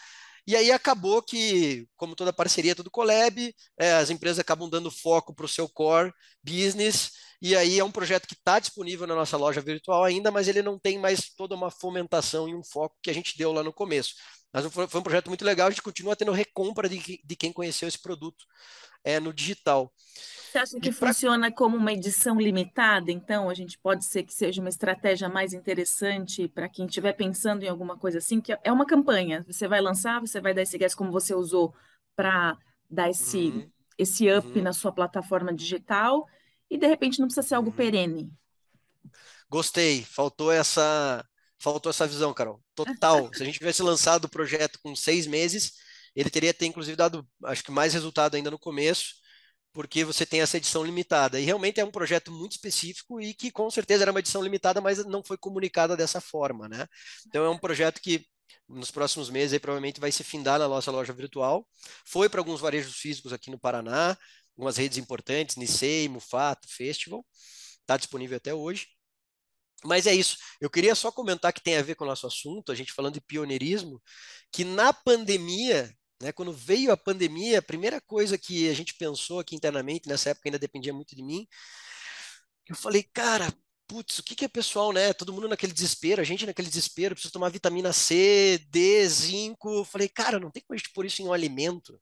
E 0.46 0.56
aí 0.56 0.72
acabou 0.72 1.22
que, 1.22 1.86
como 1.96 2.16
toda 2.16 2.32
parceria, 2.32 2.74
todo 2.74 2.90
collab, 2.90 3.54
é, 3.78 3.92
as 3.94 4.10
empresas 4.10 4.38
acabam 4.38 4.68
dando 4.68 4.90
foco 4.90 5.34
para 5.34 5.44
o 5.44 5.48
seu 5.48 5.68
core 5.68 6.12
business, 6.42 7.10
e 7.42 7.56
aí 7.56 7.78
é 7.78 7.84
um 7.84 7.90
projeto 7.90 8.26
que 8.26 8.34
está 8.34 8.58
disponível 8.58 9.06
na 9.06 9.14
nossa 9.14 9.36
loja 9.36 9.60
virtual 9.60 10.04
ainda, 10.04 10.30
mas 10.30 10.48
ele 10.48 10.62
não 10.62 10.78
tem 10.78 10.98
mais 10.98 11.30
toda 11.36 11.54
uma 11.54 11.70
fomentação 11.70 12.48
e 12.48 12.54
um 12.54 12.62
foco 12.62 12.96
que 13.02 13.10
a 13.10 13.14
gente 13.14 13.36
deu 13.38 13.52
lá 13.52 13.62
no 13.62 13.72
começo. 13.72 14.14
Mas 14.52 14.66
foi, 14.66 14.84
um 14.84 15.02
projeto 15.02 15.28
muito 15.28 15.44
legal, 15.44 15.68
a 15.68 15.70
gente 15.70 15.82
continua 15.82 16.16
tendo 16.16 16.32
recompra 16.32 16.88
de, 16.88 17.20
de 17.24 17.36
quem 17.36 17.52
conheceu 17.52 17.86
esse 17.86 17.98
produto 17.98 18.44
é, 19.04 19.20
no 19.20 19.32
digital. 19.32 19.92
Você 20.50 20.58
acha 20.58 20.80
que 20.80 20.92
pra... 20.92 21.08
funciona 21.08 21.52
como 21.52 21.76
uma 21.76 21.92
edição 21.92 22.40
limitada? 22.40 23.12
Então, 23.12 23.48
a 23.48 23.54
gente 23.54 23.78
pode 23.78 24.04
ser 24.04 24.24
que 24.24 24.34
seja 24.34 24.60
uma 24.60 24.68
estratégia 24.68 25.28
mais 25.28 25.52
interessante 25.52 26.48
para 26.48 26.68
quem 26.68 26.86
estiver 26.86 27.12
pensando 27.12 27.62
em 27.62 27.68
alguma 27.68 27.96
coisa 27.96 28.18
assim, 28.18 28.40
que 28.40 28.56
é 28.64 28.72
uma 28.72 28.84
campanha. 28.84 29.44
Você 29.46 29.68
vai 29.68 29.80
lançar, 29.80 30.20
você 30.20 30.40
vai 30.40 30.52
dar 30.52 30.62
esse 30.62 30.76
gás 30.76 30.94
como 30.94 31.12
você 31.12 31.32
usou 31.32 31.72
para 32.16 32.58
dar 32.90 33.08
esse, 33.08 33.38
uhum. 33.38 33.70
esse 33.96 34.28
up 34.32 34.48
uhum. 34.48 34.62
na 34.62 34.72
sua 34.72 34.90
plataforma 34.90 35.54
digital 35.54 36.26
e 36.68 36.76
de 36.76 36.86
repente 36.86 37.20
não 37.20 37.28
precisa 37.28 37.46
ser 37.46 37.54
algo 37.54 37.70
uhum. 37.70 37.76
perene. 37.76 38.32
Gostei, 39.48 40.02
faltou 40.02 40.50
essa 40.50 41.24
faltou 41.60 41.90
essa 41.90 42.06
visão, 42.06 42.32
Carol. 42.34 42.62
Total. 42.74 43.30
Se 43.34 43.42
a 43.42 43.46
gente 43.46 43.58
tivesse 43.58 43.82
lançado 43.82 44.24
o 44.24 44.28
projeto 44.28 44.78
com 44.82 44.94
seis 44.96 45.26
meses, 45.26 45.72
ele 46.14 46.30
teria 46.30 46.54
ter, 46.54 46.66
inclusive, 46.66 46.96
dado, 46.96 47.26
acho 47.44 47.62
que 47.62 47.70
mais 47.70 47.92
resultado 47.94 48.34
ainda 48.34 48.50
no 48.50 48.58
começo, 48.58 49.14
porque 49.72 50.04
você 50.04 50.26
tem 50.26 50.40
essa 50.40 50.56
edição 50.56 50.84
limitada. 50.84 51.40
E 51.40 51.44
realmente 51.44 51.80
é 51.80 51.84
um 51.84 51.90
projeto 51.90 52.32
muito 52.32 52.52
específico 52.52 53.20
e 53.20 53.34
que, 53.34 53.50
com 53.50 53.70
certeza, 53.70 54.04
era 54.04 54.10
uma 54.10 54.20
edição 54.20 54.42
limitada, 54.42 54.80
mas 54.80 55.04
não 55.06 55.22
foi 55.22 55.36
comunicada 55.38 55.96
dessa 55.96 56.20
forma, 56.20 56.68
né? 56.68 56.86
Então, 57.26 57.44
é 57.44 57.48
um 57.50 57.58
projeto 57.58 58.00
que 58.00 58.26
nos 58.68 58.90
próximos 58.90 59.30
meses 59.30 59.52
aí, 59.52 59.58
provavelmente 59.60 60.00
vai 60.00 60.12
se 60.12 60.24
findar 60.24 60.58
na 60.58 60.68
nossa 60.68 60.90
loja 60.90 61.12
virtual. 61.12 61.66
Foi 62.06 62.28
para 62.28 62.40
alguns 62.40 62.60
varejos 62.60 62.96
físicos 62.96 63.32
aqui 63.32 63.50
no 63.50 63.58
Paraná, 63.58 64.16
algumas 64.56 64.76
redes 64.76 64.98
importantes, 64.98 65.56
Nissei, 65.56 66.08
Mufato, 66.08 66.68
Festival. 66.68 67.24
Está 67.80 67.96
disponível 67.96 68.36
até 68.36 68.54
hoje. 68.54 68.86
Mas 69.84 70.06
é 70.06 70.14
isso. 70.14 70.36
Eu 70.60 70.70
queria 70.70 70.94
só 70.94 71.10
comentar 71.10 71.52
que 71.52 71.62
tem 71.62 71.76
a 71.76 71.82
ver 71.82 71.94
com 71.94 72.04
o 72.04 72.06
nosso 72.06 72.26
assunto, 72.26 72.70
a 72.70 72.74
gente 72.74 72.92
falando 72.92 73.14
de 73.14 73.20
pioneirismo, 73.20 74.02
que 74.52 74.64
na 74.64 74.92
pandemia, 74.92 75.92
né, 76.22 76.32
quando 76.32 76.52
veio 76.52 76.92
a 76.92 76.96
pandemia, 76.96 77.58
a 77.58 77.62
primeira 77.62 78.00
coisa 78.00 78.36
que 78.36 78.68
a 78.68 78.74
gente 78.74 78.94
pensou 78.94 79.40
aqui 79.40 79.56
internamente, 79.56 80.08
nessa 80.08 80.30
época 80.30 80.48
ainda 80.48 80.58
dependia 80.58 80.92
muito 80.92 81.16
de 81.16 81.22
mim, 81.22 81.46
eu 82.68 82.76
falei, 82.76 83.02
cara, 83.02 83.52
putz, 83.88 84.20
o 84.20 84.22
que, 84.22 84.36
que 84.36 84.44
é 84.44 84.48
pessoal, 84.48 84.92
né? 84.92 85.12
Todo 85.12 85.32
mundo 85.32 85.48
naquele 85.48 85.72
desespero, 85.72 86.20
a 86.20 86.24
gente 86.24 86.46
naquele 86.46 86.68
desespero, 86.68 87.14
precisa 87.14 87.32
tomar 87.32 87.48
vitamina 87.50 87.92
C, 87.92 88.58
D, 88.70 89.08
zinco. 89.08 89.68
Eu 89.78 89.84
falei, 89.84 90.08
cara, 90.08 90.38
não 90.38 90.50
tem 90.50 90.62
como 90.62 90.74
a 90.74 90.78
gente 90.78 90.92
pôr 90.92 91.04
isso 91.04 91.20
em 91.22 91.26
um 91.26 91.32
alimento. 91.32 92.00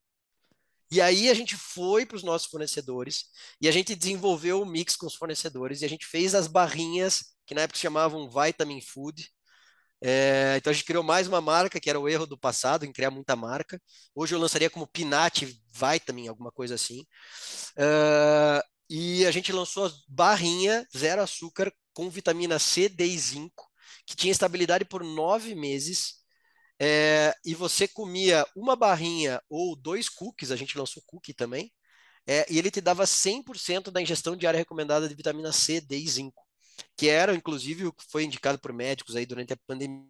E 0.90 1.00
aí 1.00 1.28
a 1.30 1.34
gente 1.34 1.56
foi 1.56 2.06
para 2.06 2.16
os 2.16 2.22
nossos 2.22 2.48
fornecedores 2.50 3.26
e 3.60 3.68
a 3.68 3.72
gente 3.72 3.94
desenvolveu 3.94 4.62
o 4.62 4.66
mix 4.66 4.96
com 4.96 5.06
os 5.06 5.14
fornecedores 5.14 5.82
e 5.82 5.84
a 5.84 5.88
gente 5.88 6.06
fez 6.06 6.34
as 6.34 6.46
barrinhas 6.46 7.34
que 7.48 7.54
na 7.54 7.62
época 7.62 7.78
chamavam 7.78 8.28
Vitamin 8.28 8.80
Food. 8.82 9.26
É, 10.02 10.54
então 10.58 10.70
a 10.70 10.74
gente 10.74 10.84
criou 10.84 11.02
mais 11.02 11.26
uma 11.26 11.40
marca, 11.40 11.80
que 11.80 11.88
era 11.88 11.98
o 11.98 12.08
erro 12.08 12.26
do 12.26 12.38
passado, 12.38 12.84
em 12.84 12.92
criar 12.92 13.10
muita 13.10 13.34
marca. 13.34 13.80
Hoje 14.14 14.34
eu 14.34 14.38
lançaria 14.38 14.68
como 14.68 14.86
Pinat 14.86 15.44
Vitamin, 15.72 16.28
alguma 16.28 16.52
coisa 16.52 16.74
assim. 16.74 17.00
Uh, 17.72 18.62
e 18.90 19.26
a 19.26 19.30
gente 19.30 19.50
lançou 19.50 19.86
a 19.86 19.92
barrinha 20.06 20.86
zero 20.96 21.22
açúcar 21.22 21.72
com 21.94 22.10
vitamina 22.10 22.58
C, 22.58 22.88
D 22.88 23.06
e 23.06 23.18
zinco, 23.18 23.66
que 24.06 24.14
tinha 24.14 24.30
estabilidade 24.30 24.84
por 24.84 25.02
nove 25.02 25.54
meses. 25.54 26.18
É, 26.80 27.34
e 27.44 27.54
você 27.54 27.88
comia 27.88 28.46
uma 28.54 28.76
barrinha 28.76 29.42
ou 29.48 29.74
dois 29.74 30.08
cookies, 30.08 30.52
a 30.52 30.56
gente 30.56 30.78
lançou 30.78 31.02
cookie 31.06 31.34
também, 31.34 31.72
é, 32.26 32.46
e 32.50 32.58
ele 32.58 32.70
te 32.70 32.80
dava 32.80 33.06
100% 33.06 33.90
da 33.90 34.02
ingestão 34.02 34.36
diária 34.36 34.58
recomendada 34.58 35.08
de 35.08 35.14
vitamina 35.14 35.52
C, 35.52 35.80
D 35.80 35.98
e 35.98 36.08
zinco 36.08 36.47
que 36.96 37.08
era, 37.08 37.34
inclusive, 37.34 37.86
o 37.86 37.92
que 37.92 38.04
foi 38.10 38.24
indicado 38.24 38.58
por 38.58 38.72
médicos 38.72 39.16
aí 39.16 39.26
durante 39.26 39.52
a 39.52 39.56
pandemia 39.66 40.06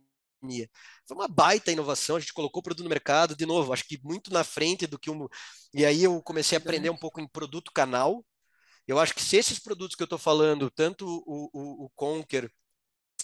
Foi 1.06 1.16
uma 1.16 1.28
baita 1.28 1.72
inovação, 1.72 2.16
a 2.16 2.20
gente 2.20 2.32
colocou 2.32 2.60
o 2.60 2.62
produto 2.62 2.84
no 2.84 2.90
mercado, 2.90 3.36
de 3.36 3.46
novo, 3.46 3.72
acho 3.72 3.84
que 3.84 3.98
muito 4.04 4.32
na 4.32 4.44
frente 4.44 4.86
do 4.86 4.98
que 4.98 5.10
um. 5.10 5.26
E 5.74 5.84
aí 5.84 6.04
eu 6.04 6.22
comecei 6.22 6.56
a 6.56 6.60
aprender 6.60 6.90
um 6.90 6.96
pouco 6.96 7.20
em 7.20 7.28
produto 7.28 7.72
canal. 7.72 8.24
Eu 8.86 8.98
acho 8.98 9.14
que 9.14 9.22
se 9.22 9.36
esses 9.36 9.58
produtos 9.58 9.96
que 9.96 10.02
eu 10.02 10.06
estou 10.06 10.18
falando, 10.18 10.70
tanto 10.70 11.06
o, 11.06 11.50
o, 11.52 11.84
o 11.86 11.90
Conquer 11.94 12.50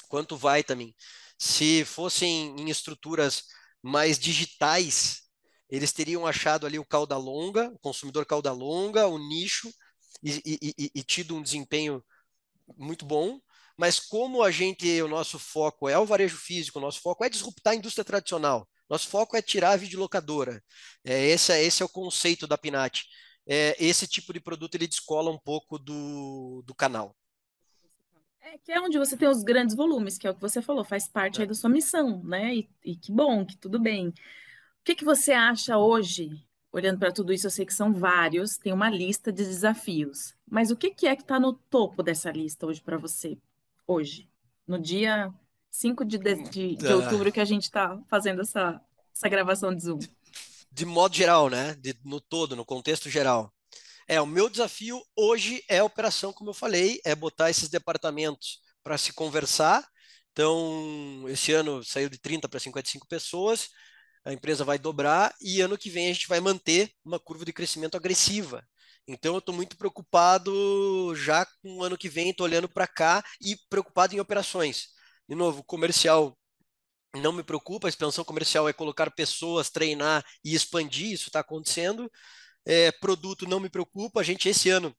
quanto 0.09 0.35
o 0.35 0.39
Vitamin, 0.39 0.95
se 1.39 1.85
fossem 1.85 2.55
em 2.59 2.71
estruturas 2.71 3.45
mais 3.83 4.19
digitais, 4.19 5.23
eles 5.71 5.93
teriam 5.93 6.27
achado 6.27 6.67
ali 6.67 6.79
o 6.79 6.87
cauda 6.87 7.17
longa, 7.17 7.71
o 7.71 7.79
consumidor 7.79 8.27
cauda 8.27 8.53
longa, 8.53 9.07
o 9.07 9.19
nicho, 9.19 9.73
e, 10.23 10.41
e, 10.45 10.75
e, 10.79 10.91
e 10.95 11.03
tido 11.03 11.37
um 11.37 11.43
desempenho 11.43 12.03
muito 12.77 13.05
bom 13.05 13.41
mas 13.77 13.99
como 13.99 14.43
a 14.43 14.51
gente, 14.51 15.03
o 15.03 15.09
nosso 15.09 15.39
foco 15.39 15.89
é 15.89 15.99
o 15.99 16.07
varejo 16.07 16.37
físico, 16.37 16.79
o 16.79 16.83
nosso 16.83 17.01
foco 17.01 17.25
é 17.25 17.29
disruptar 17.29 17.73
a 17.73 17.77
indústria 17.77 18.05
tradicional, 18.05 18.69
nosso 18.89 19.09
foco 19.09 19.37
é 19.37 19.43
tirar 19.43 19.73
a 19.73 19.77
videolocadora. 19.77 20.63
É, 21.05 21.27
esse, 21.27 21.53
é, 21.53 21.63
esse 21.63 21.83
é 21.83 21.87
o 21.87 21.89
conceito 21.89 22.47
da 22.47 22.57
Pinat. 22.57 23.03
É, 23.47 23.77
esse 23.85 24.07
tipo 24.07 24.33
de 24.33 24.41
produto 24.41 24.75
ele 24.75 24.87
descola 24.87 25.31
um 25.31 25.39
pouco 25.39 25.79
do, 25.79 26.63
do 26.65 26.75
canal. 26.75 27.17
É 28.41 28.59
que 28.59 28.71
é 28.71 28.81
onde 28.81 28.99
você 28.99 29.17
tem 29.17 29.29
os 29.29 29.43
grandes 29.43 29.75
volumes, 29.75 30.19
que 30.19 30.27
é 30.27 30.31
o 30.31 30.35
que 30.35 30.41
você 30.41 30.63
falou, 30.63 30.85
faz 30.85 31.09
parte 31.09 31.39
é. 31.39 31.43
aí 31.43 31.49
da 31.49 31.55
sua 31.55 31.71
missão, 31.71 32.23
né? 32.23 32.55
E, 32.55 32.71
e 32.85 32.97
que 32.97 33.11
bom, 33.11 33.45
que 33.45 33.57
tudo 33.57 33.81
bem. 33.81 34.09
O 34.09 34.15
que, 34.85 34.95
que 34.95 35.05
você 35.05 35.33
acha 35.33 35.79
hoje 35.79 36.31
olhando 36.71 36.99
para 36.99 37.13
tudo 37.13 37.33
isso, 37.33 37.47
eu 37.47 37.51
sei 37.51 37.65
que 37.65 37.73
são 37.73 37.93
vários, 37.93 38.57
tem 38.59 38.73
uma 38.73 38.91
lista 38.91 39.33
de 39.33 39.45
desafios. 39.45 40.34
Mas 40.51 40.71
o 40.71 40.77
que, 40.77 40.91
que 40.91 41.07
é 41.07 41.17
que 41.17 41.23
está 41.23 41.41
no 41.41 41.53
topo 41.53 42.03
dessa 42.03 42.31
lista 42.31 42.67
hoje 42.67 42.81
para 42.81 42.99
você? 42.99 43.39
hoje, 43.87 44.29
no 44.67 44.79
dia 44.79 45.33
5 45.71 46.05
de, 46.05 46.19
de, 46.19 46.35
de, 46.45 46.77
de 46.77 46.93
outubro 46.93 47.33
que 47.33 47.41
a 47.41 47.45
gente 47.45 47.65
está 47.65 48.01
fazendo 48.09 48.43
essa, 48.43 48.81
essa 49.15 49.29
gravação 49.29 49.75
de 49.75 49.83
Zoom. 49.83 49.99
De 50.71 50.85
modo 50.85 51.15
geral, 51.15 51.49
né? 51.49 51.75
De, 51.75 51.95
no 52.05 52.21
todo, 52.21 52.57
no 52.57 52.65
contexto 52.65 53.09
geral. 53.09 53.53
É, 54.07 54.21
o 54.21 54.27
meu 54.27 54.51
desafio 54.51 55.01
hoje 55.17 55.63
é 55.69 55.79
a 55.79 55.85
operação, 55.85 56.33
como 56.33 56.51
eu 56.51 56.55
falei, 56.55 57.01
é 57.05 57.15
botar 57.15 57.51
esses 57.51 57.69
departamentos 57.69 58.61
para 58.83 58.99
se 58.99 59.13
conversar. 59.13 59.87
Então, 60.33 61.25
esse 61.29 61.53
ano 61.53 61.83
saiu 61.85 62.09
de 62.09 62.19
30 62.19 62.49
para 62.49 62.59
55 62.59 63.07
pessoas, 63.07 63.69
a 64.25 64.33
empresa 64.33 64.65
vai 64.65 64.79
dobrar 64.79 65.33
e 65.41 65.61
ano 65.61 65.79
que 65.79 65.89
vem 65.89 66.11
a 66.11 66.13
gente 66.13 66.27
vai 66.27 66.41
manter 66.41 66.91
uma 67.05 67.21
curva 67.21 67.45
de 67.45 67.53
crescimento 67.53 67.97
agressiva. 67.97 68.67
Então 69.07 69.35
eu 69.35 69.39
estou 69.39 69.55
muito 69.55 69.77
preocupado 69.77 71.15
já 71.15 71.45
com 71.63 71.79
o 71.79 71.85
ano 71.85 71.99
que 71.99 72.09
vem, 72.09 72.31
estou 72.31 72.47
olhando 72.47 72.69
para 72.69 72.87
cá 72.87 73.23
e 73.41 73.57
preocupado 73.69 74.15
em 74.15 74.21
operações. 74.21 74.89
De 75.29 75.35
novo, 75.35 75.63
comercial 75.65 76.37
não 77.17 77.33
me 77.33 77.43
preocupa, 77.45 77.89
a 77.89 77.91
expansão 77.91 78.25
comercial 78.25 78.69
é 78.69 78.73
colocar 78.73 79.11
pessoas, 79.11 79.71
treinar 79.71 80.25
e 80.45 80.55
expandir, 80.55 81.13
isso 81.13 81.29
está 81.29 81.41
acontecendo. 81.41 82.11
É, 82.67 82.93
produto 82.93 83.47
não 83.49 83.61
me 83.61 83.69
preocupa, 83.71 84.21
a 84.21 84.23
gente 84.25 84.49
esse 84.49 84.71
ano, 84.71 84.95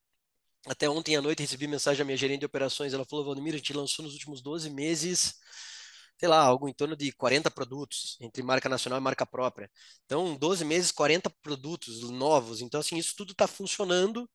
até 0.68 0.90
ontem 0.90 1.16
à 1.16 1.22
noite, 1.22 1.42
recebi 1.42 1.68
mensagem 1.68 2.00
da 2.00 2.06
minha 2.06 2.18
gerente 2.18 2.42
de 2.42 2.46
operações, 2.46 2.94
ela 2.94 3.06
falou, 3.06 3.26
Valdemir, 3.26 3.56
a 3.56 3.58
gente 3.58 3.74
lançou 3.74 4.04
nos 4.06 4.14
últimos 4.14 4.42
12 4.42 4.70
meses 4.70 5.36
sei 6.18 6.30
lá, 6.30 6.40
algo 6.40 6.68
em 6.70 6.74
torno 6.74 6.96
de 6.96 7.12
40 7.12 7.52
produtos 7.52 8.18
entre 8.22 8.42
marca 8.42 8.70
nacional 8.70 9.00
e 9.00 9.04
marca 9.04 9.26
própria. 9.26 9.70
Então, 10.06 10.36
12 10.36 10.64
meses, 10.64 10.92
40 10.92 11.30
produtos 11.42 12.02
novos. 12.10 12.62
Então, 12.62 12.80
assim, 12.80 12.98
isso 12.98 13.14
tudo 13.18 13.32
está 13.32 13.48
funcionando. 13.48 14.30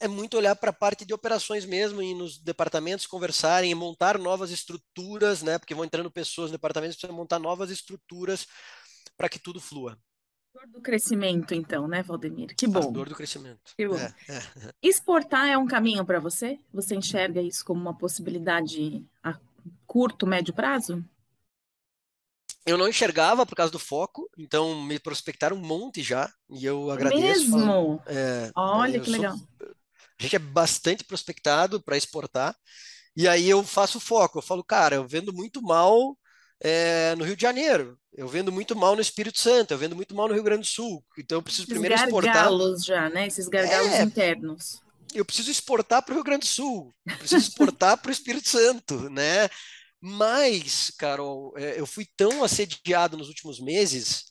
É 0.00 0.08
muito 0.08 0.36
olhar 0.36 0.56
para 0.56 0.70
a 0.70 0.74
parte 0.74 1.04
de 1.04 1.14
operações 1.14 1.64
mesmo 1.64 2.02
e 2.02 2.12
nos 2.12 2.38
departamentos 2.38 3.06
conversarem 3.06 3.70
e 3.70 3.74
montar 3.74 4.18
novas 4.18 4.50
estruturas, 4.50 5.42
né? 5.42 5.58
Porque 5.58 5.74
vão 5.74 5.84
entrando 5.84 6.10
pessoas 6.10 6.50
no 6.50 6.56
departamento, 6.56 6.94
precisa 6.94 7.12
montar 7.12 7.38
novas 7.38 7.70
estruturas 7.70 8.46
para 9.16 9.28
que 9.28 9.38
tudo 9.38 9.60
flua. 9.60 9.96
Dor 10.52 10.66
do 10.66 10.82
crescimento, 10.82 11.54
então, 11.54 11.86
né, 11.88 12.02
Valdemir? 12.02 12.54
Que 12.56 12.66
bom. 12.66 12.88
A 12.88 12.90
dor 12.90 13.08
do 13.08 13.14
crescimento. 13.14 13.72
Que 13.76 13.86
bom. 13.86 13.96
É, 13.96 14.14
é. 14.28 14.72
Exportar 14.82 15.48
é 15.48 15.56
um 15.56 15.66
caminho 15.66 16.04
para 16.04 16.18
você? 16.18 16.58
Você 16.74 16.94
enxerga 16.94 17.40
isso 17.40 17.64
como 17.64 17.80
uma 17.80 17.96
possibilidade 17.96 19.06
a 19.22 19.38
curto, 19.86 20.26
médio 20.26 20.54
prazo? 20.54 21.04
eu 22.64 22.78
não 22.78 22.88
enxergava 22.88 23.44
por 23.44 23.56
causa 23.56 23.72
do 23.72 23.78
foco, 23.78 24.28
então 24.38 24.80
me 24.82 24.98
prospectaram 24.98 25.56
um 25.56 25.60
monte 25.60 26.02
já, 26.02 26.32
e 26.48 26.64
eu 26.64 26.90
agradeço. 26.90 27.50
Mesmo? 27.50 28.00
É, 28.06 28.50
Olha 28.54 29.00
que 29.00 29.06
sou, 29.06 29.14
legal. 29.14 29.36
A 29.60 30.22
gente 30.22 30.36
é 30.36 30.38
bastante 30.38 31.04
prospectado 31.04 31.82
para 31.82 31.96
exportar, 31.96 32.54
e 33.16 33.26
aí 33.26 33.48
eu 33.48 33.62
faço 33.64 33.98
foco. 33.98 34.38
Eu 34.38 34.42
falo, 34.42 34.62
cara, 34.62 34.96
eu 34.96 35.06
vendo 35.06 35.32
muito 35.32 35.60
mal 35.60 36.16
é, 36.62 37.14
no 37.16 37.24
Rio 37.24 37.34
de 37.34 37.42
Janeiro, 37.42 37.98
eu 38.12 38.28
vendo 38.28 38.52
muito 38.52 38.76
mal 38.76 38.94
no 38.94 39.02
Espírito 39.02 39.40
Santo, 39.40 39.72
eu 39.72 39.78
vendo 39.78 39.96
muito 39.96 40.14
mal 40.14 40.28
no 40.28 40.34
Rio 40.34 40.44
Grande 40.44 40.62
do 40.62 40.66
Sul, 40.66 41.04
então 41.18 41.38
eu 41.38 41.42
preciso 41.42 41.64
Esses 41.64 41.72
primeiro 41.72 41.96
exportar. 41.96 42.34
gargalos 42.34 42.84
já, 42.84 43.10
né? 43.10 43.26
Esses 43.26 43.48
gargalos 43.48 43.92
é, 43.92 44.02
internos. 44.02 44.80
Eu 45.14 45.24
preciso 45.24 45.50
exportar 45.50 46.02
para 46.02 46.12
o 46.12 46.14
Rio 46.16 46.24
Grande 46.24 46.46
do 46.46 46.46
Sul, 46.46 46.94
preciso 47.18 47.48
exportar 47.48 47.98
para 47.98 48.08
o 48.08 48.12
Espírito 48.12 48.48
Santo, 48.48 49.10
né? 49.10 49.48
Mas, 50.00 50.90
Carol, 50.98 51.52
é, 51.56 51.78
eu 51.78 51.86
fui 51.86 52.06
tão 52.16 52.42
assediado 52.42 53.16
nos 53.16 53.28
últimos 53.28 53.60
meses 53.60 54.24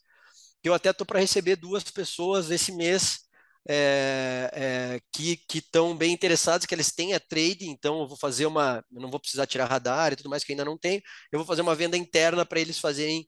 que 0.61 0.69
eu 0.69 0.73
até 0.73 0.89
estou 0.89 1.05
para 1.05 1.19
receber 1.19 1.55
duas 1.55 1.83
pessoas 1.83 2.51
esse 2.51 2.71
mês 2.71 3.21
é, 3.67 4.49
é, 4.53 5.01
que 5.11 5.39
estão 5.53 5.95
bem 5.95 6.11
interessadas, 6.13 6.65
que 6.65 6.73
eles 6.73 6.91
têm 6.91 7.13
a 7.13 7.19
trade, 7.19 7.67
então 7.67 8.01
eu 8.01 8.07
vou 8.07 8.17
fazer 8.17 8.45
uma, 8.45 8.83
não 8.91 9.09
vou 9.09 9.19
precisar 9.19 9.45
tirar 9.45 9.65
radar 9.65 10.11
e 10.11 10.15
tudo 10.15 10.29
mais 10.29 10.43
que 10.43 10.51
ainda 10.51 10.65
não 10.65 10.77
tenho, 10.77 11.01
eu 11.31 11.39
vou 11.39 11.45
fazer 11.45 11.61
uma 11.61 11.75
venda 11.75 11.95
interna 11.95 12.45
para 12.45 12.59
eles 12.59 12.79
fazerem 12.79 13.27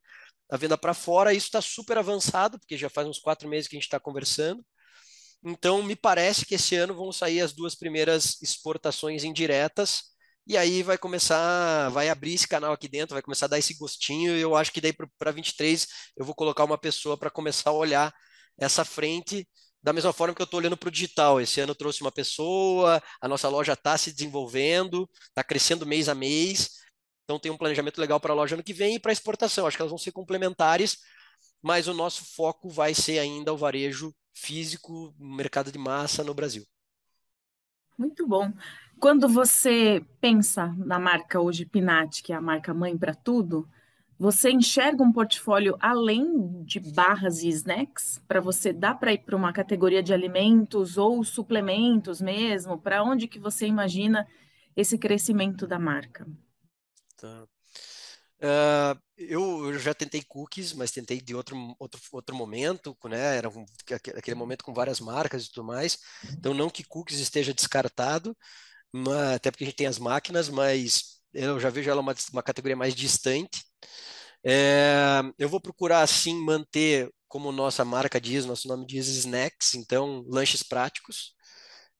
a 0.49 0.57
venda 0.57 0.77
para 0.77 0.93
fora, 0.93 1.33
isso 1.33 1.47
está 1.47 1.61
super 1.61 1.97
avançado, 1.97 2.59
porque 2.59 2.77
já 2.77 2.89
faz 2.89 3.07
uns 3.07 3.19
quatro 3.19 3.47
meses 3.47 3.67
que 3.67 3.75
a 3.75 3.77
gente 3.77 3.85
está 3.87 3.99
conversando, 3.99 4.63
então 5.43 5.83
me 5.83 5.95
parece 5.95 6.45
que 6.45 6.55
esse 6.55 6.75
ano 6.75 6.95
vão 6.95 7.11
sair 7.11 7.41
as 7.41 7.53
duas 7.53 7.75
primeiras 7.75 8.41
exportações 8.41 9.23
indiretas, 9.23 10.13
e 10.45 10.57
aí 10.57 10.83
vai 10.83 10.97
começar, 10.97 11.89
vai 11.89 12.09
abrir 12.09 12.33
esse 12.33 12.47
canal 12.47 12.73
aqui 12.73 12.87
dentro, 12.87 13.13
vai 13.15 13.21
começar 13.21 13.45
a 13.45 13.49
dar 13.49 13.59
esse 13.59 13.73
gostinho. 13.75 14.35
E 14.35 14.41
eu 14.41 14.55
acho 14.55 14.71
que 14.73 14.81
daí 14.81 14.93
para 15.17 15.31
23 15.31 15.87
eu 16.17 16.25
vou 16.25 16.35
colocar 16.35 16.65
uma 16.65 16.77
pessoa 16.77 17.17
para 17.17 17.29
começar 17.29 17.69
a 17.69 17.73
olhar 17.73 18.13
essa 18.57 18.83
frente 18.85 19.47
da 19.81 19.93
mesma 19.93 20.13
forma 20.13 20.33
que 20.35 20.41
eu 20.41 20.45
estou 20.45 20.59
olhando 20.59 20.77
para 20.77 20.87
o 20.89 20.91
digital. 20.91 21.39
Esse 21.41 21.61
ano 21.61 21.71
eu 21.71 21.75
trouxe 21.75 22.01
uma 22.01 22.11
pessoa, 22.11 23.01
a 23.21 23.27
nossa 23.27 23.49
loja 23.49 23.73
está 23.73 23.97
se 23.97 24.11
desenvolvendo, 24.11 25.09
está 25.29 25.43
crescendo 25.43 25.85
mês 25.85 26.09
a 26.09 26.15
mês. 26.15 26.71
Então 27.23 27.39
tem 27.39 27.51
um 27.51 27.57
planejamento 27.57 27.99
legal 27.99 28.19
para 28.19 28.33
a 28.33 28.35
loja 28.35 28.55
ano 28.55 28.63
que 28.63 28.73
vem 28.73 28.95
e 28.95 28.99
para 28.99 29.13
exportação. 29.13 29.65
Acho 29.67 29.77
que 29.77 29.81
elas 29.81 29.91
vão 29.91 29.97
ser 29.97 30.11
complementares, 30.11 30.97
mas 31.61 31.87
o 31.87 31.93
nosso 31.93 32.25
foco 32.35 32.69
vai 32.69 32.93
ser 32.93 33.19
ainda 33.19 33.53
o 33.53 33.57
varejo 33.57 34.13
físico, 34.33 35.13
mercado 35.17 35.71
de 35.71 35.77
massa 35.77 36.23
no 36.23 36.33
Brasil. 36.33 36.63
Muito 37.97 38.27
bom. 38.27 38.51
Quando 38.99 39.29
você 39.29 40.03
pensa 40.19 40.73
na 40.77 40.99
marca 40.99 41.39
hoje 41.39 41.65
Pinat, 41.65 42.21
que 42.23 42.33
é 42.33 42.35
a 42.35 42.41
marca 42.41 42.73
mãe 42.73 42.97
para 42.97 43.13
tudo, 43.13 43.67
você 44.17 44.51
enxerga 44.51 45.03
um 45.03 45.11
portfólio 45.11 45.75
além 45.79 46.63
de 46.63 46.79
barras 46.79 47.43
e 47.43 47.49
snacks 47.49 48.21
para 48.27 48.39
você 48.39 48.71
dar 48.71 48.95
para 48.95 49.13
ir 49.13 49.19
para 49.19 49.35
uma 49.35 49.53
categoria 49.53 50.01
de 50.01 50.13
alimentos 50.13 50.97
ou 50.97 51.23
suplementos 51.23 52.21
mesmo? 52.21 52.77
Para 52.77 53.03
onde 53.03 53.27
que 53.27 53.39
você 53.39 53.67
imagina 53.67 54.27
esse 54.75 54.97
crescimento 54.97 55.67
da 55.67 55.77
marca? 55.77 56.25
Tá. 57.17 57.47
Uh, 58.43 58.99
eu, 59.17 59.79
já 59.79 59.93
tentei 59.93 60.21
cookies, 60.21 60.73
mas 60.73 60.91
tentei 60.91 61.21
de 61.21 61.33
outro, 61.33 61.55
outro, 61.79 62.01
outro 62.11 62.35
momento, 62.35 62.95
né? 63.05 63.37
Era 63.37 63.47
um, 63.49 63.65
aquele 64.17 64.35
momento 64.35 64.65
com 64.65 64.73
várias 64.73 64.99
marcas 64.99 65.45
e 65.45 65.49
tudo 65.49 65.65
mais. 65.65 65.97
Então, 66.37 66.53
não 66.53 66.69
que 66.69 66.83
cookies 66.83 67.19
esteja 67.19 67.53
descartado, 67.53 68.35
até 69.35 69.49
porque 69.49 69.63
a 69.63 69.67
gente 69.67 69.77
tem 69.77 69.87
as 69.87 69.97
máquinas, 69.97 70.49
mas 70.49 71.21
eu 71.33 71.59
já 71.59 71.69
vejo 71.69 71.89
ela 71.89 72.01
uma, 72.01 72.13
uma 72.33 72.43
categoria 72.43 72.75
mais 72.75 72.93
distante. 72.93 73.63
É, 74.45 75.21
eu 75.39 75.47
vou 75.49 75.61
procurar, 75.61 76.01
assim, 76.01 76.35
manter, 76.35 77.09
como 77.27 77.51
nossa 77.51 77.85
marca 77.85 78.19
diz, 78.19 78.45
nosso 78.45 78.67
nome 78.67 78.85
diz 78.85 79.07
snacks, 79.07 79.73
então, 79.75 80.25
lanches 80.27 80.63
práticos. 80.63 81.33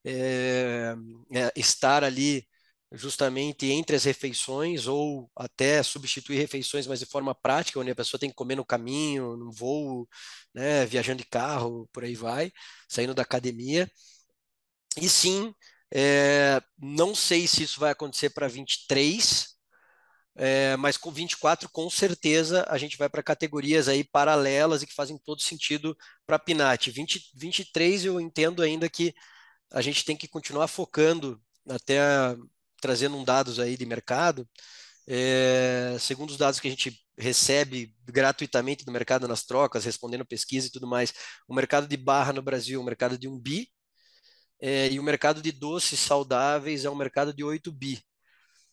É, 0.06 0.96
é, 1.34 1.52
estar 1.56 2.04
ali 2.04 2.46
justamente 2.94 3.66
entre 3.72 3.96
as 3.96 4.04
refeições 4.04 4.88
ou 4.88 5.30
até 5.36 5.82
substituir 5.84 6.38
refeições, 6.38 6.88
mas 6.88 7.00
de 7.00 7.06
forma 7.08 7.34
prática, 7.36 7.80
onde 7.80 7.92
a 7.92 7.96
pessoa 7.96 8.20
tem 8.20 8.30
que 8.30 8.36
comer 8.36 8.56
no 8.56 8.66
caminho, 8.66 9.36
no 9.36 9.52
voo, 9.52 10.08
né, 10.54 10.86
viajando 10.86 11.20
de 11.20 11.26
carro, 11.30 11.90
por 11.92 12.04
aí 12.04 12.16
vai, 12.16 12.52
saindo 12.88 13.14
da 13.14 13.24
academia. 13.24 13.90
E 14.98 15.10
sim, 15.10 15.54
é, 15.94 16.62
não 16.78 17.16
sei 17.16 17.48
se 17.48 17.64
isso 17.64 17.80
vai 17.80 17.92
acontecer 17.92 18.30
para 18.30 18.48
23, 18.48 19.48
é, 20.36 20.76
mas 20.78 20.98
com 20.98 21.12
24, 21.12 21.70
com 21.70 21.90
certeza, 21.90 22.66
a 22.70 22.78
gente 22.78 22.98
vai 22.98 23.10
para 23.10 23.24
categorias 23.24 23.88
aí 23.88 24.04
paralelas 24.04 24.82
e 24.82 24.88
que 24.88 24.94
fazem 24.94 25.18
todo 25.18 25.42
sentido 25.42 25.96
para 26.26 26.38
a 26.38 26.40
Pinat. 26.40 26.90
20, 26.90 27.32
23, 27.36 28.06
eu 28.06 28.20
entendo 28.20 28.62
ainda 28.64 28.90
que 28.90 29.14
a 29.72 29.82
gente 29.82 30.06
tem 30.06 30.18
que 30.18 30.28
continuar 30.28 30.68
focando, 30.68 31.42
até 31.70 32.00
trazendo 32.84 33.18
um 33.18 33.24
dados 33.26 33.60
aí 33.60 33.78
de 33.78 33.86
mercado, 33.88 34.48
É, 35.08 35.98
segundo 36.00 36.32
os 36.32 36.38
dados 36.38 36.60
que 36.62 36.68
a 36.68 36.72
gente 36.72 36.90
recebe 37.18 37.94
gratuitamente 38.06 38.86
do 38.86 38.92
mercado 38.92 39.28
nas 39.28 39.44
trocas, 39.46 39.86
respondendo 39.86 40.26
pesquisa 40.26 40.68
e 40.68 40.72
tudo 40.72 40.88
mais, 40.88 41.14
o 41.48 41.54
mercado 41.56 41.88
de 41.88 41.98
barra 41.98 42.34
no 42.34 42.42
Brasil 42.42 42.80
é 42.80 42.82
um 42.84 42.86
mercado 42.86 43.18
de 43.18 43.28
1 43.28 43.38
bi, 43.40 43.70
é, 44.62 44.90
e 44.92 45.00
o 45.00 45.04
mercado 45.04 45.42
de 45.42 45.52
doces 45.52 46.00
saudáveis 46.00 46.86
é 46.86 46.90
um 46.90 46.96
mercado 46.96 47.34
de 47.34 47.44
8 47.44 47.72
bi. 47.72 48.02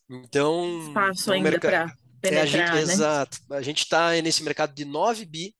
Então, 0.09 0.79
espaço 0.87 1.31
é 1.31 1.35
ainda 1.35 1.59
para 1.59 1.95
penetrar, 2.21 2.33
é, 2.33 2.41
a 2.41 2.45
gente, 2.45 2.71
né? 2.71 2.81
Exato. 2.81 3.37
A 3.51 3.61
gente 3.61 3.79
está 3.83 4.11
nesse 4.21 4.43
mercado 4.43 4.73
de 4.73 4.85
9 4.85 5.25
bi, 5.25 5.55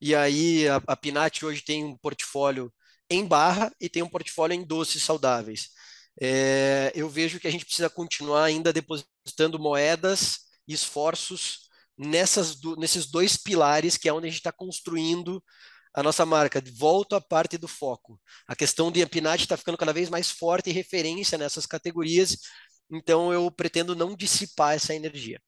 e 0.00 0.14
aí 0.14 0.68
a, 0.68 0.82
a 0.88 0.96
Pinat 0.96 1.44
hoje 1.44 1.62
tem 1.64 1.84
um 1.84 1.96
portfólio 1.98 2.72
em 3.10 3.26
barra 3.26 3.72
e 3.80 3.88
tem 3.88 4.02
um 4.02 4.08
portfólio 4.08 4.54
em 4.54 4.64
doces 4.66 5.02
saudáveis. 5.02 5.70
É, 6.20 6.92
eu 6.94 7.08
vejo 7.08 7.40
que 7.40 7.48
a 7.48 7.50
gente 7.50 7.64
precisa 7.64 7.88
continuar 7.88 8.44
ainda 8.44 8.72
depositando 8.72 9.58
moedas 9.58 10.40
e 10.68 10.74
esforços 10.74 11.68
nessas, 11.96 12.58
nesses 12.78 13.06
dois 13.06 13.36
pilares 13.36 13.96
que 13.96 14.08
é 14.08 14.12
onde 14.12 14.26
a 14.26 14.30
gente 14.30 14.38
está 14.38 14.52
construindo 14.52 15.42
a 15.94 16.02
nossa 16.02 16.24
marca. 16.24 16.62
Volto 16.74 17.14
à 17.14 17.20
parte 17.20 17.58
do 17.58 17.68
foco. 17.68 18.20
A 18.46 18.56
questão 18.56 18.90
de 18.90 19.02
Ampinat 19.02 19.42
está 19.42 19.56
ficando 19.56 19.78
cada 19.78 19.92
vez 19.92 20.08
mais 20.08 20.30
forte 20.30 20.70
e 20.70 20.72
referência 20.72 21.36
nessas 21.36 21.66
categorias, 21.66 22.38
então 22.90 23.32
eu 23.32 23.50
pretendo 23.50 23.94
não 23.94 24.16
dissipar 24.16 24.74
essa 24.74 24.94
energia. 24.94 25.40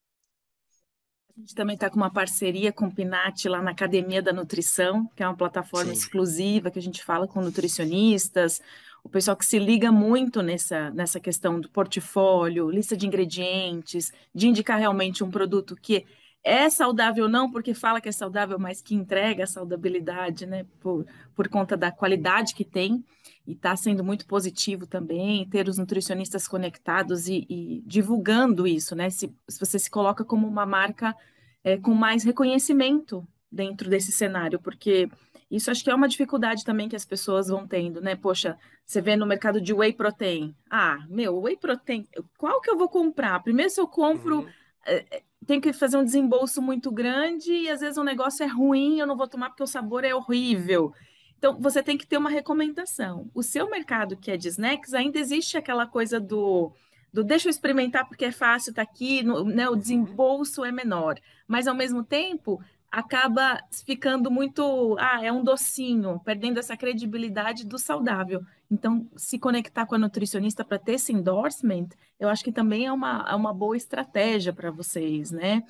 A 1.37 1.41
gente 1.41 1.55
também 1.55 1.75
está 1.75 1.91
com 1.91 1.97
uma 1.97 2.13
parceria 2.13 2.73
com 2.73 2.87
o 2.87 2.95
Pinat 2.95 3.49
lá 3.49 3.61
na 3.61 3.73
Academia 3.73 4.23
da 4.23 4.33
Nutrição, 4.33 5.11
que 5.17 5.23
é 5.23 5.27
uma 5.27 5.37
plataforma 5.37 5.93
Sim. 5.93 5.99
exclusiva 5.99 6.71
que 6.71 6.79
a 6.79 6.83
gente 6.83 7.03
fala 7.03 7.27
com 7.27 7.41
nutricionistas, 7.41 8.61
o 9.05 9.09
pessoal 9.09 9.37
que 9.37 9.45
se 9.45 9.59
liga 9.59 9.93
muito 9.93 10.43
nessa, 10.43 10.91
nessa 10.91 11.21
questão 11.21 11.61
do 11.61 11.69
portfólio, 11.69 12.71
lista 12.71 12.97
de 12.97 13.07
ingredientes, 13.07 14.11
de 14.35 14.49
indicar 14.49 14.79
realmente 14.79 15.23
um 15.23 15.31
produto 15.31 15.77
que 15.77 16.07
é 16.43 16.69
saudável 16.69 17.29
não 17.29 17.51
porque 17.51 17.73
fala 17.75 18.01
que 18.01 18.09
é 18.09 18.13
saudável, 18.13 18.59
mas 18.59 18.81
que 18.83 18.95
entrega 18.95 19.45
a 19.45 19.47
saudabilidade, 19.47 20.47
né, 20.47 20.67
por, 20.81 21.07
por 21.35 21.49
conta 21.49 21.77
da 21.77 21.91
qualidade 21.91 22.55
que 22.55 22.65
tem, 22.65 23.05
e 23.47 23.53
está 23.53 23.77
sendo 23.77 24.03
muito 24.03 24.27
positivo 24.27 24.87
também 24.87 25.49
ter 25.49 25.69
os 25.69 25.79
nutricionistas 25.79 26.49
conectados 26.49 27.29
e, 27.29 27.47
e 27.49 27.83
divulgando 27.87 28.67
isso, 28.67 28.95
né, 28.95 29.11
se, 29.11 29.35
se, 29.49 29.59
você 29.59 29.79
se 29.79 29.91
coloca 29.91 30.25
como 30.25 30.47
uma 30.47 30.67
marca 30.67 31.15
é, 31.63 31.79
com 31.79 31.95
mais 31.95 32.25
reconhecimento 32.25 33.27
dentro 33.51 33.89
desse 33.89 34.13
cenário, 34.13 34.59
porque 34.59 35.09
isso 35.51 35.71
acho 35.71 35.85
que 35.85 35.91
é 35.91 35.95
uma 35.95 36.09
dificuldade 36.09 36.65
também 36.65 36.89
que 36.89 36.97
as 36.97 37.05
pessoas 37.05 37.49
vão 37.49 37.67
tendo, 37.67 38.01
né? 38.01 38.17
Poxa, 38.17 38.59
você 38.85 39.01
vê 39.01 39.17
no 39.17 39.27
mercado 39.27 39.61
de 39.61 39.73
whey 39.73 39.93
protein. 39.93 40.55
Ah, 40.71 40.99
meu, 41.09 41.41
whey 41.41 41.57
protein, 41.57 42.07
qual 42.37 42.61
que 42.61 42.71
eu 42.71 42.77
vou 42.77 42.89
comprar? 42.89 43.43
Primeiro, 43.43 43.71
se 43.71 43.81
eu 43.81 43.87
compro, 43.87 44.41
uhum. 44.41 44.49
é, 44.87 45.23
tenho 45.47 45.61
que 45.61 45.73
fazer 45.73 45.97
um 45.97 46.05
desembolso 46.05 46.61
muito 46.61 46.91
grande 46.91 47.53
e 47.53 47.71
às 47.71 47.81
vezes 47.81 47.97
o 47.97 48.05
negócio 48.05 48.45
é 48.45 48.47
ruim, 48.47 48.99
eu 48.99 49.07
não 49.07 49.17
vou 49.17 49.29
tomar 49.29 49.51
porque 49.51 49.63
o 49.63 49.67
sabor 49.67 50.05
é 50.05 50.15
horrível. 50.15 50.93
Então, 51.39 51.59
você 51.61 51.83
tem 51.83 51.99
que 51.99 52.07
ter 52.07 52.17
uma 52.17 52.31
recomendação. 52.31 53.31
O 53.35 53.43
seu 53.43 53.69
mercado, 53.69 54.17
que 54.17 54.31
é 54.31 54.37
de 54.37 54.49
snacks, 54.49 54.95
ainda 54.95 55.19
existe 55.19 55.59
aquela 55.59 55.87
coisa 55.87 56.19
do, 56.19 56.73
do 57.13 57.23
deixa 57.23 57.49
eu 57.49 57.51
experimentar 57.51 58.09
porque 58.09 58.25
é 58.25 58.33
fácil, 58.33 58.73
tá 58.73 58.81
aqui, 58.81 59.23
no, 59.23 59.45
né, 59.45 59.69
o 59.69 59.73
uhum. 59.73 59.79
desembolso 59.79 60.65
é 60.65 60.73
menor. 60.73 61.21
Mas, 61.47 61.67
ao 61.67 61.75
mesmo 61.75 62.03
tempo, 62.03 62.63
acaba 62.95 63.61
ficando 63.85 64.31
muito, 64.31 64.97
ah, 65.01 65.19
é 65.21 65.33
um 65.33 65.43
docinho, 65.43 66.21
perdendo 66.25 66.61
essa 66.61 66.77
credibilidade 66.77 67.67
do 67.67 67.77
saudável. 67.77 68.41
Então, 68.71 69.11
se 69.17 69.37
conectar 69.37 69.85
com 69.85 69.97
a 69.97 69.99
nutricionista 69.99 70.65
para 70.65 70.79
ter 70.79 70.93
esse 70.93 71.13
endorsement, 71.13 71.89
eu 72.21 72.29
acho 72.29 72.45
que 72.45 72.53
também 72.53 72.87
é 72.87 72.93
uma, 72.93 73.27
é 73.29 73.35
uma 73.35 73.53
boa 73.53 73.77
estratégia 73.77 74.53
para 74.53 74.71
vocês, 74.71 75.33
né? 75.33 75.65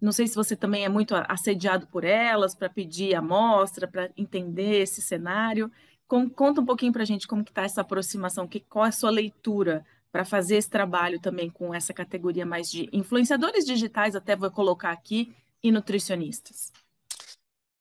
Não 0.00 0.12
sei 0.12 0.28
se 0.28 0.36
você 0.36 0.54
também 0.54 0.84
é 0.84 0.88
muito 0.88 1.16
assediado 1.26 1.88
por 1.88 2.04
elas 2.04 2.54
para 2.54 2.68
pedir 2.68 3.12
amostra, 3.16 3.88
para 3.88 4.08
entender 4.16 4.82
esse 4.82 5.02
cenário. 5.02 5.72
conta 6.06 6.60
um 6.60 6.64
pouquinho 6.64 6.92
para 6.92 7.02
a 7.02 7.06
gente 7.06 7.26
como 7.26 7.42
que 7.42 7.50
está 7.50 7.62
essa 7.62 7.80
aproximação, 7.80 8.46
que, 8.46 8.60
qual 8.60 8.84
é 8.84 8.90
a 8.90 8.92
sua 8.92 9.10
leitura 9.10 9.84
para 10.12 10.24
fazer 10.24 10.56
esse 10.56 10.70
trabalho 10.70 11.20
também 11.20 11.50
com 11.50 11.74
essa 11.74 11.92
categoria 11.92 12.46
mais 12.46 12.70
de 12.70 12.88
influenciadores 12.92 13.66
digitais, 13.66 14.14
até 14.14 14.36
vou 14.36 14.48
colocar 14.48 14.92
aqui, 14.92 15.34
e 15.62 15.70
nutricionistas? 15.72 16.72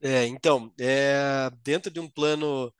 É, 0.01 0.25
então, 0.25 0.71
é, 0.79 1.49
dentro 1.63 1.91
de 1.91 1.99
um 1.99 2.09
plano 2.09 2.71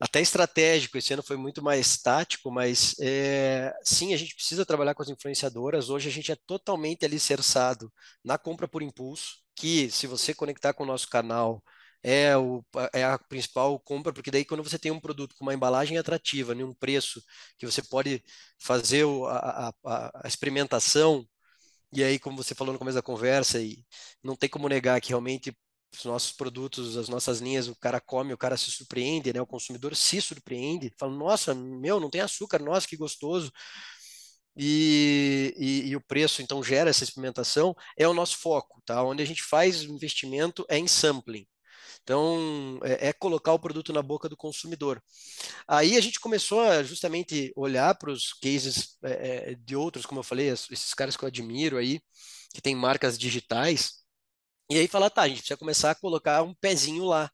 até 0.00 0.20
estratégico, 0.20 0.98
esse 0.98 1.12
ano 1.12 1.22
foi 1.22 1.36
muito 1.36 1.62
mais 1.62 1.96
tático, 2.02 2.50
mas 2.50 2.94
é, 3.00 3.72
sim, 3.84 4.12
a 4.12 4.16
gente 4.16 4.34
precisa 4.34 4.66
trabalhar 4.66 4.94
com 4.94 5.02
as 5.02 5.08
influenciadoras. 5.08 5.90
Hoje 5.90 6.08
a 6.08 6.12
gente 6.12 6.32
é 6.32 6.36
totalmente 6.44 7.04
alicerçado 7.04 7.92
na 8.24 8.36
compra 8.36 8.66
por 8.66 8.82
impulso, 8.82 9.36
que 9.54 9.88
se 9.90 10.08
você 10.08 10.34
conectar 10.34 10.72
com 10.74 10.82
o 10.82 10.86
nosso 10.86 11.08
canal, 11.08 11.62
é, 12.02 12.36
o, 12.36 12.64
é 12.92 13.04
a 13.04 13.16
principal 13.18 13.78
compra, 13.78 14.12
porque 14.12 14.30
daí 14.30 14.44
quando 14.44 14.64
você 14.64 14.78
tem 14.78 14.90
um 14.90 15.00
produto 15.00 15.36
com 15.36 15.44
uma 15.44 15.54
embalagem 15.54 15.96
atrativa, 15.98 16.52
um 16.52 16.74
preço 16.74 17.22
que 17.56 17.64
você 17.64 17.80
pode 17.82 18.22
fazer 18.58 19.06
a, 19.28 19.72
a, 19.84 20.10
a 20.24 20.28
experimentação 20.28 21.24
e 21.92 22.02
aí, 22.02 22.18
como 22.18 22.36
você 22.36 22.54
falou 22.54 22.72
no 22.72 22.78
começo 22.78 22.96
da 22.96 23.02
conversa, 23.02 23.60
e 23.60 23.84
não 24.22 24.36
tem 24.36 24.48
como 24.48 24.68
negar 24.68 25.00
que 25.00 25.10
realmente 25.10 25.56
os 25.94 26.04
nossos 26.04 26.32
produtos, 26.32 26.96
as 26.96 27.08
nossas 27.08 27.40
linhas, 27.40 27.68
o 27.68 27.76
cara 27.76 28.00
come, 28.00 28.32
o 28.32 28.38
cara 28.38 28.56
se 28.56 28.70
surpreende, 28.70 29.32
né? 29.32 29.40
O 29.40 29.46
consumidor 29.46 29.94
se 29.94 30.20
surpreende, 30.20 30.92
fala, 30.98 31.12
nossa, 31.14 31.54
meu, 31.54 32.00
não 32.00 32.10
tem 32.10 32.20
açúcar, 32.22 32.58
nossa, 32.60 32.88
que 32.88 32.96
gostoso. 32.96 33.52
E, 34.56 35.54
e, 35.56 35.88
e, 35.90 35.96
o 35.96 36.00
preço 36.00 36.42
então 36.42 36.62
gera 36.62 36.90
essa 36.90 37.04
experimentação, 37.04 37.74
é 37.96 38.06
o 38.06 38.12
nosso 38.14 38.36
foco, 38.38 38.82
tá? 38.84 39.02
Onde 39.02 39.22
a 39.22 39.26
gente 39.26 39.42
faz 39.42 39.82
investimento 39.82 40.64
é 40.68 40.78
em 40.78 40.86
sampling. 40.86 41.46
Então, 42.02 42.78
é, 42.82 43.08
é, 43.08 43.12
colocar 43.12 43.52
o 43.52 43.58
produto 43.58 43.92
na 43.92 44.02
boca 44.02 44.28
do 44.28 44.36
consumidor. 44.36 45.02
Aí 45.68 45.96
a 45.96 46.00
gente 46.00 46.20
começou 46.20 46.60
a 46.60 46.82
justamente 46.82 47.52
olhar 47.56 47.94
para 47.96 48.10
os 48.10 48.32
cases 48.34 48.96
é, 49.02 49.54
de 49.54 49.76
outros, 49.76 50.06
como 50.06 50.20
eu 50.20 50.24
falei, 50.24 50.48
esses 50.48 50.94
caras 50.94 51.16
que 51.16 51.24
eu 51.24 51.28
admiro 51.28 51.76
aí, 51.78 52.00
que 52.54 52.60
tem 52.62 52.74
marcas 52.74 53.18
digitais, 53.18 54.02
e 54.70 54.78
aí 54.78 54.88
falar, 54.88 55.10
tá, 55.10 55.22
a 55.22 55.28
gente 55.28 55.38
precisa 55.38 55.56
começar 55.56 55.90
a 55.90 55.94
colocar 55.94 56.42
um 56.42 56.54
pezinho 56.54 57.04
lá. 57.04 57.30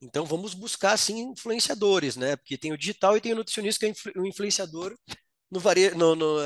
Então 0.00 0.24
vamos 0.24 0.54
buscar 0.54 0.92
assim 0.92 1.20
influenciadores, 1.20 2.16
né? 2.16 2.36
Porque 2.36 2.56
tem 2.58 2.72
o 2.72 2.78
digital 2.78 3.16
e 3.16 3.20
tem 3.20 3.32
o 3.32 3.36
nutricionista 3.36 3.86
que 3.86 3.92
é 4.16 4.20
o 4.20 4.26
influenciador 4.26 4.96
no, 5.50 5.60
vare... 5.60 5.90
no, 5.94 6.14
no, 6.16 6.38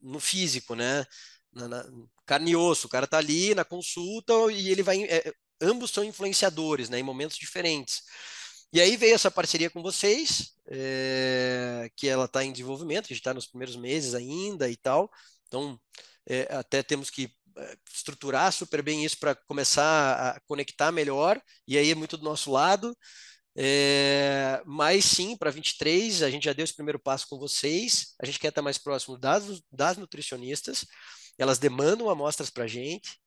no 0.00 0.20
físico, 0.20 0.74
né? 0.74 1.04
Na, 1.52 1.68
na, 1.68 1.84
carne 2.26 2.52
e 2.52 2.56
osso, 2.56 2.86
o 2.86 2.90
cara 2.90 3.06
tá 3.06 3.18
ali 3.18 3.54
na 3.54 3.64
consulta 3.64 4.32
e 4.52 4.70
ele 4.70 4.82
vai 4.82 5.02
é, 5.04 5.32
ambos 5.60 5.90
são 5.90 6.04
influenciadores, 6.04 6.88
né, 6.88 6.98
em 6.98 7.02
momentos 7.02 7.36
diferentes. 7.36 8.02
E 8.72 8.80
aí 8.80 8.96
veio 8.96 9.14
essa 9.14 9.30
parceria 9.30 9.70
com 9.70 9.82
vocês, 9.82 10.52
é, 10.70 11.90
que 11.96 12.06
ela 12.08 12.26
está 12.26 12.44
em 12.44 12.52
desenvolvimento, 12.52 13.06
a 13.06 13.08
gente 13.08 13.18
está 13.18 13.32
nos 13.32 13.46
primeiros 13.46 13.76
meses 13.76 14.14
ainda 14.14 14.68
e 14.68 14.76
tal, 14.76 15.10
então 15.46 15.80
é, 16.28 16.46
até 16.54 16.82
temos 16.82 17.08
que 17.10 17.30
estruturar 17.92 18.52
super 18.52 18.82
bem 18.82 19.04
isso 19.04 19.18
para 19.18 19.34
começar 19.34 20.36
a 20.36 20.40
conectar 20.40 20.92
melhor, 20.92 21.40
e 21.66 21.76
aí 21.76 21.90
é 21.90 21.94
muito 21.94 22.16
do 22.16 22.24
nosso 22.24 22.50
lado. 22.50 22.96
É, 23.60 24.62
mas 24.64 25.04
sim, 25.04 25.36
para 25.36 25.50
23, 25.50 26.22
a 26.22 26.30
gente 26.30 26.44
já 26.44 26.52
deu 26.52 26.62
esse 26.62 26.74
primeiro 26.74 26.98
passo 26.98 27.26
com 27.28 27.38
vocês, 27.38 28.14
a 28.22 28.26
gente 28.26 28.38
quer 28.38 28.48
estar 28.48 28.62
mais 28.62 28.78
próximo 28.78 29.18
das, 29.18 29.60
das 29.72 29.96
nutricionistas, 29.96 30.84
elas 31.36 31.58
demandam 31.58 32.08
amostras 32.08 32.50
para 32.50 32.64
a 32.64 32.68
gente, 32.68 33.18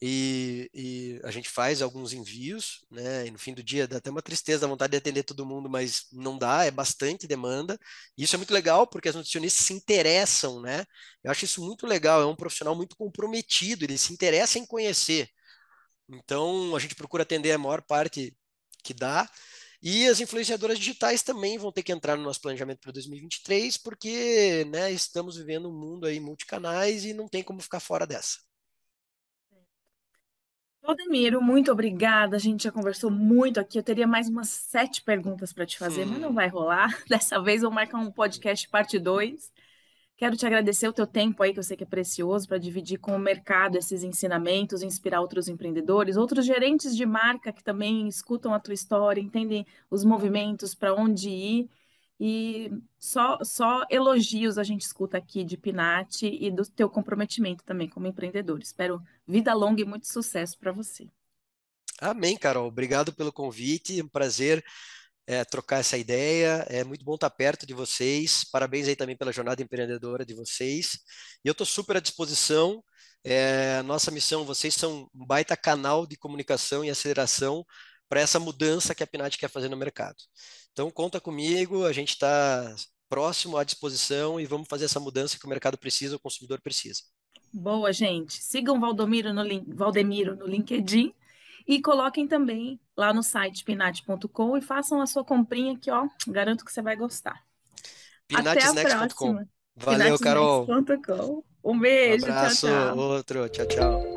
e, 0.00 0.70
e, 0.74 1.20
a 1.24 1.30
gente 1.30 1.48
faz 1.48 1.80
alguns 1.80 2.12
envios, 2.12 2.84
né? 2.90 3.26
E 3.26 3.30
no 3.30 3.38
fim 3.38 3.54
do 3.54 3.62
dia 3.62 3.88
dá 3.88 3.96
até 3.96 4.10
uma 4.10 4.20
tristeza, 4.20 4.66
a 4.66 4.68
vontade 4.68 4.90
de 4.90 4.98
atender 4.98 5.22
todo 5.22 5.46
mundo, 5.46 5.70
mas 5.70 6.06
não 6.12 6.36
dá, 6.36 6.64
é 6.64 6.70
bastante 6.70 7.26
demanda. 7.26 7.78
E 8.16 8.24
isso 8.24 8.36
é 8.36 8.38
muito 8.38 8.52
legal 8.52 8.86
porque 8.86 9.08
as 9.08 9.14
nutricionistas 9.14 9.64
se 9.64 9.72
interessam, 9.72 10.60
né? 10.60 10.84
Eu 11.24 11.30
acho 11.30 11.44
isso 11.46 11.64
muito 11.64 11.86
legal, 11.86 12.20
é 12.20 12.26
um 12.26 12.36
profissional 12.36 12.74
muito 12.76 12.96
comprometido, 12.96 13.84
ele 13.84 13.96
se 13.96 14.12
interessa 14.12 14.58
em 14.58 14.66
conhecer. 14.66 15.28
Então 16.08 16.76
a 16.76 16.78
gente 16.78 16.94
procura 16.94 17.22
atender 17.22 17.52
a 17.52 17.58
maior 17.58 17.82
parte 17.82 18.36
que 18.84 18.94
dá. 18.94 19.28
E 19.82 20.06
as 20.06 20.20
influenciadoras 20.20 20.78
digitais 20.78 21.22
também 21.22 21.58
vão 21.58 21.72
ter 21.72 21.82
que 21.82 21.92
entrar 21.92 22.16
no 22.16 22.22
nosso 22.24 22.40
planejamento 22.40 22.80
para 22.80 22.92
2023, 22.92 23.76
porque 23.78 24.64
né, 24.70 24.90
estamos 24.92 25.36
vivendo 25.36 25.68
um 25.68 25.78
mundo 25.78 26.06
aí 26.06 26.18
multicanais 26.20 27.04
e 27.04 27.14
não 27.14 27.28
tem 27.28 27.42
como 27.42 27.60
ficar 27.60 27.80
fora 27.80 28.06
dessa. 28.06 28.38
Valdemiro, 30.86 31.42
muito 31.42 31.72
obrigada. 31.72 32.36
A 32.36 32.38
gente 32.38 32.62
já 32.62 32.70
conversou 32.70 33.10
muito 33.10 33.58
aqui. 33.58 33.76
Eu 33.76 33.82
teria 33.82 34.06
mais 34.06 34.28
umas 34.28 34.48
sete 34.48 35.02
perguntas 35.02 35.52
para 35.52 35.66
te 35.66 35.76
fazer, 35.76 36.06
mas 36.06 36.20
não 36.20 36.32
vai 36.32 36.48
rolar. 36.48 36.96
Dessa 37.10 37.42
vez 37.42 37.62
vou 37.62 37.72
marcar 37.72 37.98
um 37.98 38.10
podcast 38.12 38.68
parte 38.68 38.96
2. 38.96 39.52
Quero 40.16 40.36
te 40.36 40.46
agradecer 40.46 40.86
o 40.88 40.92
teu 40.92 41.06
tempo 41.06 41.42
aí, 41.42 41.52
que 41.52 41.58
eu 41.58 41.62
sei 41.64 41.76
que 41.76 41.82
é 41.82 41.86
precioso, 41.86 42.46
para 42.48 42.56
dividir 42.56 42.98
com 42.98 43.16
o 43.16 43.18
mercado 43.18 43.76
esses 43.76 44.02
ensinamentos, 44.04 44.80
inspirar 44.80 45.20
outros 45.20 45.48
empreendedores, 45.48 46.16
outros 46.16 46.46
gerentes 46.46 46.96
de 46.96 47.04
marca 47.04 47.52
que 47.52 47.64
também 47.64 48.06
escutam 48.08 48.54
a 48.54 48.60
tua 48.60 48.72
história, 48.72 49.20
entendem 49.20 49.66
os 49.90 50.04
movimentos, 50.04 50.74
para 50.74 50.94
onde 50.94 51.28
ir. 51.28 51.70
E 52.18 52.70
só, 52.98 53.38
só 53.42 53.84
elogios 53.90 54.56
a 54.56 54.64
gente 54.64 54.82
escuta 54.82 55.18
aqui 55.18 55.44
de 55.44 55.56
Pinati 55.56 56.26
e 56.40 56.50
do 56.50 56.64
teu 56.64 56.88
comprometimento 56.88 57.62
também 57.64 57.88
como 57.88 58.06
empreendedor. 58.06 58.60
Espero 58.60 59.02
vida 59.26 59.52
longa 59.52 59.82
e 59.82 59.84
muito 59.84 60.06
sucesso 60.06 60.58
para 60.58 60.72
você. 60.72 61.08
Amém, 62.00 62.36
Carol. 62.36 62.68
Obrigado 62.68 63.12
pelo 63.12 63.32
convite. 63.32 64.02
Um 64.02 64.08
prazer 64.08 64.64
é, 65.26 65.44
trocar 65.44 65.80
essa 65.80 65.98
ideia. 65.98 66.64
É 66.68 66.84
muito 66.84 67.04
bom 67.04 67.14
estar 67.14 67.30
perto 67.30 67.66
de 67.66 67.74
vocês. 67.74 68.44
Parabéns 68.44 68.88
aí 68.88 68.96
também 68.96 69.16
pela 69.16 69.32
jornada 69.32 69.62
empreendedora 69.62 70.24
de 70.24 70.34
vocês. 70.34 70.98
E 71.44 71.48
eu 71.48 71.52
estou 71.52 71.66
super 71.66 71.96
à 71.96 72.00
disposição. 72.00 72.82
É, 73.24 73.82
nossa 73.82 74.10
missão, 74.10 74.44
vocês 74.44 74.74
são 74.74 75.08
um 75.14 75.26
baita 75.26 75.56
canal 75.56 76.06
de 76.06 76.16
comunicação 76.16 76.84
e 76.84 76.90
aceleração 76.90 77.64
para 78.08 78.20
essa 78.20 78.38
mudança 78.38 78.94
que 78.94 79.02
a 79.02 79.06
Pinat 79.06 79.36
quer 79.36 79.48
fazer 79.48 79.68
no 79.68 79.76
mercado. 79.76 80.16
Então, 80.72 80.90
conta 80.90 81.20
comigo, 81.20 81.84
a 81.84 81.92
gente 81.92 82.10
está 82.10 82.74
próximo 83.08 83.56
à 83.56 83.64
disposição 83.64 84.40
e 84.40 84.46
vamos 84.46 84.68
fazer 84.68 84.84
essa 84.84 85.00
mudança 85.00 85.38
que 85.38 85.46
o 85.46 85.48
mercado 85.48 85.78
precisa, 85.78 86.16
o 86.16 86.20
consumidor 86.20 86.60
precisa. 86.60 87.02
Boa, 87.52 87.92
gente. 87.92 88.42
Sigam 88.42 88.80
Valdomiro 88.80 89.32
no, 89.32 89.42
Valdemiro 89.74 90.36
no 90.36 90.46
LinkedIn 90.46 91.14
e 91.66 91.80
coloquem 91.80 92.28
também 92.28 92.78
lá 92.96 93.12
no 93.12 93.22
site 93.22 93.64
pinat.com 93.64 94.56
e 94.56 94.60
façam 94.60 95.00
a 95.00 95.06
sua 95.06 95.24
comprinha 95.24 95.76
que, 95.78 95.90
ó, 95.90 96.06
garanto 96.28 96.64
que 96.64 96.72
você 96.72 96.82
vai 96.82 96.96
gostar. 96.96 97.42
Pinatesnext.com. 98.28 99.46
Valeu, 99.76 100.18
Carol. 100.18 100.66
Um 101.62 101.78
beijo, 101.78 102.26
um 102.26 102.30
abraço, 102.30 102.66
tchau, 102.66 102.94
tchau. 102.94 102.98
outro, 102.98 103.48
tchau, 103.48 103.66
tchau. 103.66 104.15